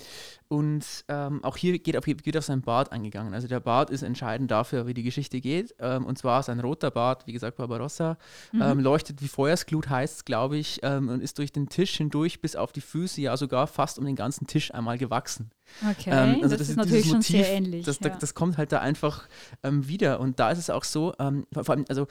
und 0.49 0.85
ähm, 1.07 1.45
auch 1.45 1.57
hier 1.57 1.79
geht 1.79 1.97
auf, 1.97 2.05
geht 2.05 2.37
auf 2.37 2.45
sein 2.45 2.63
Bart 2.63 2.91
eingegangen. 2.91 3.33
Also 3.33 3.47
der 3.47 3.61
Bart 3.61 3.91
ist 3.91 4.03
entscheidend 4.03 4.51
dafür, 4.51 4.89
wie 4.89 4.93
die 4.93 5.05
Geschichte 5.05 5.41
geht. 5.41 5.73
Ähm, 5.79 6.05
und 6.05 6.19
zwar 6.19 6.43
sein 6.43 6.59
roter 6.59 6.91
Bart, 6.91 7.29
wie 7.29 7.33
gesagt, 7.33 7.59
Barbarossa, 7.59 8.19
mhm. 8.51 8.61
Ähm, 8.61 8.81
leuchtet 8.81 9.23
wie 9.23 9.29
Feuersglut, 9.29 9.89
heißt 9.89 10.17
es, 10.17 10.25
glaube 10.25 10.57
ich, 10.57 10.81
ähm, 10.83 11.09
und 11.09 11.23
ist 11.23 11.39
durch 11.39 11.53
den 11.53 11.69
Tisch 11.69 11.97
hindurch 11.97 12.41
bis 12.41 12.57
auf 12.57 12.73
die 12.73 12.81
Füße, 12.81 13.21
ja 13.21 13.37
sogar 13.37 13.69
fast 13.69 14.01
um 14.01 14.05
den 14.05 14.17
ganzen 14.17 14.49
Tisch 14.49 14.75
einmal 14.75 14.99
gewachsen. 14.99 15.53
Okay, 15.89 16.11
ähm, 16.11 16.41
also 16.43 16.57
das, 16.57 16.59
das, 16.59 16.69
ist 16.71 16.77
natürlich 16.77 17.07
Motiv, 17.07 17.13
schon 17.13 17.23
sehr 17.23 17.53
ähnlich. 17.53 17.87
Das, 17.87 18.01
ja. 18.01 18.09
das, 18.09 18.19
das, 18.19 18.35
kommt 18.35 18.59
halt 18.59 18.73
da 18.73 18.81
einfach 18.81 19.29
wieder. 19.63 20.19
Und 20.19 20.41
da 20.41 20.51
ist 20.51 20.59
es 20.59 20.71
auch 20.71 20.85
so, 20.85 21.15
vor 21.17 21.71
allem, 21.71 21.85
also 21.89 22.09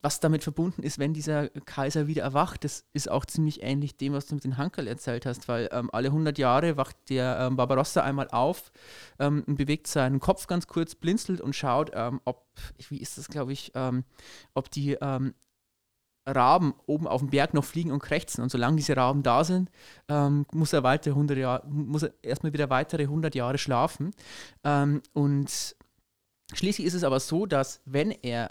was 0.00 0.20
damit 0.20 0.44
verbunden 0.44 0.82
ist, 0.82 0.98
wenn 0.98 1.12
dieser 1.12 1.48
Kaiser 1.48 2.06
wieder 2.06 2.22
erwacht, 2.22 2.62
das 2.62 2.84
ist 2.92 3.10
auch 3.10 3.24
ziemlich 3.24 3.62
ähnlich 3.62 3.96
dem, 3.96 4.12
was 4.12 4.26
du 4.26 4.36
mit 4.36 4.44
den 4.44 4.56
Hankerl 4.56 4.86
erzählt 4.86 5.26
hast, 5.26 5.48
weil 5.48 5.68
ähm, 5.72 5.90
alle 5.92 6.08
100 6.08 6.38
Jahre 6.38 6.76
wacht 6.76 6.96
der 7.08 7.38
ähm, 7.40 7.56
Barbarossa 7.56 8.02
einmal 8.02 8.28
auf 8.28 8.70
ähm, 9.18 9.42
und 9.46 9.56
bewegt 9.56 9.88
seinen 9.88 10.20
Kopf 10.20 10.46
ganz 10.46 10.68
kurz, 10.68 10.94
blinzelt 10.94 11.40
und 11.40 11.56
schaut, 11.56 11.90
ähm, 11.94 12.20
ob, 12.24 12.46
wie 12.88 12.98
ist 12.98 13.18
das, 13.18 13.28
glaube 13.28 13.52
ich, 13.52 13.72
ähm, 13.74 14.04
ob 14.54 14.70
die 14.70 14.92
ähm, 15.00 15.34
Raben 16.24 16.74
oben 16.86 17.08
auf 17.08 17.20
dem 17.20 17.30
Berg 17.30 17.54
noch 17.54 17.64
fliegen 17.64 17.90
und 17.90 18.00
krächzen. 18.00 18.42
Und 18.42 18.50
solange 18.50 18.76
diese 18.76 18.94
Raben 18.94 19.22
da 19.22 19.44
sind, 19.44 19.70
muss 20.52 20.74
er 20.74 20.82
weitere 20.82 21.12
100 21.12 21.38
Jahre, 21.38 21.66
muss 21.66 22.02
er 22.02 22.12
erstmal 22.20 22.52
wieder 22.52 22.68
weitere 22.68 23.04
100 23.04 23.34
Jahre 23.34 23.56
schlafen. 23.56 24.10
und 25.14 25.76
schließlich 26.52 26.86
ist 26.86 26.92
es 26.92 27.02
aber 27.02 27.18
so, 27.18 27.46
dass 27.46 27.80
wenn 27.86 28.10
er 28.10 28.50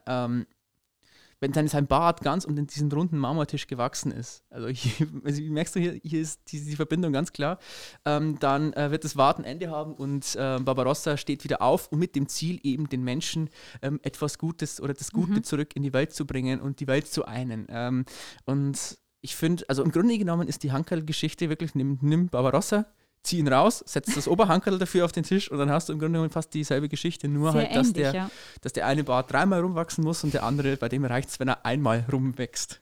wenn 1.39 1.51
dann 1.51 1.67
sein 1.67 1.87
Bart 1.87 2.21
ganz 2.21 2.45
um 2.45 2.55
diesen 2.67 2.91
runden 2.91 3.17
Marmortisch 3.17 3.67
gewachsen 3.67 4.11
ist. 4.11 4.43
Also, 4.49 4.67
hier, 4.67 5.07
also 5.23 5.41
merkst 5.41 5.75
du, 5.75 5.79
hier, 5.79 5.99
hier 6.03 6.21
ist 6.21 6.51
die, 6.51 6.63
die 6.63 6.75
Verbindung 6.75 7.13
ganz 7.13 7.31
klar. 7.31 7.59
Ähm, 8.05 8.39
dann 8.39 8.73
äh, 8.73 8.91
wird 8.91 9.03
das 9.03 9.17
Warten 9.17 9.43
Ende 9.43 9.69
haben 9.69 9.93
und 9.93 10.35
äh, 10.35 10.59
Barbarossa 10.59 11.17
steht 11.17 11.43
wieder 11.43 11.61
auf, 11.61 11.91
um 11.91 11.99
mit 11.99 12.15
dem 12.15 12.27
Ziel 12.27 12.59
eben 12.63 12.89
den 12.89 13.03
Menschen 13.03 13.49
ähm, 13.81 13.99
etwas 14.03 14.37
Gutes 14.37 14.81
oder 14.81 14.93
das 14.93 15.11
Gute 15.11 15.33
mhm. 15.33 15.43
zurück 15.43 15.75
in 15.75 15.83
die 15.83 15.93
Welt 15.93 16.13
zu 16.13 16.25
bringen 16.25 16.59
und 16.59 16.79
die 16.79 16.87
Welt 16.87 17.07
zu 17.07 17.25
einen. 17.25 17.67
Ähm, 17.69 18.05
und 18.45 18.97
ich 19.21 19.35
finde, 19.35 19.65
also 19.67 19.83
im 19.83 19.91
Grunde 19.91 20.17
genommen 20.17 20.47
ist 20.47 20.63
die 20.63 20.71
Hankerl-Geschichte 20.71 21.49
wirklich, 21.49 21.75
nimm, 21.75 21.97
nimm 22.01 22.29
Barbarossa, 22.29 22.85
zieh 23.27 23.39
ihn 23.39 23.47
raus, 23.47 23.83
setz 23.85 24.13
das 24.15 24.27
Oberhankerl 24.27 24.79
dafür 24.79 25.05
auf 25.05 25.11
den 25.11 25.23
Tisch 25.23 25.51
und 25.51 25.57
dann 25.57 25.69
hast 25.69 25.89
du 25.89 25.93
im 25.93 25.99
Grunde 25.99 26.13
genommen 26.13 26.31
fast 26.31 26.53
dieselbe 26.53 26.89
Geschichte, 26.89 27.27
nur 27.27 27.51
Sehr 27.51 27.61
halt, 27.61 27.75
dass, 27.75 27.87
ähnlich, 27.89 28.03
der, 28.03 28.13
ja. 28.13 28.31
dass 28.61 28.73
der 28.73 28.87
eine 28.87 29.03
Bart 29.03 29.31
dreimal 29.31 29.61
rumwachsen 29.61 30.03
muss 30.03 30.23
und 30.23 30.33
der 30.33 30.43
andere, 30.43 30.77
bei 30.77 30.89
dem 30.89 31.05
reicht 31.05 31.29
es, 31.29 31.39
wenn 31.39 31.49
er 31.49 31.65
einmal 31.65 32.05
rumwächst. 32.11 32.81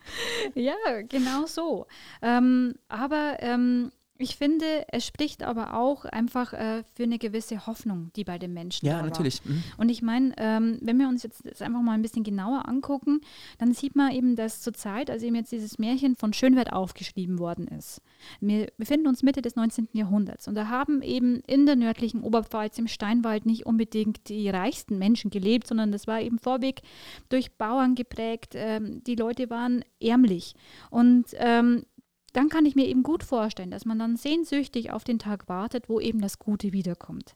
ja, 0.54 0.74
genau 1.08 1.46
so. 1.46 1.86
Ähm, 2.22 2.74
aber 2.88 3.36
ähm, 3.40 3.90
ich 4.20 4.36
finde, 4.36 4.84
es 4.88 5.06
spricht 5.06 5.42
aber 5.42 5.74
auch 5.74 6.04
einfach 6.04 6.52
äh, 6.52 6.82
für 6.94 7.04
eine 7.04 7.18
gewisse 7.18 7.66
Hoffnung, 7.66 8.10
die 8.16 8.24
bei 8.24 8.38
den 8.38 8.52
Menschen 8.52 8.86
Ja, 8.86 9.02
natürlich. 9.02 9.44
Mhm. 9.44 9.62
Und 9.78 9.88
ich 9.88 10.02
meine, 10.02 10.34
ähm, 10.36 10.78
wenn 10.82 10.98
wir 10.98 11.08
uns 11.08 11.22
jetzt 11.22 11.46
das 11.46 11.62
einfach 11.62 11.80
mal 11.80 11.92
ein 11.92 12.02
bisschen 12.02 12.24
genauer 12.24 12.68
angucken, 12.68 13.20
dann 13.58 13.72
sieht 13.72 13.96
man 13.96 14.12
eben, 14.12 14.36
dass 14.36 14.60
zur 14.60 14.74
Zeit, 14.74 15.10
als 15.10 15.22
eben 15.22 15.34
jetzt 15.34 15.52
dieses 15.52 15.78
Märchen 15.78 16.16
von 16.16 16.32
Schönwert 16.32 16.72
aufgeschrieben 16.72 17.38
worden 17.38 17.66
ist. 17.68 18.02
Wir 18.40 18.68
befinden 18.76 19.06
uns 19.06 19.22
Mitte 19.22 19.42
des 19.42 19.56
19. 19.56 19.88
Jahrhunderts 19.92 20.48
und 20.48 20.54
da 20.54 20.68
haben 20.68 21.02
eben 21.02 21.40
in 21.46 21.66
der 21.66 21.76
nördlichen 21.76 22.22
Oberpfalz 22.22 22.78
im 22.78 22.88
Steinwald 22.88 23.46
nicht 23.46 23.66
unbedingt 23.66 24.28
die 24.28 24.48
reichsten 24.50 24.98
Menschen 24.98 25.30
gelebt, 25.30 25.66
sondern 25.66 25.92
das 25.92 26.06
war 26.06 26.20
eben 26.20 26.38
vorweg 26.38 26.82
durch 27.28 27.52
Bauern 27.52 27.94
geprägt. 27.94 28.52
Ähm, 28.54 29.02
die 29.04 29.14
Leute 29.14 29.50
waren 29.50 29.84
ärmlich. 30.00 30.54
Und 30.90 31.26
ähm, 31.34 31.84
dann 32.32 32.48
kann 32.48 32.66
ich 32.66 32.76
mir 32.76 32.86
eben 32.86 33.02
gut 33.02 33.24
vorstellen, 33.24 33.70
dass 33.70 33.84
man 33.84 33.98
dann 33.98 34.16
sehnsüchtig 34.16 34.90
auf 34.90 35.04
den 35.04 35.18
Tag 35.18 35.48
wartet, 35.48 35.88
wo 35.88 36.00
eben 36.00 36.20
das 36.20 36.38
Gute 36.38 36.72
wiederkommt. 36.72 37.34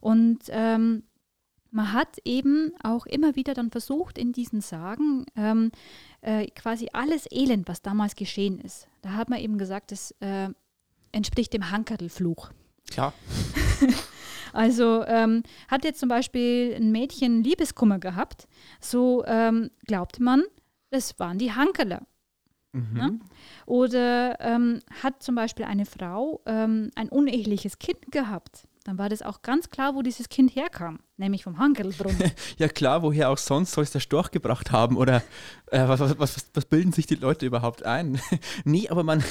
Und 0.00 0.44
ähm, 0.48 1.02
man 1.70 1.92
hat 1.92 2.18
eben 2.24 2.72
auch 2.82 3.06
immer 3.06 3.36
wieder 3.36 3.54
dann 3.54 3.70
versucht, 3.70 4.18
in 4.18 4.32
diesen 4.32 4.60
Sagen 4.60 5.26
ähm, 5.36 5.70
äh, 6.22 6.46
quasi 6.46 6.88
alles 6.92 7.26
Elend, 7.30 7.68
was 7.68 7.82
damals 7.82 8.16
geschehen 8.16 8.58
ist. 8.60 8.88
Da 9.02 9.10
hat 9.10 9.28
man 9.28 9.40
eben 9.40 9.58
gesagt, 9.58 9.92
das 9.92 10.12
äh, 10.20 10.48
entspricht 11.12 11.52
dem 11.52 11.70
Hankerlfluch. 11.70 12.50
Klar. 12.90 13.12
also 14.52 15.04
ähm, 15.06 15.42
hat 15.68 15.84
jetzt 15.84 16.00
zum 16.00 16.08
Beispiel 16.08 16.74
ein 16.74 16.90
Mädchen 16.90 17.44
Liebeskummer 17.44 17.98
gehabt, 17.98 18.48
so 18.80 19.24
ähm, 19.26 19.70
glaubt 19.86 20.20
man, 20.20 20.44
das 20.90 21.18
waren 21.18 21.38
die 21.38 21.52
Hankerler. 21.52 22.06
Mhm. 22.72 22.96
Ne? 22.96 23.18
Oder 23.66 24.40
ähm, 24.40 24.80
hat 25.02 25.22
zum 25.22 25.34
Beispiel 25.34 25.64
eine 25.64 25.86
Frau 25.86 26.42
ähm, 26.46 26.90
ein 26.94 27.08
uneheliches 27.08 27.78
Kind 27.78 28.10
gehabt, 28.10 28.68
dann 28.84 28.98
war 28.98 29.08
das 29.08 29.22
auch 29.22 29.42
ganz 29.42 29.70
klar, 29.70 29.94
wo 29.94 30.02
dieses 30.02 30.28
Kind 30.28 30.54
herkam 30.54 31.00
nämlich 31.18 31.44
vom 31.44 31.58
Hankelbrunnen. 31.58 32.32
ja 32.58 32.68
klar, 32.68 33.02
woher 33.02 33.30
auch 33.30 33.38
sonst 33.38 33.72
soll 33.72 33.84
es 33.84 33.90
der 33.90 34.00
Storch 34.00 34.30
gebracht 34.30 34.72
haben 34.72 34.96
oder 34.96 35.22
äh, 35.70 35.86
was, 35.86 36.00
was, 36.00 36.18
was, 36.18 36.46
was, 36.54 36.64
bilden 36.64 36.92
sich 36.92 37.06
die 37.06 37.16
Leute 37.16 37.46
überhaupt 37.46 37.84
ein? 37.84 38.20
nee, 38.64 38.88
aber 38.88 39.02
man, 39.02 39.22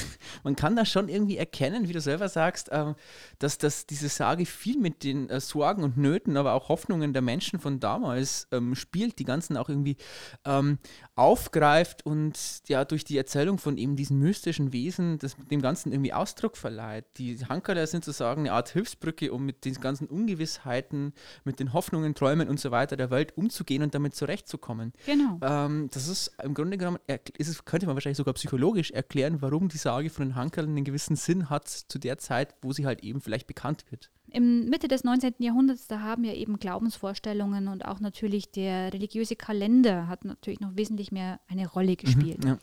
man 0.44 0.56
kann 0.56 0.76
da 0.76 0.84
schon 0.84 1.08
irgendwie 1.08 1.36
erkennen, 1.36 1.88
wie 1.88 1.92
du 1.92 2.00
selber 2.00 2.28
sagst, 2.28 2.70
äh, 2.70 2.94
dass 3.38 3.58
das, 3.58 3.86
diese 3.86 4.08
Sage 4.08 4.46
viel 4.46 4.78
mit 4.78 5.02
den 5.02 5.28
äh, 5.30 5.40
Sorgen 5.40 5.82
und 5.82 5.96
Nöten, 5.96 6.36
aber 6.36 6.52
auch 6.52 6.68
Hoffnungen 6.68 7.12
der 7.12 7.22
Menschen 7.22 7.58
von 7.58 7.80
damals 7.80 8.46
ähm, 8.52 8.74
spielt, 8.74 9.18
die 9.18 9.24
ganzen 9.24 9.56
auch 9.56 9.68
irgendwie 9.68 9.96
ähm, 10.44 10.78
aufgreift 11.14 12.06
und 12.06 12.38
ja 12.68 12.84
durch 12.84 13.04
die 13.04 13.18
Erzählung 13.18 13.58
von 13.58 13.76
eben 13.76 13.96
diesen 13.96 14.18
mystischen 14.18 14.72
Wesen 14.72 15.18
das, 15.18 15.36
dem 15.50 15.62
Ganzen 15.62 15.92
irgendwie 15.92 16.12
Ausdruck 16.12 16.56
verleiht. 16.56 17.06
Die 17.16 17.38
Hankerler 17.46 17.86
sind 17.86 18.04
sozusagen 18.04 18.42
eine 18.42 18.52
Art 18.52 18.68
Hilfsbrücke, 18.70 19.32
um 19.32 19.44
mit 19.44 19.64
den 19.64 19.74
ganzen 19.74 20.06
Ungewissheiten, 20.06 21.12
mit 21.44 21.58
den 21.58 21.72
Hoffnungen, 21.78 22.16
Träumen 22.16 22.48
und 22.48 22.58
so 22.58 22.72
weiter 22.72 22.96
der 22.96 23.10
Welt 23.10 23.38
umzugehen 23.38 23.84
und 23.84 23.94
damit 23.94 24.16
zurechtzukommen. 24.16 24.92
Genau. 25.06 25.38
Ähm, 25.42 25.88
das 25.92 26.08
ist 26.08 26.32
im 26.42 26.54
Grunde 26.54 26.76
genommen, 26.76 26.98
ist 27.36 27.64
könnte 27.64 27.86
man 27.86 27.94
wahrscheinlich 27.94 28.16
sogar 28.16 28.34
psychologisch 28.34 28.90
erklären, 28.90 29.40
warum 29.40 29.68
die 29.68 29.78
Sage 29.78 30.10
von 30.10 30.26
den 30.26 30.34
Hankerln 30.34 30.70
einen 30.70 30.84
gewissen 30.84 31.14
Sinn 31.14 31.48
hat 31.50 31.68
zu 31.68 32.00
der 32.00 32.18
Zeit, 32.18 32.56
wo 32.62 32.72
sie 32.72 32.84
halt 32.84 33.04
eben 33.04 33.20
vielleicht 33.20 33.46
bekannt 33.46 33.84
wird. 33.90 34.10
Im 34.30 34.68
Mitte 34.68 34.88
des 34.88 35.04
19. 35.04 35.34
Jahrhunderts, 35.38 35.86
da 35.86 36.00
haben 36.00 36.24
ja 36.24 36.34
eben 36.34 36.58
Glaubensvorstellungen 36.58 37.68
und 37.68 37.84
auch 37.84 38.00
natürlich 38.00 38.50
der 38.50 38.92
religiöse 38.92 39.36
Kalender 39.36 40.08
hat 40.08 40.24
natürlich 40.24 40.60
noch 40.60 40.76
wesentlich 40.76 41.12
mehr 41.12 41.38
eine 41.46 41.68
Rolle 41.68 41.94
gespielt. 41.94 42.42
Mhm, 42.42 42.50
ja. 42.50 42.58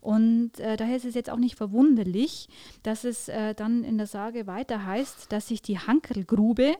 Und 0.00 0.60
äh, 0.60 0.76
daher 0.76 0.96
ist 0.96 1.04
es 1.04 1.14
jetzt 1.14 1.30
auch 1.30 1.38
nicht 1.38 1.56
verwunderlich, 1.56 2.48
dass 2.82 3.04
es 3.04 3.28
äh, 3.28 3.54
dann 3.54 3.84
in 3.84 3.98
der 3.98 4.06
Sage 4.06 4.46
weiter 4.46 4.84
heißt, 4.84 5.32
dass 5.32 5.48
sich 5.48 5.62
die 5.62 5.78
Hankelgrube 5.78 6.76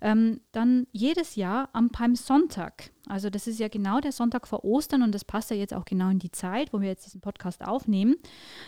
ähm, 0.00 0.40
dann 0.52 0.86
jedes 0.92 1.36
Jahr 1.36 1.68
am 1.72 1.90
Palmsonntag, 1.90 2.90
also 3.06 3.30
das 3.30 3.46
ist 3.46 3.58
ja 3.58 3.68
genau 3.68 4.00
der 4.00 4.12
Sonntag 4.12 4.46
vor 4.46 4.64
Ostern 4.64 5.02
und 5.02 5.12
das 5.12 5.24
passt 5.24 5.50
ja 5.50 5.56
jetzt 5.56 5.74
auch 5.74 5.84
genau 5.84 6.10
in 6.10 6.18
die 6.18 6.30
Zeit, 6.30 6.72
wo 6.72 6.80
wir 6.80 6.88
jetzt 6.88 7.06
diesen 7.06 7.20
Podcast 7.20 7.64
aufnehmen, 7.64 8.16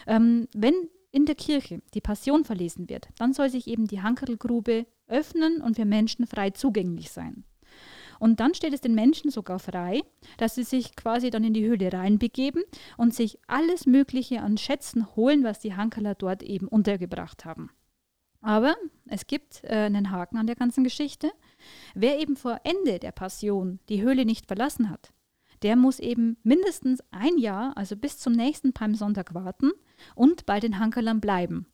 ähm, 0.07 0.49
wenn 0.55 0.75
in 1.13 1.25
der 1.25 1.35
Kirche 1.35 1.81
die 1.95 2.01
Passion 2.01 2.45
verlesen 2.45 2.89
wird, 2.89 3.09
dann 3.19 3.33
soll 3.33 3.49
sich 3.49 3.69
eben 3.69 3.87
die 3.87 4.03
Hankelgrube 4.03 4.87
öffnen 5.09 5.63
und 5.63 5.77
für 5.77 5.85
Menschen 5.85 6.27
frei 6.27 6.51
zugänglich 6.51 7.11
sein. 7.11 7.45
Und 8.19 8.41
dann 8.41 8.55
steht 8.55 8.73
es 8.73 8.81
den 8.81 8.95
Menschen 8.95 9.31
sogar 9.31 9.59
frei, 9.59 10.03
dass 10.39 10.55
sie 10.55 10.65
sich 10.65 10.97
quasi 10.97 11.31
dann 11.31 11.45
in 11.45 11.55
die 11.55 11.67
Höhle 11.67 11.93
reinbegeben 11.93 12.63
und 12.97 13.15
sich 13.15 13.39
alles 13.47 13.87
Mögliche 13.87 14.41
an 14.41 14.57
Schätzen 14.57 15.15
holen, 15.17 15.45
was 15.45 15.59
die 15.59 15.75
Hankerler 15.75 16.15
dort 16.15 16.43
eben 16.43 16.69
untergebracht 16.69 17.45
haben. 17.45 17.71
Aber 18.47 18.77
es 19.09 19.27
gibt 19.27 19.65
äh, 19.65 19.73
einen 19.73 20.13
Haken 20.13 20.37
an 20.37 20.47
der 20.47 20.55
ganzen 20.55 20.85
Geschichte. 20.85 21.33
Wer 21.97 22.21
eben 22.21 22.37
vor 22.37 22.61
Ende 22.63 23.01
der 23.01 23.11
Passion 23.11 23.81
die 23.89 24.03
Höhle 24.03 24.25
nicht 24.25 24.47
verlassen 24.47 24.89
hat, 24.89 25.13
der 25.63 25.75
muss 25.75 25.99
eben 25.99 26.37
mindestens 26.45 27.01
ein 27.11 27.39
Jahr, 27.39 27.77
also 27.77 27.97
bis 27.97 28.19
zum 28.19 28.35
nächsten 28.35 28.73
Palmsonntag 28.73 29.35
warten 29.35 29.73
und 30.15 30.47
bei 30.47 30.61
den 30.61 30.79
Hankerlern 30.79 31.21
bleiben. 31.21 31.67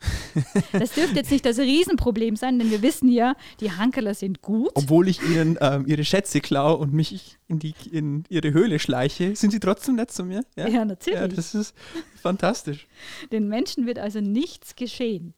Das 0.72 0.92
dürfte 0.92 1.16
jetzt 1.16 1.30
nicht 1.30 1.46
das 1.46 1.58
Riesenproblem 1.60 2.34
sein, 2.34 2.58
denn 2.58 2.70
wir 2.72 2.82
wissen 2.82 3.08
ja, 3.08 3.36
die 3.60 3.70
Hankeler 3.70 4.14
sind 4.14 4.42
gut. 4.42 4.70
Obwohl 4.74 5.06
ich 5.06 5.22
ihnen 5.22 5.56
ähm, 5.60 5.84
ihre 5.86 6.04
Schätze 6.04 6.40
klaue 6.40 6.78
und 6.78 6.92
mich 6.92 7.38
in, 7.46 7.60
die, 7.60 7.74
in 7.92 8.24
ihre 8.28 8.52
Höhle 8.52 8.80
schleiche, 8.80 9.36
sind 9.36 9.52
sie 9.52 9.60
trotzdem 9.60 9.96
nett 9.96 10.10
zu 10.10 10.24
mir? 10.24 10.44
Ja, 10.56 10.66
ja 10.66 10.84
natürlich. 10.84 11.20
Ja, 11.20 11.28
das 11.28 11.54
ist 11.54 11.76
fantastisch. 12.20 12.88
Den 13.30 13.46
Menschen 13.46 13.86
wird 13.86 14.00
also 14.00 14.20
nichts 14.20 14.74
geschehen. 14.74 15.34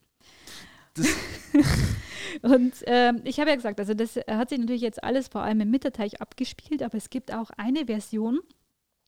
und 2.42 2.74
ähm, 2.86 3.20
ich 3.24 3.40
habe 3.40 3.51
ja 3.51 3.57
gesagt, 3.57 3.80
also 3.80 3.95
das 3.95 4.16
hat 4.16 4.51
sich 4.51 4.59
natürlich 4.59 4.82
jetzt 4.82 5.03
alles 5.03 5.28
vor 5.28 5.42
allem 5.42 5.61
im 5.61 5.70
Mitterteich 5.70 6.20
abgespielt, 6.20 6.82
aber 6.82 6.97
es 6.97 7.11
gibt 7.11 7.32
auch 7.32 7.51
eine 7.57 7.86
Version 7.86 8.40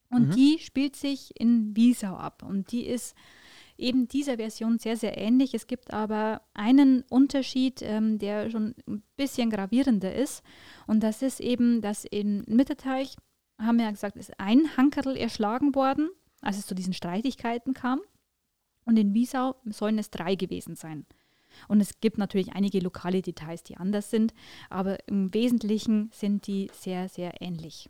und 0.09 0.29
mhm. 0.29 0.31
die 0.31 0.59
spielt 0.59 0.95
sich 0.95 1.31
in 1.39 1.75
Wiesau 1.75 2.15
ab 2.15 2.43
und 2.43 2.71
die 2.71 2.85
ist 2.85 3.15
eben 3.77 4.07
dieser 4.07 4.37
Version 4.37 4.79
sehr, 4.79 4.97
sehr 4.97 5.17
ähnlich. 5.17 5.53
Es 5.53 5.67
gibt 5.67 5.93
aber 5.93 6.41
einen 6.53 7.03
Unterschied, 7.09 7.81
ähm, 7.81 8.17
der 8.17 8.49
schon 8.49 8.75
ein 8.87 9.03
bisschen 9.15 9.49
gravierender 9.49 10.13
ist. 10.13 10.43
Und 10.87 11.01
das 11.01 11.21
ist 11.21 11.39
eben, 11.39 11.81
dass 11.81 12.05
in 12.05 12.43
Mitterteich, 12.47 13.15
haben 13.59 13.77
wir 13.77 13.85
ja 13.85 13.91
gesagt, 13.91 14.17
ist 14.17 14.39
ein 14.39 14.77
Hankerl 14.77 15.15
erschlagen 15.15 15.75
worden, 15.75 16.09
als 16.41 16.57
es 16.57 16.65
zu 16.65 16.75
diesen 16.75 16.93
Streitigkeiten 16.93 17.73
kam. 17.73 18.01
Und 18.85 18.97
in 18.97 19.13
Wiesau 19.13 19.55
sollen 19.65 19.99
es 19.99 20.09
drei 20.09 20.35
gewesen 20.35 20.75
sein. 20.75 21.05
Und 21.67 21.81
es 21.81 21.99
gibt 21.99 22.17
natürlich 22.17 22.53
einige 22.53 22.79
lokale 22.79 23.21
Details, 23.21 23.63
die 23.63 23.77
anders 23.77 24.09
sind, 24.09 24.33
aber 24.69 24.97
im 25.07 25.33
Wesentlichen 25.33 26.09
sind 26.13 26.47
die 26.47 26.69
sehr, 26.73 27.09
sehr 27.09 27.41
ähnlich. 27.41 27.89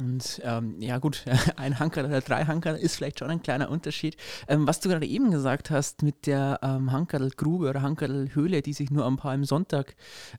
Und 0.00 0.40
ähm, 0.42 0.80
ja 0.80 0.96
gut, 0.98 1.22
ein 1.56 1.78
Hanker 1.78 2.06
oder 2.06 2.22
drei 2.22 2.46
Hanker 2.46 2.78
ist 2.78 2.96
vielleicht 2.96 3.18
schon 3.18 3.28
ein 3.28 3.42
kleiner 3.42 3.70
Unterschied. 3.70 4.16
Ähm, 4.48 4.66
was 4.66 4.80
du 4.80 4.88
gerade 4.88 5.06
eben 5.06 5.30
gesagt 5.30 5.70
hast 5.70 6.02
mit 6.02 6.26
der 6.26 6.60
ähm, 6.62 6.92
Hankerl-Grube 6.92 7.68
oder 7.68 7.82
Hankerl-Höhle, 7.82 8.62
die 8.62 8.72
sich 8.72 8.90
nur 8.90 9.04
am 9.04 9.18
Palmsonntag 9.18 9.94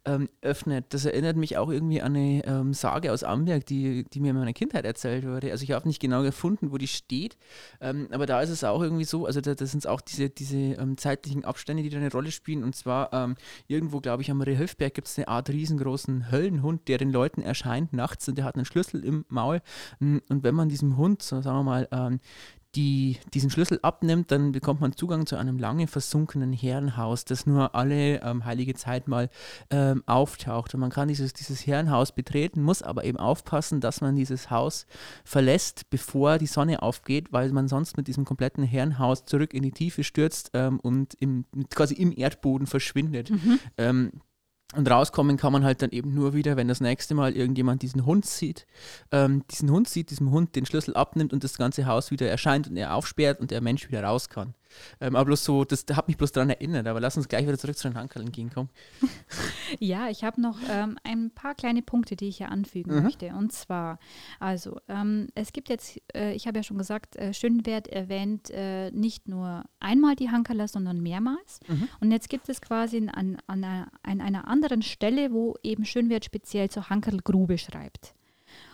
ähm, 0.06 0.28
öffnet, 0.42 0.86
das 0.90 1.06
erinnert 1.06 1.38
mich 1.38 1.58
auch 1.58 1.70
irgendwie 1.70 2.02
an 2.02 2.16
eine 2.16 2.44
ähm, 2.46 2.74
Sage 2.74 3.12
aus 3.12 3.24
Amberg, 3.24 3.66
die, 3.68 4.06
die 4.06 4.20
mir 4.22 4.32
in 4.32 4.38
meiner 4.38 4.54
Kindheit 4.54 4.86
erzählt 4.86 5.24
wurde. 5.26 5.52
Also 5.52 5.64
ich 5.64 5.72
habe 5.72 5.88
nicht 5.88 6.02
genau 6.02 6.24
gefunden, 6.24 6.72
wo 6.72 6.78
die 6.80 6.88
steht, 6.88 7.38
ähm, 7.80 8.08
aber 8.12 8.26
da 8.26 8.42
ist 8.42 8.50
es 8.50 8.64
auch 8.64 8.82
irgendwie 8.82 9.06
so, 9.06 9.28
also 9.28 9.40
da, 9.40 9.54
da 9.54 9.66
sind 9.68 9.80
es 9.80 9.86
auch 9.86 10.02
diese, 10.02 10.32
diese 10.32 10.58
ähm, 10.58 10.98
zeitlichen 10.98 11.46
Abstände, 11.46 11.84
die 11.84 11.90
da 11.90 11.98
eine 11.98 12.12
Rolle 12.12 12.32
spielen. 12.32 12.64
Und 12.64 12.76
zwar 12.76 13.04
irgendwo, 13.68 14.00
glaube 14.00 14.24
ich, 14.24 14.32
am 14.32 14.42
Rehöfberg 14.42 14.94
gibt 14.94 15.08
es 15.08 15.18
eine 15.18 15.28
Art 15.28 15.50
riesengroßen 15.50 16.32
Höllenhund, 16.32 16.88
der 16.88 16.98
den 16.98 17.12
Leuten 17.12 17.42
erscheint 17.42 17.94
nachts 17.94 18.28
und 18.28 18.38
der 18.38 18.46
hat 18.46 18.56
einen 18.56 18.66
Schlüssel 18.66 19.04
im 19.04 19.26
Maul 19.30 19.43
Maul. 19.44 19.62
Mm, 20.00 20.18
und 20.30 20.44
wenn 20.44 20.56
man 20.56 20.70
diesem 20.70 20.98
Hund, 20.98 21.22
so 21.22 21.42
sagen 21.42 21.58
wir 21.58 21.64
mal, 21.64 21.88
ähm, 21.92 22.20
die 22.76 23.18
diesen 23.36 23.52
Schlüssel 23.52 23.78
abnimmt, 23.84 24.32
dann 24.32 24.52
bekommt 24.52 24.82
man 24.82 24.94
Zugang 24.94 25.28
zu 25.28 25.36
einem 25.36 25.60
lange 25.60 25.86
versunkenen 25.86 26.54
Herrenhaus, 26.54 27.24
das 27.24 27.46
nur 27.46 27.76
alle 27.76 28.20
ähm, 28.24 28.46
heilige 28.46 28.74
Zeit 28.74 29.08
mal 29.08 29.30
ähm, 29.70 30.02
auftaucht. 30.08 30.74
Und 30.74 30.80
man 30.80 30.90
kann 30.90 31.08
dieses, 31.08 31.34
dieses 31.34 31.68
Herrenhaus 31.68 32.14
betreten, 32.14 32.64
muss 32.64 32.82
aber 32.82 33.04
eben 33.04 33.20
aufpassen, 33.20 33.80
dass 33.80 34.02
man 34.02 34.16
dieses 34.16 34.50
Haus 34.50 34.88
verlässt, 35.24 35.92
bevor 35.92 36.40
die 36.40 36.48
Sonne 36.48 36.82
aufgeht, 36.82 37.32
weil 37.32 37.52
man 37.52 37.68
sonst 37.68 37.96
mit 37.96 38.08
diesem 38.08 38.26
kompletten 38.26 38.64
Herrenhaus 38.64 39.26
zurück 39.26 39.54
in 39.54 39.62
die 39.62 39.72
Tiefe 39.72 40.04
stürzt 40.04 40.50
ähm, 40.56 40.80
und 40.80 41.14
im, 41.20 41.46
quasi 41.70 41.94
im 41.94 42.12
Erdboden 42.12 42.66
verschwindet. 42.66 43.30
Mhm. 43.30 43.60
Und 44.76 44.90
rauskommen 44.90 45.38
kann 45.38 45.54
man 45.54 45.64
halt 45.64 45.82
dann 45.82 45.92
eben 45.92 46.14
nur 46.14 46.34
wieder, 46.34 46.58
wenn 46.58 46.68
das 46.68 46.82
nächste 46.82 47.14
Mal 47.14 47.36
irgendjemand 47.36 47.84
diesen 47.84 48.06
Hund 48.06 48.26
sieht, 48.26 48.66
ähm, 49.12 49.44
diesen 49.52 49.70
Hund 49.70 49.88
sieht, 49.88 50.10
diesem 50.10 50.32
Hund 50.32 50.56
den 50.56 50.66
Schlüssel 50.66 50.96
abnimmt 50.96 51.32
und 51.32 51.44
das 51.44 51.58
ganze 51.58 51.86
Haus 51.86 52.10
wieder 52.10 52.28
erscheint 52.28 52.68
und 52.68 52.78
er 52.78 52.96
aufsperrt 52.96 53.40
und 53.40 53.52
der 53.52 53.62
Mensch 53.62 53.88
wieder 53.88 54.04
raus 54.04 54.30
kann. 54.30 54.56
Ähm, 55.00 55.16
aber 55.16 55.26
bloß 55.26 55.44
so, 55.44 55.66
das 55.66 55.86
hat 55.94 56.08
mich 56.08 56.18
bloß 56.18 56.32
daran 56.32 56.50
erinnert. 56.50 56.88
Aber 56.88 57.00
lass 57.00 57.18
uns 57.18 57.28
gleich 57.28 57.46
wieder 57.46 57.58
zurück 57.58 57.78
zu 57.78 57.88
den 57.88 57.98
Hankerln 57.98 58.32
gehen, 58.32 58.52
komm. 58.54 58.70
ja, 59.80 60.10
ich 60.10 60.24
habe 60.24 60.42
noch 60.42 60.58
ähm, 60.70 60.98
ein 61.04 61.32
paar 61.32 61.56
kleine 61.56 61.82
Punkte, 61.82 62.16
die 62.16 62.28
ich 62.28 62.38
hier 62.38 62.50
anfügen 62.50 62.96
mhm. 62.96 63.04
möchte. 63.04 63.28
Und 63.30 63.52
zwar, 63.52 64.00
also, 64.40 64.80
ähm, 64.88 65.28
es 65.36 65.54
gibt 65.54 65.70
jetzt, 65.70 66.00
äh, 66.16 66.34
ich 66.34 66.48
habe 66.48 66.60
ja 66.60 66.64
schon 66.64 66.78
gesagt, 66.78 67.16
äh, 67.16 67.34
Schönwert 67.34 67.88
erwähnt 67.88 68.50
äh, 68.52 68.92
nicht 68.92 69.28
nur 69.28 69.64
einmal 69.80 70.16
die 70.16 70.30
Hankerler, 70.30 70.68
sondern 70.68 71.02
mehrmals. 71.02 71.60
Mhm. 71.68 71.90
Und 72.00 72.12
jetzt 72.12 72.30
gibt 72.30 72.50
es 72.50 72.62
quasi 72.62 72.98
an, 72.98 73.38
an, 73.48 73.64
einer, 73.64 73.88
an 74.04 74.22
einer 74.22 74.48
anderen 74.48 74.82
Stelle, 74.82 75.32
wo 75.32 75.56
eben 75.64 75.86
Schönwert 75.86 76.26
speziell 76.26 76.70
zur 76.70 76.90
Hankerlgrube 76.90 77.58
schreibt. 77.58 78.14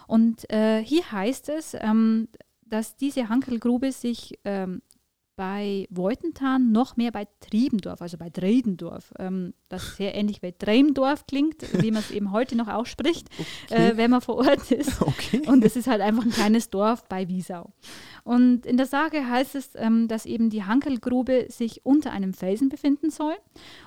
Und 0.08 0.50
äh, 0.50 0.84
hier 0.84 1.12
heißt 1.12 1.50
es, 1.50 1.76
ähm, 1.80 2.30
dass 2.66 2.96
diese 2.96 3.30
Hankelgrube 3.30 3.92
sich 3.92 4.40
ähm, 4.46 4.82
bei 5.40 5.88
Weutentan 5.90 6.74
noch 6.74 6.98
mehr 6.98 7.14
bei 7.14 7.26
Triebendorf, 7.40 8.02
also 8.02 8.18
bei 8.18 8.30
Dreidendorf, 8.30 9.14
ähm, 9.20 9.54
das 9.70 9.96
sehr 9.96 10.14
ähnlich 10.14 10.42
bei 10.42 10.54
Dreimdorf 10.60 11.28
klingt, 11.28 11.64
wie 11.82 11.92
man 11.92 12.02
es 12.02 12.12
eben 12.12 12.34
heute 12.34 12.58
noch 12.58 12.68
ausspricht, 12.68 13.30
okay. 13.70 13.92
äh, 13.92 13.96
wenn 13.96 14.12
man 14.12 14.20
vor 14.20 14.36
Ort 14.36 14.70
ist. 14.70 15.00
Okay. 15.10 15.42
Und 15.48 15.64
es 15.64 15.76
ist 15.76 15.88
halt 15.88 16.02
einfach 16.02 16.24
ein 16.24 16.32
kleines 16.32 16.70
Dorf 16.70 17.08
bei 17.08 17.28
Wiesau. 17.28 17.72
Und 18.24 18.66
in 18.66 18.78
der 18.78 18.86
Sage 18.86 19.28
heißt 19.28 19.56
es, 19.56 19.72
ähm, 19.76 20.08
dass 20.08 20.26
eben 20.26 20.50
die 20.50 20.64
Hankelgrube 20.64 21.48
sich 21.50 21.86
unter 21.86 22.12
einem 22.12 22.34
Felsen 22.34 22.68
befinden 22.68 23.10
soll. 23.10 23.36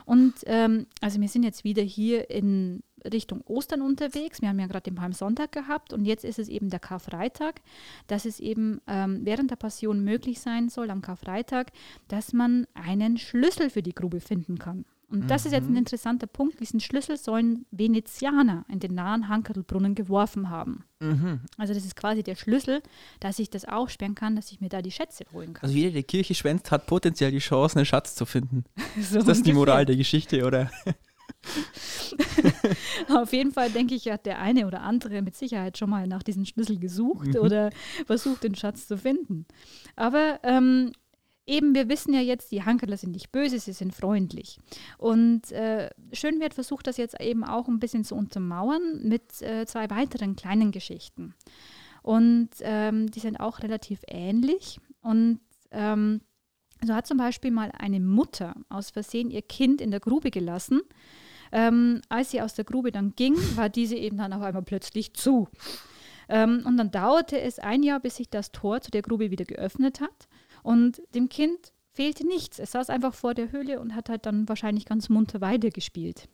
Und 0.07 0.35
ähm, 0.47 0.87
also 1.01 1.21
wir 1.21 1.29
sind 1.29 1.43
jetzt 1.43 1.65
wieder 1.65 1.83
hier 1.83 2.31
in 2.31 2.83
Richtung 3.11 3.43
Ostern 3.43 3.83
unterwegs. 3.83 4.41
Wir 4.41 4.49
haben 4.49 4.59
ja 4.59 4.67
gerade 4.67 4.91
den 4.91 4.95
Palmsonntag 4.95 5.53
gehabt 5.53 5.93
und 5.93 6.05
jetzt 6.05 6.25
ist 6.25 6.39
es 6.39 6.49
eben 6.49 6.71
der 6.71 6.81
Karfreitag, 6.81 7.61
dass 8.07 8.25
es 8.25 8.41
eben 8.41 8.81
ähm, 8.87 9.21
während 9.25 9.51
der 9.51 9.57
Passion 9.57 10.05
möglich 10.05 10.41
sein 10.41 10.69
soll, 10.69 10.91
am 10.91 11.03
Karfreitag, 11.03 11.73
dass 12.09 12.33
man 12.33 12.67
einen 12.75 13.19
Schlüssel 13.19 13.71
für 13.71 13.83
die 13.83 13.95
Grube 13.95 14.21
finden 14.21 14.59
kann. 14.59 14.85
Und 15.13 15.31
das 15.31 15.45
mhm. 15.45 15.49
ist 15.49 15.53
jetzt 15.53 15.67
ein 15.67 15.73
mhm. 15.73 15.77
interessanter 15.77 16.27
Punkt. 16.27 16.59
Diesen 16.59 16.81
Schlüssel 16.81 17.19
sollen 17.19 17.67
Venezianer 17.71 18.65
in 18.73 18.81
den 18.81 18.95
nahen 18.95 19.29
Hankerlbrunnen 19.29 19.95
geworfen 19.95 20.49
haben. 20.49 20.85
Mhm. 21.01 21.41
Also 21.59 21.75
das 21.75 21.85
ist 21.85 21.97
quasi 21.97 22.23
der 22.23 22.35
Schlüssel, 22.35 22.83
dass 23.21 23.39
ich 23.39 23.51
das 23.51 23.67
aufsperren 23.67 24.15
kann, 24.15 24.37
dass 24.37 24.51
ich 24.51 24.63
mir 24.63 24.71
da 24.71 24.81
die 24.81 24.91
Schätze 24.91 25.25
holen 25.33 25.53
kann. 25.53 25.65
Also 25.65 25.77
jeder, 25.77 25.93
der 25.93 26.03
Kirche 26.03 26.35
schwänzt, 26.35 26.71
hat 26.71 26.87
potenziell 26.87 27.31
die 27.31 27.41
Chance, 27.41 27.77
einen 27.77 27.85
Schatz 27.85 28.15
zu 28.15 28.25
finden. 28.25 28.65
so 28.99 29.19
ist 29.19 29.29
das 29.29 29.43
die 29.43 29.53
Moral 29.53 29.85
der 29.85 29.97
Geschichte, 29.97 30.47
oder? 30.47 30.71
Auf 33.09 33.33
jeden 33.33 33.53
Fall 33.53 33.71
denke 33.71 33.95
ich, 33.95 34.09
hat 34.11 34.27
der 34.27 34.39
eine 34.39 34.67
oder 34.67 34.83
andere 34.83 35.23
mit 35.23 35.35
Sicherheit 35.35 35.79
schon 35.79 35.91
mal 35.91 36.07
nach 36.07 36.23
diesem 36.23 36.45
Schlüssel 36.45 36.79
gesucht 36.79 37.29
mhm. 37.29 37.41
oder 37.41 37.71
versucht, 38.07 38.45
den 38.45 38.55
Schatz 38.55 38.87
zu 38.87 38.97
finden. 38.97 39.47
Aber 39.97 40.41
ähm, 40.43 40.93
eben, 41.47 41.75
wir 41.75 41.89
wissen 41.89 42.15
ja 42.15 42.21
jetzt, 42.21 42.53
die 42.53 42.63
Hankerler 42.63 42.97
sind 42.97 43.13
nicht 43.13 43.33
böse, 43.33 43.59
sie 43.59 43.73
sind 43.73 43.95
freundlich. 43.95 44.59
Und 44.99 45.53
äh, 45.53 45.91
Schönwert 46.13 46.55
versucht 46.55 46.87
das 46.87 46.97
jetzt 46.97 47.21
eben 47.21 47.45
auch 47.45 47.69
ein 47.69 47.81
bisschen 47.81 48.05
zu 48.05 48.15
untermauern 48.15 49.01
mit 49.03 49.43
äh, 49.43 49.67
zwei 49.67 49.91
weiteren 49.91 50.37
kleinen 50.37 50.71
Geschichten. 50.71 51.35
Und 52.03 52.51
ähm, 52.61 53.11
die 53.11 53.21
sind 53.21 53.39
auch 53.39 53.61
relativ 53.61 54.03
ähnlich. 54.09 54.81
Und 55.03 55.41
ähm, 55.71 56.21
so 56.85 56.95
hat 56.95 57.07
zum 57.07 57.17
Beispiel 57.19 57.51
mal 57.51 57.71
eine 57.79 58.01
Mutter 58.01 58.55
aus 58.69 58.91
Versehen 58.91 59.31
ihr 59.31 59.43
Kind 59.43 59.81
in 59.81 59.91
der 59.91 60.01
Grube 60.01 60.31
gelassen 60.31 60.81
ähm, 61.53 62.01
als 62.09 62.31
sie 62.31 62.41
aus 62.41 62.55
der 62.55 62.65
Grube 62.65 62.93
dann 62.93 63.15
ging, 63.15 63.35
war 63.57 63.69
diese 63.69 63.97
eben 63.97 64.19
dann 64.19 64.33
auf 64.33 64.43
einmal 64.43 64.63
plötzlich 64.63 65.15
zu. 65.15 65.49
Ähm, 66.29 66.63
und 66.65 66.77
dann 66.77 66.91
dauerte 66.91 67.41
es 67.41 67.59
ein 67.59 67.83
Jahr, 67.83 68.01
bis 68.01 68.17
sich 68.17 68.31
das 68.31 68.53
Tor 68.53 68.81
zu 68.81 68.91
der 68.91 69.03
Grube 69.03 69.31
wieder 69.31 69.45
geöffnet 69.45 70.01
hat. 70.01 70.29
Und 70.63 71.03
dem 71.15 71.29
Kind 71.29 71.73
fehlte 71.93 72.27
nichts. 72.27 72.59
Es 72.59 72.73
saß 72.73 72.91
einfach 72.91 73.15
vor 73.15 73.35
der 73.35 73.53
Höhle 73.53 73.81
und 73.81 73.95
hat 73.95 74.09
halt 74.09 74.27
dann 74.27 74.49
wahrscheinlich 74.49 74.87
ganz 74.87 75.09
munter 75.09 75.41
weitergespielt. 75.41 76.29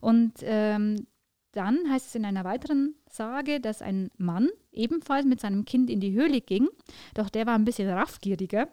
Und 0.00 0.34
ähm, 0.42 1.06
dann 1.52 1.88
heißt 1.88 2.08
es 2.08 2.14
in 2.14 2.24
einer 2.24 2.44
weiteren 2.44 2.94
Sage, 3.08 3.60
dass 3.60 3.82
ein 3.82 4.10
Mann 4.16 4.48
ebenfalls 4.72 5.26
mit 5.26 5.40
seinem 5.40 5.66
Kind 5.66 5.90
in 5.90 6.00
die 6.00 6.12
Höhle 6.12 6.40
ging, 6.40 6.68
doch 7.14 7.28
der 7.28 7.46
war 7.46 7.54
ein 7.54 7.66
bisschen 7.66 7.90
raffgieriger, 7.90 8.68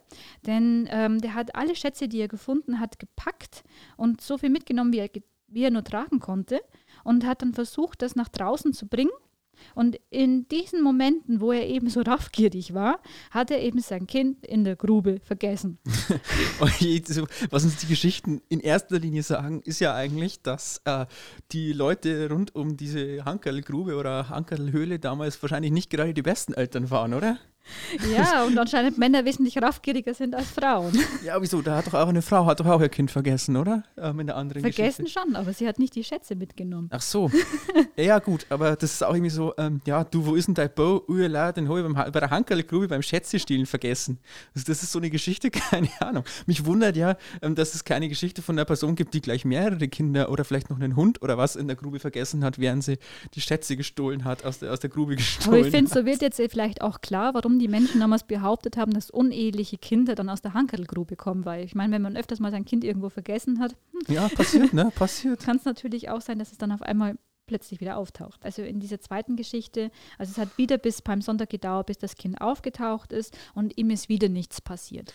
denn 0.46 0.88
ähm, 0.90 1.20
der 1.20 1.34
hat 1.34 1.54
alle 1.54 1.76
Schätze, 1.76 2.08
die 2.08 2.18
er 2.18 2.28
gefunden 2.28 2.80
hat, 2.80 2.98
gepackt 2.98 3.64
und 3.98 4.22
so 4.22 4.38
viel 4.38 4.48
mitgenommen, 4.48 4.94
wie 4.94 4.98
er, 4.98 5.10
wie 5.50 5.64
er 5.64 5.70
nur 5.70 5.84
tragen 5.84 6.20
konnte 6.20 6.60
und 7.04 7.26
hat 7.26 7.42
dann 7.42 7.54
versucht, 7.54 8.02
das 8.02 8.16
nach 8.16 8.28
draußen 8.28 8.72
zu 8.72 8.86
bringen 8.86 9.10
und 9.74 9.98
in 10.10 10.48
diesen 10.48 10.82
Momenten, 10.82 11.40
wo 11.40 11.52
er 11.52 11.66
eben 11.66 11.88
so 11.88 12.00
raffgierig 12.06 12.74
war, 12.74 13.00
hat 13.30 13.50
er 13.50 13.60
eben 13.60 13.80
sein 13.80 14.06
Kind 14.06 14.46
in 14.46 14.64
der 14.64 14.76
Grube 14.76 15.20
vergessen. 15.22 15.78
Was 17.50 17.64
uns 17.64 17.76
die 17.76 17.86
Geschichten 17.86 18.40
in 18.48 18.60
erster 18.60 18.98
Linie 18.98 19.22
sagen, 19.22 19.62
ist 19.62 19.80
ja 19.80 19.94
eigentlich, 19.94 20.42
dass 20.42 20.80
äh, 20.84 21.06
die 21.52 21.72
Leute 21.72 22.30
rund 22.30 22.54
um 22.54 22.76
diese 22.76 23.24
Hankerlgrube 23.24 23.96
oder 23.96 24.28
Hankerlhöhle 24.28 24.98
damals 24.98 25.40
wahrscheinlich 25.42 25.72
nicht 25.72 25.90
gerade 25.90 26.14
die 26.14 26.22
besten 26.22 26.54
Eltern 26.54 26.90
waren, 26.90 27.14
oder? 27.14 27.38
Ja, 28.12 28.44
und 28.46 28.58
anscheinend 28.58 28.98
Männer 28.98 29.24
wesentlich 29.24 29.56
raffgieriger 29.58 30.14
sind 30.14 30.34
als 30.34 30.50
Frauen. 30.50 30.92
Ja, 31.24 31.40
wieso? 31.40 31.60
Da 31.60 31.76
hat 31.76 31.86
doch 31.86 31.94
auch 31.94 32.08
eine 32.08 32.22
Frau, 32.22 32.46
hat 32.46 32.60
doch 32.60 32.66
auch 32.66 32.80
ihr 32.80 32.88
Kind 32.88 33.10
vergessen, 33.10 33.56
oder? 33.56 33.82
Ähm, 33.98 34.20
in 34.20 34.26
der 34.26 34.36
anderen 34.36 34.62
Vergessen 34.62 35.04
Geschichte. 35.04 35.20
schon, 35.20 35.36
aber 35.36 35.52
sie 35.52 35.68
hat 35.68 35.78
nicht 35.78 35.94
die 35.94 36.02
Schätze 36.02 36.34
mitgenommen. 36.34 36.88
Ach 36.90 37.02
so. 37.02 37.30
ja, 37.96 38.18
gut, 38.20 38.46
aber 38.48 38.76
das 38.76 38.94
ist 38.94 39.04
auch 39.04 39.12
irgendwie 39.12 39.30
so, 39.30 39.52
ähm, 39.58 39.80
ja, 39.86 40.02
du, 40.04 40.24
wo 40.24 40.34
ist 40.34 40.46
denn 40.46 40.54
dein 40.54 40.70
Bo? 40.74 41.04
Uela, 41.08 41.52
den 41.52 41.68
habe 41.68 41.80
ich 41.80 41.86
beim, 41.86 42.12
bei 42.12 42.20
der 42.20 42.30
Hankerlgrube 42.30 42.88
beim 42.88 43.02
Schätzestehlen 43.02 43.66
vergessen. 43.66 44.18
Also 44.54 44.66
das 44.66 44.82
ist 44.82 44.92
so 44.92 44.98
eine 44.98 45.10
Geschichte, 45.10 45.50
keine 45.70 45.90
Ahnung. 46.00 46.24
Mich 46.46 46.64
wundert 46.64 46.96
ja, 46.96 47.16
ähm, 47.42 47.54
dass 47.54 47.74
es 47.74 47.84
keine 47.84 48.08
Geschichte 48.08 48.40
von 48.40 48.56
einer 48.56 48.64
Person 48.64 48.94
gibt, 48.94 49.12
die 49.12 49.20
gleich 49.20 49.44
mehrere 49.44 49.88
Kinder 49.88 50.30
oder 50.30 50.44
vielleicht 50.44 50.70
noch 50.70 50.80
einen 50.80 50.96
Hund 50.96 51.22
oder 51.22 51.36
was 51.36 51.56
in 51.56 51.66
der 51.66 51.76
Grube 51.76 52.00
vergessen 52.00 52.44
hat, 52.44 52.58
während 52.58 52.84
sie 52.84 52.98
die 53.34 53.40
Schätze 53.40 53.76
gestohlen 53.76 54.24
hat, 54.24 54.44
aus 54.44 54.60
der, 54.60 54.72
aus 54.72 54.80
der 54.80 54.90
Grube 54.90 55.16
gestohlen 55.16 55.58
Aber 55.58 55.66
ich 55.66 55.74
finde, 55.74 55.90
so 55.90 56.06
wird 56.06 56.22
jetzt 56.22 56.40
vielleicht 56.50 56.80
auch 56.80 57.00
klar, 57.00 57.34
warum 57.34 57.49
die 57.58 57.68
Menschen 57.68 58.00
damals 58.00 58.24
behauptet 58.24 58.76
haben, 58.76 58.92
dass 58.92 59.10
uneheliche 59.10 59.78
Kinder 59.78 60.14
dann 60.14 60.28
aus 60.28 60.42
der 60.42 60.54
Hankelgrube 60.54 61.16
kommen, 61.16 61.44
weil 61.44 61.64
ich 61.64 61.74
meine, 61.74 61.92
wenn 61.92 62.02
man 62.02 62.16
öfters 62.16 62.40
mal 62.40 62.50
sein 62.50 62.64
Kind 62.64 62.84
irgendwo 62.84 63.08
vergessen 63.08 63.58
hat, 63.60 63.74
hm, 63.92 64.14
ja, 64.14 64.28
passiert, 64.28 64.72
ne? 64.72 64.92
Passiert. 64.94 65.40
Kann 65.40 65.56
es 65.56 65.64
natürlich 65.64 66.10
auch 66.10 66.20
sein, 66.20 66.38
dass 66.38 66.52
es 66.52 66.58
dann 66.58 66.72
auf 66.72 66.82
einmal 66.82 67.16
plötzlich 67.50 67.80
wieder 67.80 67.96
auftaucht. 67.96 68.44
Also 68.44 68.62
in 68.62 68.78
dieser 68.78 69.00
zweiten 69.00 69.34
Geschichte, 69.34 69.90
also 70.18 70.30
es 70.30 70.38
hat 70.38 70.56
wieder 70.56 70.78
bis 70.78 71.02
beim 71.02 71.20
Sonntag 71.20 71.50
gedauert, 71.50 71.86
bis 71.86 71.98
das 71.98 72.14
Kind 72.14 72.40
aufgetaucht 72.40 73.12
ist 73.12 73.36
und 73.54 73.76
ihm 73.76 73.90
ist 73.90 74.08
wieder 74.08 74.28
nichts 74.28 74.60
passiert. 74.60 75.12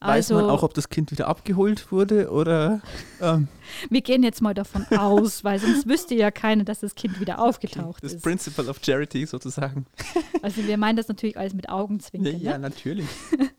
Weiß 0.00 0.30
man 0.30 0.40
also 0.40 0.50
auch, 0.50 0.62
ob 0.62 0.74
das 0.74 0.88
Kind 0.88 1.10
wieder 1.10 1.26
abgeholt 1.26 1.90
wurde 1.90 2.30
oder? 2.30 2.80
Ähm. 3.20 3.48
Wir 3.90 4.00
gehen 4.00 4.22
jetzt 4.22 4.40
mal 4.40 4.54
davon 4.54 4.86
aus, 4.96 5.42
weil 5.42 5.58
sonst 5.58 5.88
wüsste 5.88 6.14
ja 6.14 6.30
keiner, 6.30 6.64
dass 6.64 6.80
das 6.80 6.94
Kind 6.94 7.18
wieder 7.20 7.40
aufgetaucht 7.40 8.04
das 8.04 8.12
ist. 8.12 8.16
Das 8.16 8.22
Principle 8.22 8.68
of 8.68 8.80
Charity 8.82 9.26
sozusagen. 9.26 9.86
Also 10.40 10.64
wir 10.64 10.78
meinen 10.78 10.96
das 10.96 11.08
natürlich 11.08 11.36
alles 11.36 11.52
mit 11.52 11.68
Augenzwinkern. 11.68 12.40
Ja, 12.40 12.52
ja 12.52 12.58
ne? 12.58 12.68
natürlich. 12.68 13.08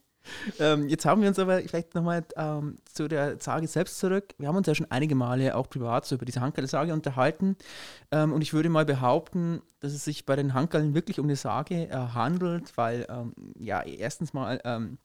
ähm, 0.60 0.88
jetzt 0.88 1.06
haben 1.06 1.22
wir 1.22 1.28
uns 1.28 1.38
aber 1.38 1.60
vielleicht 1.60 1.94
nochmal 1.94 2.24
ähm, 2.38 2.78
zu 2.86 3.10
der 3.10 3.38
Sage 3.40 3.68
selbst 3.68 4.00
zurück. 4.00 4.34
Wir 4.38 4.48
haben 4.48 4.56
uns 4.56 4.66
ja 4.66 4.74
schon 4.74 4.90
einige 4.90 5.14
Male 5.14 5.56
auch 5.56 5.70
privat 5.70 6.06
so 6.06 6.16
über 6.16 6.26
diese 6.26 6.40
Hankerl-Sage 6.40 6.94
unterhalten. 6.94 7.58
Ähm, 8.12 8.32
und 8.32 8.42
ich 8.42 8.54
würde 8.54 8.70
mal 8.70 8.86
behaupten, 8.86 9.62
dass 9.82 9.92
es 9.92 10.06
sich 10.06 10.26
bei 10.26 10.38
den 10.38 10.54
Hankerln 10.54 10.94
wirklich 10.94 11.20
um 11.20 11.26
eine 11.26 11.36
Sage 11.36 11.90
äh, 11.90 11.94
handelt, 11.94 12.78
weil 12.78 13.06
ähm, 13.10 13.34
ja, 13.60 13.82
erstens 13.82 14.34
mal 14.34 14.62
ähm, 14.64 15.00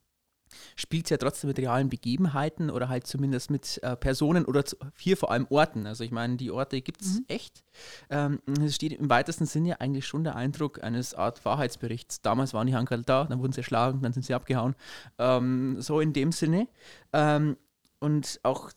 spielt 0.77 1.07
es 1.07 1.11
ja 1.11 1.17
trotzdem 1.17 1.49
mit 1.49 1.59
realen 1.59 1.89
Begebenheiten 1.89 2.71
oder 2.71 2.89
halt 2.89 3.07
zumindest 3.07 3.51
mit 3.51 3.83
äh, 3.83 3.97
Personen 3.97 4.45
oder 4.45 4.65
zu, 4.65 4.77
hier 4.99 5.17
vor 5.17 5.31
allem 5.31 5.47
Orten. 5.51 5.87
Also 5.87 6.05
ich 6.05 6.11
meine, 6.11 6.37
die 6.37 6.51
Orte 6.51 6.81
gibt 6.81 7.03
es 7.03 7.21
mhm. 7.21 7.25
echt. 7.29 7.65
Ähm, 8.11 8.41
es 8.61 8.75
steht 8.75 8.93
im 8.93 9.11
weitesten 9.11 9.47
Sinne 9.47 9.71
ja 9.71 9.77
eigentlich 9.77 10.07
schon 10.07 10.25
der 10.25 10.37
Eindruck 10.37 10.83
eines 10.83 11.15
Art 11.15 11.45
Wahrheitsberichts. 11.45 12.23
Damals 12.23 12.55
waren 12.55 12.67
die 12.67 12.75
Hankerl 12.75 13.03
da, 13.03 13.25
dann 13.25 13.41
wurden 13.41 13.53
sie 13.53 13.61
erschlagen, 13.61 14.03
dann 14.03 14.13
sind 14.13 14.25
sie 14.25 14.35
abgehauen. 14.35 14.75
Ähm, 15.19 15.81
so 15.81 16.01
in 16.01 16.13
dem 16.13 16.33
Sinne. 16.33 16.69
Ähm, 17.13 17.57
und 18.01 18.41
auch 18.43 18.71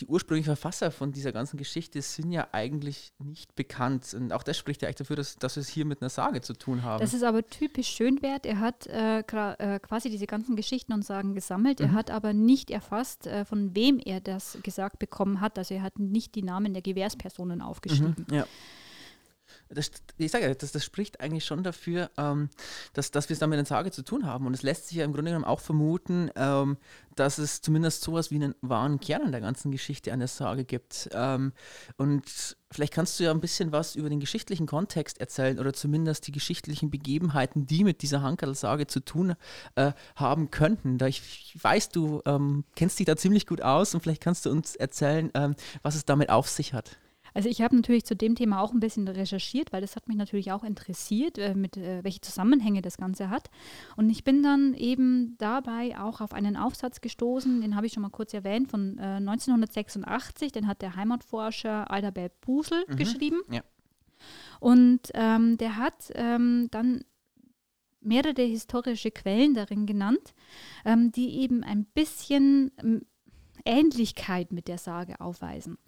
die 0.00 0.06
ursprünglichen 0.06 0.46
Verfasser 0.46 0.90
von 0.90 1.12
dieser 1.12 1.32
ganzen 1.32 1.56
Geschichte 1.56 2.00
sind 2.00 2.32
ja 2.32 2.48
eigentlich 2.52 3.12
nicht 3.18 3.54
bekannt. 3.54 4.14
Und 4.14 4.32
auch 4.32 4.42
das 4.42 4.56
spricht 4.56 4.82
ja 4.82 4.88
eigentlich 4.88 4.96
dafür, 4.96 5.16
dass, 5.16 5.36
dass 5.36 5.56
wir 5.56 5.60
es 5.60 5.68
hier 5.68 5.84
mit 5.84 6.00
einer 6.00 6.08
Sage 6.08 6.40
zu 6.40 6.54
tun 6.54 6.82
haben. 6.82 7.00
Das 7.00 7.12
ist 7.12 7.22
aber 7.22 7.46
typisch 7.46 7.88
Schönwert. 7.88 8.46
Er 8.46 8.60
hat 8.60 8.86
äh, 8.86 9.20
äh, 9.20 9.78
quasi 9.80 10.10
diese 10.10 10.26
ganzen 10.26 10.56
Geschichten 10.56 10.92
und 10.92 11.04
Sagen 11.04 11.34
gesammelt. 11.34 11.80
Mhm. 11.80 11.86
Er 11.86 11.92
hat 11.92 12.10
aber 12.10 12.32
nicht 12.32 12.70
erfasst, 12.70 13.26
äh, 13.26 13.44
von 13.44 13.74
wem 13.74 14.00
er 14.02 14.20
das 14.20 14.58
gesagt 14.62 14.98
bekommen 14.98 15.40
hat. 15.40 15.58
Also 15.58 15.74
er 15.74 15.82
hat 15.82 15.98
nicht 15.98 16.34
die 16.34 16.42
Namen 16.42 16.72
der 16.72 16.82
Gewährspersonen 16.82 17.60
aufgeschrieben. 17.60 18.26
Mhm, 18.28 18.34
ja 18.34 18.46
das, 19.70 19.90
ich 20.18 20.30
sage 20.30 20.46
ja, 20.46 20.54
das, 20.54 20.72
das 20.72 20.84
spricht 20.84 21.20
eigentlich 21.20 21.44
schon 21.44 21.62
dafür, 21.62 22.10
ähm, 22.18 22.50
dass, 22.92 23.10
dass 23.10 23.28
wir 23.28 23.34
es 23.34 23.40
da 23.40 23.46
mit 23.46 23.58
einer 23.58 23.66
Sage 23.66 23.90
zu 23.90 24.02
tun 24.02 24.26
haben. 24.26 24.46
Und 24.46 24.54
es 24.54 24.62
lässt 24.62 24.88
sich 24.88 24.98
ja 24.98 25.04
im 25.04 25.12
Grunde 25.12 25.30
genommen 25.30 25.44
auch 25.44 25.60
vermuten, 25.60 26.30
ähm, 26.34 26.76
dass 27.14 27.38
es 27.38 27.60
zumindest 27.60 28.02
sowas 28.02 28.30
wie 28.30 28.36
einen 28.36 28.54
wahren 28.62 28.98
Kern 28.98 29.22
an 29.22 29.32
der 29.32 29.40
ganzen 29.40 29.70
Geschichte 29.70 30.12
einer 30.12 30.26
Sage 30.26 30.64
gibt. 30.64 31.08
Ähm, 31.12 31.52
und 31.96 32.56
vielleicht 32.70 32.92
kannst 32.92 33.18
du 33.18 33.24
ja 33.24 33.30
ein 33.30 33.40
bisschen 33.40 33.72
was 33.72 33.94
über 33.94 34.08
den 34.08 34.20
geschichtlichen 34.20 34.66
Kontext 34.66 35.20
erzählen 35.20 35.58
oder 35.58 35.72
zumindest 35.72 36.26
die 36.26 36.32
geschichtlichen 36.32 36.90
Begebenheiten, 36.90 37.66
die 37.66 37.84
mit 37.84 38.02
dieser 38.02 38.22
Hankerl-Sage 38.22 38.86
zu 38.86 39.00
tun 39.00 39.34
äh, 39.76 39.92
haben 40.16 40.50
könnten. 40.50 40.98
Da 40.98 41.06
ich, 41.06 41.52
ich 41.54 41.62
weiß, 41.62 41.90
du 41.90 42.22
ähm, 42.26 42.64
kennst 42.74 42.98
dich 42.98 43.06
da 43.06 43.16
ziemlich 43.16 43.46
gut 43.46 43.62
aus 43.62 43.94
und 43.94 44.00
vielleicht 44.00 44.22
kannst 44.22 44.46
du 44.46 44.50
uns 44.50 44.74
erzählen, 44.74 45.30
ähm, 45.34 45.54
was 45.82 45.94
es 45.94 46.04
damit 46.04 46.30
auf 46.30 46.48
sich 46.48 46.74
hat. 46.74 46.98
Also 47.34 47.48
ich 47.48 47.62
habe 47.62 47.76
natürlich 47.76 48.04
zu 48.04 48.16
dem 48.16 48.34
Thema 48.34 48.60
auch 48.60 48.72
ein 48.72 48.80
bisschen 48.80 49.06
recherchiert, 49.08 49.72
weil 49.72 49.80
das 49.80 49.96
hat 49.96 50.08
mich 50.08 50.16
natürlich 50.16 50.52
auch 50.52 50.64
interessiert, 50.64 51.38
äh, 51.38 51.54
mit 51.54 51.76
äh, 51.76 52.02
welche 52.02 52.20
Zusammenhänge 52.20 52.82
das 52.82 52.96
Ganze 52.96 53.30
hat. 53.30 53.50
Und 53.96 54.10
ich 54.10 54.24
bin 54.24 54.42
dann 54.42 54.74
eben 54.74 55.36
dabei 55.38 55.98
auch 55.98 56.20
auf 56.20 56.32
einen 56.32 56.56
Aufsatz 56.56 57.00
gestoßen, 57.00 57.60
den 57.60 57.76
habe 57.76 57.86
ich 57.86 57.92
schon 57.92 58.02
mal 58.02 58.10
kurz 58.10 58.34
erwähnt, 58.34 58.68
von 58.68 58.98
äh, 58.98 59.16
1986, 59.16 60.52
den 60.52 60.66
hat 60.66 60.82
der 60.82 60.96
Heimatforscher 60.96 61.90
Adalbert 61.90 62.40
Busel 62.40 62.84
mhm. 62.88 62.96
geschrieben. 62.96 63.40
Ja. 63.50 63.62
Und 64.60 65.10
ähm, 65.14 65.56
der 65.56 65.76
hat 65.76 66.12
ähm, 66.14 66.68
dann 66.70 67.02
mehrere 68.00 68.42
historische 68.42 69.10
Quellen 69.10 69.54
darin 69.54 69.86
genannt, 69.86 70.34
ähm, 70.84 71.12
die 71.12 71.40
eben 71.40 71.62
ein 71.62 71.84
bisschen 71.84 72.72
Ähnlichkeit 73.64 74.52
mit 74.52 74.68
der 74.68 74.78
Sage 74.78 75.20
aufweisen. 75.20 75.78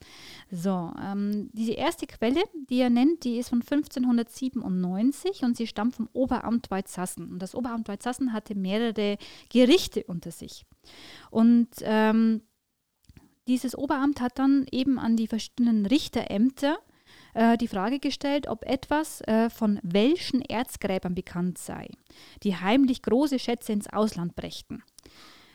So, 0.51 0.93
ähm, 1.03 1.51
diese 1.53 1.73
erste 1.73 2.07
Quelle, 2.07 2.43
die 2.71 2.81
er 2.81 2.91
nennt, 2.91 3.25
die 3.25 3.37
ist 3.37 3.49
von 3.49 3.61
1597 3.61 5.43
und 5.43 5.57
sie 5.57 5.67
stammt 5.67 5.97
vom 5.97 6.09
Oberamt 6.13 6.71
Weizsassen. 6.71 7.31
Und 7.31 7.39
das 7.41 7.55
Oberamt 7.55 7.89
Weizsassen 7.89 8.33
hatte 8.33 8.55
mehrere 8.55 9.19
Gerichte 9.51 10.05
unter 10.05 10.31
sich. 10.31 10.65
Und 11.31 11.69
ähm, 11.83 12.43
dieses 13.49 13.77
Oberamt 13.77 14.21
hat 14.21 14.39
dann 14.39 14.67
eben 14.71 14.99
an 14.99 15.17
die 15.17 15.27
verschiedenen 15.27 15.87
Richterämter 15.87 16.79
äh, 17.35 17.57
die 17.57 17.69
Frage 17.69 17.99
gestellt, 17.99 18.47
ob 18.47 18.65
etwas 18.65 19.21
äh, 19.23 19.51
von 19.51 19.81
welchen 19.83 20.43
Erzgräbern 20.43 21.15
bekannt 21.15 21.59
sei, 21.59 21.89
die 22.43 22.57
heimlich 22.57 23.03
große 23.03 23.39
Schätze 23.39 23.73
ins 23.73 23.89
Ausland 23.89 24.37
brächten. 24.37 24.83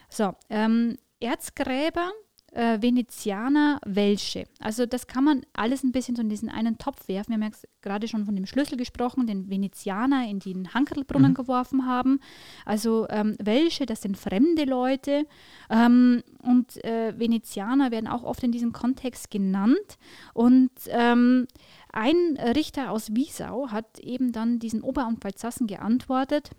So, 0.10 0.34
ähm, 0.50 0.98
Erzgräber, 1.20 2.12
äh, 2.54 2.82
Venezianer, 2.82 3.80
Welsche. 3.86 4.46
Also 4.60 4.86
das 4.86 5.08
kann 5.08 5.24
man 5.24 5.46
alles 5.54 5.84
ein 5.84 5.92
bisschen 5.92 6.16
so 6.16 6.22
in 6.22 6.30
diesen 6.30 6.50
einen 6.50 6.78
Topf 6.78 7.08
werfen. 7.08 7.30
Wir 7.30 7.36
haben 7.36 7.52
ja 7.52 7.60
gerade 7.82 8.08
schon 8.08 8.26
von 8.26 8.36
dem 8.36 8.46
Schlüssel 8.46 8.78
gesprochen, 8.78 9.28
den 9.28 9.50
Venezianer 9.50 10.28
in 10.28 10.40
den 10.40 10.74
Hankelbrunnen 10.74 11.32
mhm. 11.32 11.36
geworfen 11.36 11.86
haben. 11.86 12.20
Also 12.66 13.06
ähm, 13.10 13.36
Welsche, 13.40 13.86
das 13.86 14.02
sind 14.02 14.18
fremde 14.18 14.64
Leute. 14.64 15.28
Ähm, 15.70 16.24
und 16.42 16.84
äh, 16.84 17.14
Venezianer 17.20 17.92
werden 17.92 18.08
auch 18.08 18.24
oft 18.24 18.44
in 18.44 18.52
diesem 18.52 18.72
Kontext 18.72 19.30
genannt. 19.30 19.98
Und 20.34 20.72
ähm, 20.88 21.48
ein 21.92 22.38
Richter 22.56 22.92
aus 22.92 23.14
Wiesau 23.14 23.70
hat 23.70 24.00
eben 24.00 24.32
dann 24.32 24.60
diesen 24.60 24.82
Oberamt 24.82 25.24
Valsassen 25.24 25.68
geantwortet, 25.68 26.52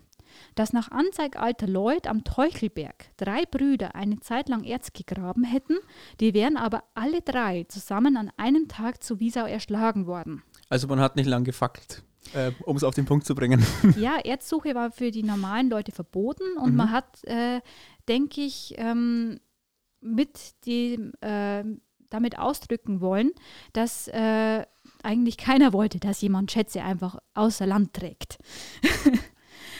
dass 0.55 0.73
nach 0.73 0.91
Anzeig 0.91 1.35
alter 1.37 1.67
Leute 1.67 2.09
am 2.09 2.23
Teuchelberg 2.23 3.05
drei 3.17 3.43
Brüder 3.45 3.95
eine 3.95 4.19
Zeit 4.19 4.49
lang 4.49 4.63
Erz 4.63 4.93
gegraben 4.93 5.43
hätten, 5.43 5.77
die 6.19 6.33
wären 6.33 6.57
aber 6.57 6.83
alle 6.93 7.21
drei 7.21 7.65
zusammen 7.65 8.17
an 8.17 8.31
einem 8.37 8.67
Tag 8.67 9.03
zu 9.03 9.19
Wiesau 9.19 9.45
erschlagen 9.45 10.07
worden. 10.07 10.43
Also 10.69 10.87
man 10.87 10.99
hat 10.99 11.15
nicht 11.15 11.27
lang 11.27 11.43
gefackelt. 11.43 12.03
Äh, 12.33 12.51
um 12.65 12.75
es 12.75 12.83
auf 12.83 12.93
den 12.93 13.05
Punkt 13.05 13.25
zu 13.25 13.33
bringen. 13.33 13.65
Ja, 13.97 14.17
Erzsuche 14.17 14.75
war 14.75 14.91
für 14.91 15.09
die 15.09 15.23
normalen 15.23 15.69
Leute 15.69 15.91
verboten 15.91 16.57
und 16.57 16.71
mhm. 16.71 16.75
man 16.75 16.91
hat, 16.91 17.23
äh, 17.23 17.61
denke 18.07 18.41
ich, 18.41 18.75
ähm, 18.77 19.39
mit 20.01 20.65
dem, 20.65 21.13
äh, 21.21 21.63
damit 22.09 22.37
ausdrücken 22.37 23.01
wollen, 23.01 23.31
dass 23.73 24.07
äh, 24.07 24.65
eigentlich 25.03 25.37
keiner 25.37 25.73
wollte, 25.73 25.99
dass 25.99 26.21
jemand 26.21 26.51
Schätze 26.51 26.81
einfach 26.81 27.17
außer 27.33 27.65
Land 27.65 27.93
trägt. 27.93 28.37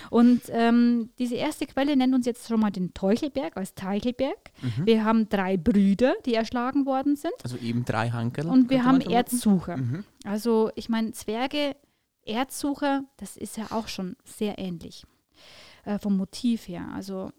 Und 0.10 0.41
ähm, 0.49 1.10
diese 1.20 1.36
erste 1.36 1.66
Quelle 1.66 1.95
nennt 1.95 2.16
uns 2.16 2.26
jetzt 2.26 2.47
schon 2.47 2.60
mal 2.60 2.72
den 2.72 2.93
Teuchelberg 2.93 3.57
als 3.57 3.76
Teichelberg. 3.76 4.51
Mhm. 4.62 4.86
Wir 4.86 5.03
haben 5.03 5.30
drei 5.30 5.57
Brüder, 5.57 6.16
die 6.26 6.34
erschlagen 6.34 6.86
worden 6.86 7.16
sind. 7.16 7.34
Also 7.43 7.57
eben 7.57 7.86
drei 7.86 8.10
Hankel. 8.10 8.47
Und 8.47 8.70
wir 8.70 8.84
haben 8.86 9.01
Erzsucher. 9.01 9.78
Mhm. 9.78 10.03
Also 10.26 10.72
ich 10.76 10.89
meine, 10.89 11.12
Zwerge, 11.12 11.76
Erzsucher, 12.26 13.03
das 13.18 13.38
ist 13.38 13.57
ja 13.57 13.68
auch 13.72 13.88
schon 13.88 14.16
sehr 14.24 14.57
ähnlich 14.57 15.05
äh, 15.86 15.99
vom 15.99 16.18
Motiv 16.18 16.68
her. 16.68 16.88
Also 16.93 17.32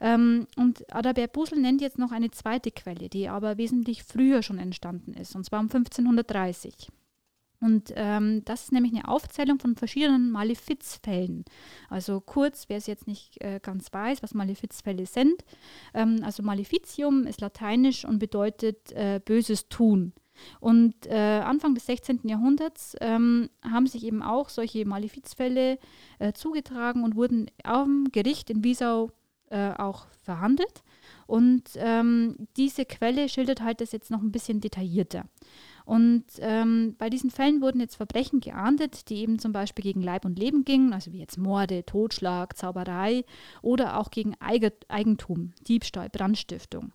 ähm, 0.00 0.46
und 0.56 0.92
Adalbert 0.94 1.32
Busel 1.32 1.60
nennt 1.60 1.80
jetzt 1.80 1.98
noch 1.98 2.12
eine 2.12 2.30
zweite 2.30 2.70
Quelle, 2.70 3.08
die 3.08 3.28
aber 3.28 3.56
wesentlich 3.56 4.02
früher 4.02 4.42
schon 4.42 4.58
entstanden 4.58 5.14
ist, 5.14 5.34
und 5.34 5.44
zwar 5.44 5.60
um 5.60 5.66
1530. 5.66 6.90
Und 7.64 7.94
ähm, 7.96 8.44
das 8.44 8.64
ist 8.64 8.72
nämlich 8.72 8.92
eine 8.92 9.08
Aufzählung 9.08 9.58
von 9.58 9.74
verschiedenen 9.74 10.30
Malefizfällen. 10.30 11.46
Also 11.88 12.20
kurz, 12.20 12.68
wer 12.68 12.76
es 12.76 12.86
jetzt 12.86 13.06
nicht 13.06 13.42
äh, 13.42 13.58
ganz 13.62 13.90
weiß, 13.90 14.22
was 14.22 14.34
Malefizfälle 14.34 15.06
sind. 15.06 15.46
Ähm, 15.94 16.20
also 16.22 16.42
Maleficium 16.42 17.26
ist 17.26 17.40
lateinisch 17.40 18.04
und 18.04 18.18
bedeutet 18.18 18.92
äh, 18.92 19.18
böses 19.24 19.70
Tun. 19.70 20.12
Und 20.60 21.06
äh, 21.06 21.40
Anfang 21.42 21.74
des 21.74 21.86
16. 21.86 22.20
Jahrhunderts 22.24 22.96
ähm, 23.00 23.48
haben 23.62 23.86
sich 23.86 24.04
eben 24.04 24.22
auch 24.22 24.50
solche 24.50 24.84
Malefizfälle 24.84 25.78
äh, 26.18 26.34
zugetragen 26.34 27.02
und 27.02 27.16
wurden 27.16 27.46
am 27.62 28.08
Gericht 28.12 28.50
in 28.50 28.62
Wiesau 28.62 29.10
äh, 29.48 29.70
auch 29.70 30.06
verhandelt. 30.22 30.82
Und 31.26 31.70
ähm, 31.76 32.36
diese 32.58 32.84
Quelle 32.84 33.30
schildert 33.30 33.62
halt 33.62 33.80
das 33.80 33.92
jetzt 33.92 34.10
noch 34.10 34.20
ein 34.20 34.32
bisschen 34.32 34.60
detaillierter. 34.60 35.24
Und 35.84 36.24
ähm, 36.38 36.94
bei 36.98 37.10
diesen 37.10 37.30
Fällen 37.30 37.60
wurden 37.60 37.80
jetzt 37.80 37.96
Verbrechen 37.96 38.40
geahndet, 38.40 39.10
die 39.10 39.16
eben 39.16 39.38
zum 39.38 39.52
Beispiel 39.52 39.82
gegen 39.82 40.00
Leib 40.00 40.24
und 40.24 40.38
Leben 40.38 40.64
gingen, 40.64 40.92
also 40.92 41.12
wie 41.12 41.18
jetzt 41.18 41.36
Morde, 41.36 41.84
Totschlag, 41.84 42.56
Zauberei 42.56 43.24
oder 43.60 43.98
auch 43.98 44.10
gegen 44.10 44.34
Eigentum, 44.40 45.52
Diebstahl, 45.68 46.08
Brandstiftung. 46.08 46.92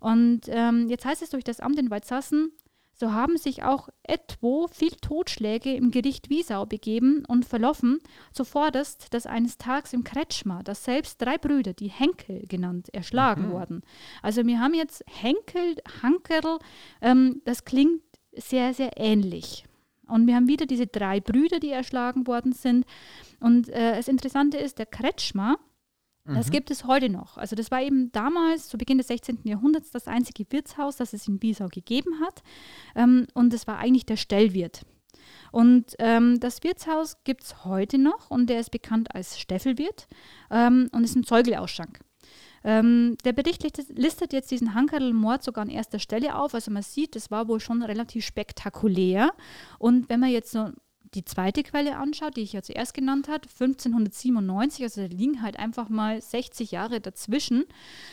Und 0.00 0.42
ähm, 0.48 0.88
jetzt 0.88 1.04
heißt 1.04 1.22
es 1.22 1.30
durch 1.30 1.44
das 1.44 1.60
Amt 1.60 1.78
in 1.78 1.90
Weizsassen, 1.90 2.52
so 3.00 3.12
haben 3.12 3.36
sich 3.36 3.62
auch 3.62 3.88
etwo 4.02 4.66
viel 4.66 4.90
Totschläge 4.90 5.72
im 5.72 5.92
Gericht 5.92 6.30
Wiesau 6.30 6.66
begeben 6.66 7.24
und 7.28 7.44
verlaufen, 7.44 8.00
zuvorderst, 8.32 9.14
dass 9.14 9.24
eines 9.24 9.56
Tages 9.56 9.92
im 9.92 10.02
Kretschmer, 10.02 10.64
dass 10.64 10.84
selbst 10.84 11.22
drei 11.22 11.38
Brüder, 11.38 11.74
die 11.74 11.90
Henkel 11.90 12.42
genannt, 12.48 12.88
erschlagen 12.92 13.48
mhm. 13.48 13.52
wurden. 13.52 13.82
Also 14.20 14.44
wir 14.44 14.58
haben 14.58 14.74
jetzt 14.74 15.04
Henkel, 15.06 15.76
Hankerl, 16.02 16.58
ähm, 17.00 17.40
das 17.44 17.64
klingt 17.64 18.02
sehr, 18.40 18.74
sehr 18.74 18.92
ähnlich. 18.96 19.64
Und 20.06 20.26
wir 20.26 20.34
haben 20.34 20.48
wieder 20.48 20.66
diese 20.66 20.86
drei 20.86 21.20
Brüder, 21.20 21.60
die 21.60 21.70
erschlagen 21.70 22.26
worden 22.26 22.52
sind. 22.52 22.86
Und 23.40 23.68
äh, 23.68 23.96
das 23.96 24.08
Interessante 24.08 24.56
ist, 24.56 24.78
der 24.78 24.86
Kretschmer, 24.86 25.58
das 26.24 26.48
mhm. 26.48 26.50
gibt 26.50 26.70
es 26.70 26.84
heute 26.84 27.08
noch. 27.08 27.38
Also 27.38 27.56
das 27.56 27.70
war 27.70 27.80
eben 27.80 28.12
damals, 28.12 28.68
zu 28.68 28.76
Beginn 28.76 28.98
des 28.98 29.08
16. 29.08 29.40
Jahrhunderts, 29.44 29.90
das 29.90 30.06
einzige 30.08 30.44
Wirtshaus, 30.50 30.96
das 30.96 31.14
es 31.14 31.26
in 31.26 31.38
Biesau 31.38 31.68
gegeben 31.68 32.20
hat. 32.20 32.42
Ähm, 32.94 33.26
und 33.34 33.52
es 33.54 33.66
war 33.66 33.78
eigentlich 33.78 34.04
der 34.04 34.16
Stellwirt. 34.16 34.82
Und 35.52 35.94
ähm, 35.98 36.38
das 36.40 36.62
Wirtshaus 36.62 37.16
gibt 37.24 37.44
es 37.44 37.64
heute 37.64 37.98
noch 37.98 38.30
und 38.30 38.48
der 38.50 38.60
ist 38.60 38.70
bekannt 38.70 39.14
als 39.14 39.38
Steffelwirt 39.38 40.06
ähm, 40.50 40.88
und 40.92 41.04
ist 41.04 41.16
ein 41.16 41.24
Zeugelausschank. 41.24 42.00
Ähm, 42.64 43.16
der 43.24 43.32
Bericht 43.32 43.62
listet 43.90 44.32
jetzt 44.32 44.50
diesen 44.50 44.74
Hankerl-Mord 44.74 45.42
sogar 45.42 45.62
an 45.62 45.70
erster 45.70 45.98
Stelle 45.98 46.36
auf. 46.36 46.54
Also 46.54 46.70
man 46.70 46.82
sieht, 46.82 47.16
das 47.16 47.30
war 47.30 47.48
wohl 47.48 47.60
schon 47.60 47.82
relativ 47.82 48.24
spektakulär. 48.24 49.32
Und 49.78 50.08
wenn 50.08 50.20
man 50.20 50.30
jetzt 50.30 50.52
so 50.52 50.70
die 51.14 51.24
zweite 51.24 51.62
Quelle 51.62 51.96
anschaut, 51.96 52.36
die 52.36 52.42
ich 52.42 52.52
ja 52.52 52.62
zuerst 52.62 52.94
genannt 52.94 53.28
habe, 53.28 53.48
1597, 53.48 54.84
also 54.84 55.02
da 55.02 55.06
liegen 55.08 55.42
halt 55.42 55.58
einfach 55.58 55.88
mal 55.88 56.20
60 56.20 56.70
Jahre 56.70 57.00
dazwischen, 57.00 57.64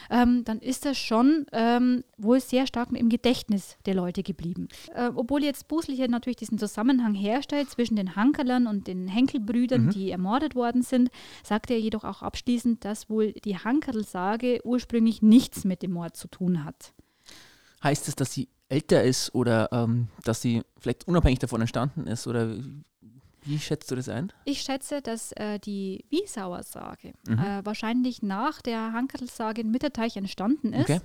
ähm, 0.10 0.44
dann 0.44 0.60
ist 0.60 0.86
das 0.86 0.98
schon 0.98 1.46
ähm, 1.52 2.04
wohl 2.18 2.40
sehr 2.40 2.68
stark 2.68 2.92
im 2.92 3.10
Gedächtnis 3.10 3.78
der 3.86 3.96
Leute 3.96 4.24
geblieben. 4.24 4.68
Äh, 4.94 5.12
obwohl 5.16 5.44
jetzt 5.44 5.68
Busel 5.68 5.96
hier 5.96 6.08
natürlich 6.08 6.38
diesen 6.38 6.58
Zusammenhang 6.58 7.14
herstellt 7.14 7.70
zwischen 7.70 7.96
den 7.96 8.16
Hankerlern 8.16 8.68
und 8.68 8.88
den 8.88 9.08
Henkelbrüdern, 9.08 9.86
mhm. 9.86 9.90
die 9.90 10.12
ermordet 10.12 10.56
worden 10.56 10.82
sind, 10.82 11.10
sagt 11.44 11.72
er 11.72 11.80
jedoch 11.80 12.04
auch 12.04 12.22
abschließend, 12.22 12.86
dass 12.86 13.10
wohl 13.10 13.34
die 13.34 13.58
Hankerl-Sage 13.58 14.62
ursprünglich 14.64 15.22
nichts 15.22 15.64
mit 15.64 15.82
dem 15.82 15.92
Mord 15.92 16.16
zu 16.16 16.28
tun 16.28 16.64
hat. 16.64 16.94
Heißt 17.84 18.08
es, 18.08 18.16
dass 18.16 18.34
sie 18.34 18.50
älter 18.70 19.04
ist 19.04 19.34
oder 19.36 19.70
ähm, 19.72 20.08
dass 20.24 20.42
sie 20.42 20.64
vielleicht 20.80 21.08
unabhängig 21.08 21.40
davon 21.40 21.62
entstanden 21.62 22.08
ist? 22.08 22.28
Oder 22.28 22.56
wie 23.46 23.60
schätzt 23.60 23.92
du 23.92 23.96
das 23.96 24.10
ein? 24.10 24.32
Ich 24.46 24.62
schätze, 24.62 25.02
dass 25.02 25.32
äh, 25.34 25.60
die 25.60 26.04
Wiesauer 26.10 26.64
Sage 26.64 27.14
mhm. 27.28 27.40
äh, 27.40 27.66
wahrscheinlich 27.66 28.24
nach 28.24 28.62
der 28.62 28.94
Hankerl-Sage 28.94 29.62
in 29.62 29.72
Mitterteich 29.72 30.18
entstanden 30.18 30.74
ist. 30.74 30.90
Okay. 30.90 31.00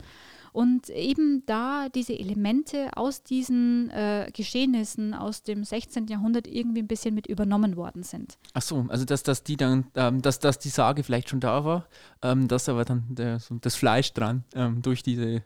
Und 0.52 0.88
eben 0.88 1.44
da 1.46 1.88
diese 1.90 2.18
Elemente 2.18 2.90
aus 2.96 3.22
diesen 3.22 3.88
äh, 3.90 4.30
Geschehnissen 4.34 5.14
aus 5.14 5.44
dem 5.44 5.62
16. 5.62 6.08
Jahrhundert 6.08 6.48
irgendwie 6.48 6.80
ein 6.80 6.88
bisschen 6.88 7.14
mit 7.14 7.28
übernommen 7.28 7.76
worden 7.76 8.02
sind. 8.02 8.36
Ach 8.54 8.62
so, 8.62 8.86
also 8.88 9.04
dass, 9.04 9.22
dass 9.22 9.44
die 9.44 9.56
dann, 9.56 9.86
ähm, 9.94 10.22
dass, 10.22 10.40
dass 10.40 10.58
die 10.58 10.70
Sage 10.70 11.04
vielleicht 11.04 11.28
schon 11.28 11.38
da 11.38 11.64
war, 11.64 11.86
ähm, 12.22 12.48
dass 12.48 12.68
aber 12.68 12.84
dann 12.84 13.04
der, 13.10 13.38
so 13.38 13.58
das 13.60 13.76
Fleisch 13.76 14.12
dran 14.12 14.42
ähm, 14.54 14.82
durch 14.82 15.04
diese 15.04 15.44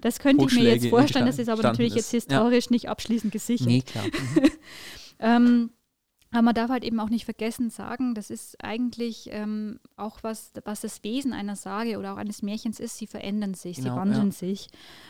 das 0.00 0.18
könnte 0.18 0.44
ich 0.44 0.54
mir 0.54 0.74
jetzt 0.74 0.86
vorstellen, 0.86 1.26
das 1.26 1.38
ist 1.38 1.48
aber 1.48 1.62
natürlich 1.62 1.96
ist. 1.96 2.12
jetzt 2.12 2.24
historisch 2.24 2.66
ja. 2.66 2.72
nicht 2.72 2.88
abschließend 2.88 3.32
gesichert. 3.32 3.66
Nee, 3.66 3.82
klar. 3.82 4.04
Mhm. 5.22 5.28
ähm, 5.28 5.70
aber 6.32 6.42
man 6.42 6.54
darf 6.54 6.70
halt 6.70 6.82
eben 6.82 6.98
auch 6.98 7.10
nicht 7.10 7.26
vergessen 7.26 7.68
sagen, 7.68 8.14
das 8.14 8.30
ist 8.30 8.56
eigentlich 8.64 9.28
ähm, 9.30 9.78
auch 9.96 10.18
was, 10.22 10.52
was 10.64 10.80
das 10.80 11.04
Wesen 11.04 11.34
einer 11.34 11.56
Sage 11.56 11.98
oder 11.98 12.14
auch 12.14 12.16
eines 12.16 12.42
Märchens 12.42 12.80
ist. 12.80 12.96
Sie 12.96 13.06
verändern 13.06 13.52
sich, 13.52 13.76
genau, 13.76 13.94
sie 13.94 14.00
wandeln 14.00 14.26
ja. 14.28 14.32
sich. 14.32 14.68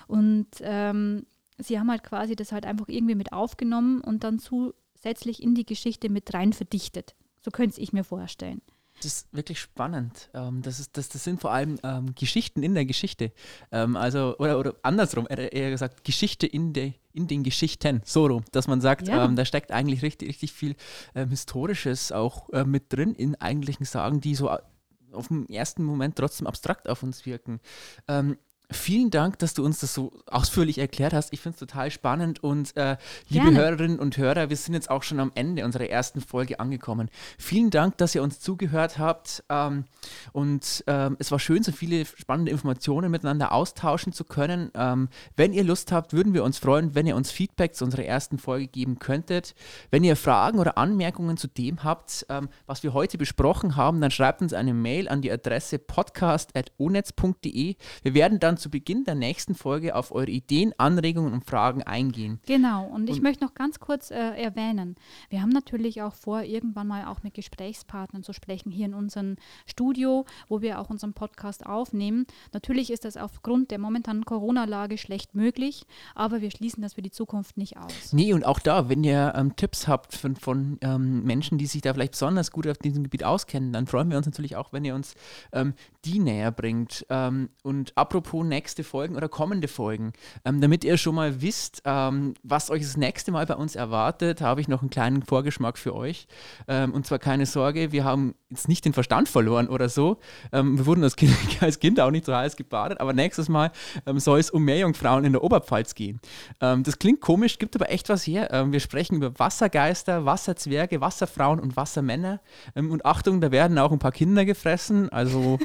Und 0.09 0.49
ähm, 0.61 1.25
sie 1.59 1.79
haben 1.79 1.91
halt 1.91 2.03
quasi 2.03 2.35
das 2.35 2.51
halt 2.51 2.67
einfach 2.67 2.89
irgendwie 2.89 3.15
mit 3.15 3.33
aufgenommen 3.33 4.01
und 4.01 4.25
dann 4.25 4.41
zusätzlich 4.41 5.43
in 5.43 5.55
die 5.55 5.65
Geschichte 5.65 6.09
mit 6.11 6.35
rein 6.35 6.53
verdichtet. 6.53 7.15
So 7.41 7.53
könnte 7.53 7.81
ich 7.81 7.93
mir 7.93 8.05
vorstellen. 8.05 8.61
Das 9.03 9.13
ist 9.13 9.29
wirklich 9.33 9.59
spannend. 9.59 10.31
Ähm, 10.33 10.63
das, 10.63 10.79
ist, 10.79 10.97
das, 10.97 11.09
das 11.09 11.25
sind 11.25 11.41
vor 11.41 11.51
allem 11.51 11.77
ähm, 11.83 12.15
Geschichten 12.15 12.63
in 12.63 12.75
der 12.75 12.85
Geschichte. 12.85 13.33
Ähm, 13.73 13.97
also, 13.97 14.37
oder, 14.39 14.59
oder 14.61 14.75
andersrum, 14.83 15.27
eher 15.29 15.71
gesagt, 15.71 16.05
Geschichte 16.05 16.47
in, 16.47 16.73
de, 16.73 16.93
in 17.13 17.27
den 17.27 17.43
Geschichten. 17.43 18.01
So 18.05 18.27
rum, 18.27 18.45
dass 18.53 18.69
man 18.69 18.81
sagt, 18.81 19.09
ja. 19.09 19.25
ähm, 19.25 19.35
da 19.35 19.45
steckt 19.45 19.73
eigentlich 19.73 20.03
richtig, 20.03 20.29
richtig 20.29 20.53
viel 20.53 20.77
ähm, 21.17 21.31
Historisches 21.31 22.13
auch 22.13 22.49
äh, 22.51 22.65
mit 22.65 22.93
drin 22.93 23.15
in 23.15 23.35
eigentlichen 23.35 23.87
Sagen, 23.87 24.21
die 24.21 24.37
so 24.37 24.49
auf 24.51 25.29
den 25.29 25.49
ersten 25.49 25.83
Moment 25.83 26.17
trotzdem 26.17 26.47
abstrakt 26.47 26.89
auf 26.89 27.03
uns 27.03 27.27
wirken. 27.27 27.61
Ähm, 28.07 28.39
Vielen 28.71 29.11
Dank, 29.11 29.39
dass 29.39 29.55
du 29.55 29.65
uns 29.65 29.81
das 29.81 29.93
so 29.93 30.13
ausführlich 30.27 30.79
erklärt 30.79 31.13
hast. 31.13 31.33
Ich 31.33 31.41
finde 31.41 31.57
es 31.57 31.61
total 31.61 31.91
spannend 31.91 32.43
und 32.43 32.77
äh, 32.77 32.97
liebe 33.29 33.45
Gerne. 33.45 33.59
Hörerinnen 33.59 33.99
und 33.99 34.17
Hörer, 34.17 34.49
wir 34.49 34.57
sind 34.57 34.75
jetzt 34.75 34.91
auch 34.91 35.03
schon 35.03 35.21
am 35.21 35.31
Ende 35.35 35.65
unserer 35.65 35.89
ersten 35.89 36.21
Folge 36.21 36.59
angekommen. 36.59 37.11
Vielen 37.39 37.71
Dank, 37.71 37.99
dass 37.99 38.15
ihr 38.15 38.23
uns 38.23 38.41
zugehört 38.41 38.99
habt 38.99 39.45
ähm, 39.49 39.85
und 40.33 40.85
ähm, 40.87 41.17
es 41.19 41.31
war 41.31 41.39
schön, 41.39 41.63
so 41.63 41.73
viele 41.73 42.07
spannende 42.07 42.51
Informationen 42.51 43.11
miteinander 43.11 43.53
austauschen 43.53 44.13
zu 44.13 44.25
können. 44.25 44.71
Ähm, 44.75 45.09
wenn 45.37 45.53
ihr 45.53 45.65
Lust 45.65 45.93
habt, 45.93 46.13
würden 46.15 46.33
wir 46.33 46.45
uns 46.45 46.59
freuen, 46.59 46.95
wenn 46.95 47.07
ihr 47.07 47.17
uns 47.17 47.31
Feedback 47.31 47.75
zu 47.75 47.85
unserer 47.85 48.05
ersten 48.05 48.39
Folge 48.39 48.69
geben 48.69 48.99
könntet. 48.99 49.55
Wenn 49.91 50.05
ihr 50.05 50.17
Fragen 50.17 50.59
oder 50.59 50.79
Anmerkungen 50.79 51.37
zu 51.37 51.47
dem 51.47 51.85
habt, 51.85 52.25
ähm, 52.29 52.49
was 52.67 52.83
wir 52.83 52.95
heute 52.95 53.19
besprochen 53.19 53.77
haben, 53.77 54.01
dann 54.01 54.11
schreibt 54.11 54.41
uns 54.41 54.55
eine 54.55 54.73
Mail 54.73 55.09
an 55.09 55.21
die 55.21 55.31
Adresse 55.31 55.79
podcast.onetz.de. 55.79 57.77
Wir 58.03 58.15
werden 58.15 58.41
dann 58.41 58.57
zu 58.63 58.71
Beginn 58.71 59.05
der 59.05 59.17
nächsten 59.17 59.55
Folge 59.55 59.95
auf 59.95 60.13
eure 60.13 60.31
Ideen, 60.31 60.73
Anregungen 60.79 61.33
und 61.33 61.45
Fragen 61.45 61.83
eingehen. 61.83 62.41
Genau, 62.47 62.87
und 62.87 63.11
ich 63.11 63.17
und 63.17 63.25
möchte 63.25 63.45
noch 63.45 63.55
ganz 63.55 63.81
kurz 63.81 64.11
äh, 64.11 64.15
erwähnen, 64.15 64.95
wir 65.29 65.43
haben 65.43 65.51
natürlich 65.51 66.01
auch 66.01 66.15
vor, 66.15 66.43
irgendwann 66.43 66.87
mal 66.87 67.07
auch 67.07 67.23
mit 67.23 67.35
Gesprächspartnern 67.35 68.23
zu 68.23 68.33
sprechen, 68.33 68.71
hier 68.71 68.87
in 68.87 68.95
unserem 68.95 69.37
Studio, 69.67 70.25
wo 70.49 70.63
wir 70.63 70.81
auch 70.81 70.91
unseren 70.91 71.13
Podcast 71.13 71.67
aufnehmen. 71.67 72.27
Natürlich 72.53 72.93
ist 72.93 73.05
das 73.05 73.17
aufgrund 73.17 73.71
der 73.73 73.79
momentanen 73.79 74.25
Corona-Lage 74.25 74.97
schlecht 74.97 75.35
möglich, 75.35 75.85
aber 76.15 76.41
wir 76.41 76.51
schließen 76.51 76.83
das 76.83 76.95
für 76.95 77.03
die 77.03 77.11
Zukunft 77.11 77.57
nicht 77.57 77.77
aus. 77.77 78.13
Nee, 78.13 78.33
und 78.33 78.47
auch 78.47 78.61
da, 78.61 78.89
wenn 78.89 79.03
ihr 79.03 79.33
ähm, 79.35 79.57
Tipps 79.57 79.89
habt 79.89 80.15
von, 80.15 80.37
von 80.37 80.79
ähm, 80.83 81.25
Menschen, 81.25 81.59
die 81.59 81.67
sich 81.67 81.83
da 81.83 81.93
vielleicht 81.93 82.13
besonders 82.13 82.53
gut 82.53 82.69
auf 82.69 82.79
diesem 82.79 83.03
Gebiet 83.03 83.25
auskennen, 83.25 83.73
dann 83.73 83.89
freuen 83.89 84.09
wir 84.11 84.17
uns 84.17 84.27
natürlich 84.27 84.55
auch, 84.55 84.73
wenn 84.73 84.85
ihr 84.85 84.95
uns 84.95 85.15
ähm, 85.53 85.75
die 86.05 86.21
näher 86.21 86.53
bringt. 86.53 87.05
Ähm, 87.11 87.51
und 87.63 87.93
apropos 87.97 88.42
nächste 88.49 88.85
Folgen 88.85 89.17
oder 89.17 89.29
kommende 89.29 89.69
Folgen. 89.69 90.13
Ähm, 90.45 90.61
damit 90.61 90.85
ihr 90.85 90.97
schon 90.97 91.15
mal 91.15 91.43
wisst, 91.43 91.83
ähm, 91.85 92.35
was 92.43 92.71
euch 92.71 92.83
das 92.83 92.97
nächste 92.97 93.33
Mal 93.33 93.47
bei 93.47 93.55
uns 93.55 93.77
erwartet, 93.77 94.41
habe 94.41 94.61
ich 94.61 94.69
noch 94.69 94.83
einen 94.83 94.91
kleinen 94.91 95.23
Vorgeschmack 95.23 95.79
für 95.79 95.95
euch. 95.95 96.27
Ähm, 96.69 96.93
und 96.93 97.07
zwar 97.07 97.19
keine 97.19 97.47
Sorge, 97.47 97.93
wir 97.93 98.05
haben 98.05 98.35
jetzt 98.51 98.69
nicht 98.69 98.85
den 98.85 98.93
Verstand 98.93 99.29
verloren 99.29 99.69
oder 99.69 99.89
so. 99.89 100.19
Ähm, 100.53 100.79
wir 100.79 100.87
wurden 100.87 101.03
als 101.03 101.17
kind, 101.17 101.35
als 101.61 101.79
kind, 101.81 102.01
auch 102.01 102.11
nicht 102.11 102.27
so 102.27 102.35
heiß 102.35 102.57
gebadet, 102.57 103.01
aber 103.01 103.13
nächstes 103.13 103.49
Mal 103.49 103.73
ähm, 104.07 104.19
soll 104.19 104.41
es 104.41 104.51
um 104.51 104.65
Meerjungfrauen 104.65 105.25
in 105.25 105.33
der 105.33 105.43
Oberpfalz 105.43 105.95
gehen. 105.95 106.21
Ähm, 106.61 106.83
das 106.83 106.99
klingt 106.99 107.21
komisch, 107.21 107.59
gibt 107.59 107.75
aber 107.77 107.91
echt 107.91 108.09
was 108.09 108.27
her. 108.27 108.67
wir 108.71 108.81
sprechen 108.81 109.17
über 109.17 109.39
Wassergeister, 109.39 110.25
Wasserzwerge, 110.25 111.01
Wasserfrauen 111.01 111.61
und 111.61 111.77
Wassermänner. 111.77 112.41
und 112.75 113.05
Achtung, 113.05 113.41
da 113.41 113.51
werden 113.51 113.79
auch 113.79 113.93
ein 113.93 113.99
paar 113.99 114.13
Kinder 114.13 114.45
gefressen, 114.45 115.09
also 115.11 115.59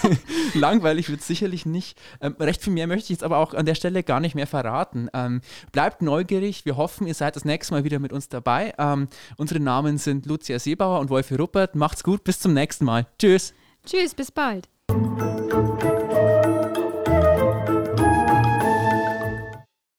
langweilig 0.54 1.08
wird 1.08 1.20
es 1.20 1.26
sicherlich 1.26 1.66
nicht. 1.66 1.98
Ähm, 2.20 2.36
recht 2.38 2.62
viel 2.62 2.72
mehr 2.72 2.86
möchte 2.86 3.04
ich 3.04 3.10
jetzt 3.10 3.24
aber 3.24 3.38
auch 3.38 3.54
an 3.54 3.66
der 3.66 3.74
Stelle 3.74 4.02
gar 4.02 4.20
nicht 4.20 4.34
mehr 4.34 4.46
verraten. 4.46 5.08
Ähm, 5.14 5.40
bleibt 5.72 6.02
neugierig. 6.02 6.64
Wir 6.64 6.76
hoffen, 6.76 7.06
ihr 7.06 7.14
seid 7.14 7.36
das 7.36 7.44
nächste 7.44 7.74
Mal 7.74 7.84
wieder 7.84 7.98
mit 7.98 8.12
uns 8.12 8.28
dabei. 8.28 8.74
Ähm, 8.78 9.08
unsere 9.36 9.60
Namen 9.60 9.98
sind 9.98 10.26
Lucia 10.26 10.58
Seebauer 10.58 11.00
und 11.00 11.10
Wolfi 11.10 11.36
Ruppert. 11.36 11.74
Macht's 11.74 12.04
gut. 12.04 12.24
Bis 12.24 12.40
zum 12.40 12.54
nächsten 12.54 12.84
Mal. 12.84 13.06
Tschüss. 13.18 13.54
Tschüss, 13.84 14.14
bis 14.14 14.30
bald. 14.30 14.68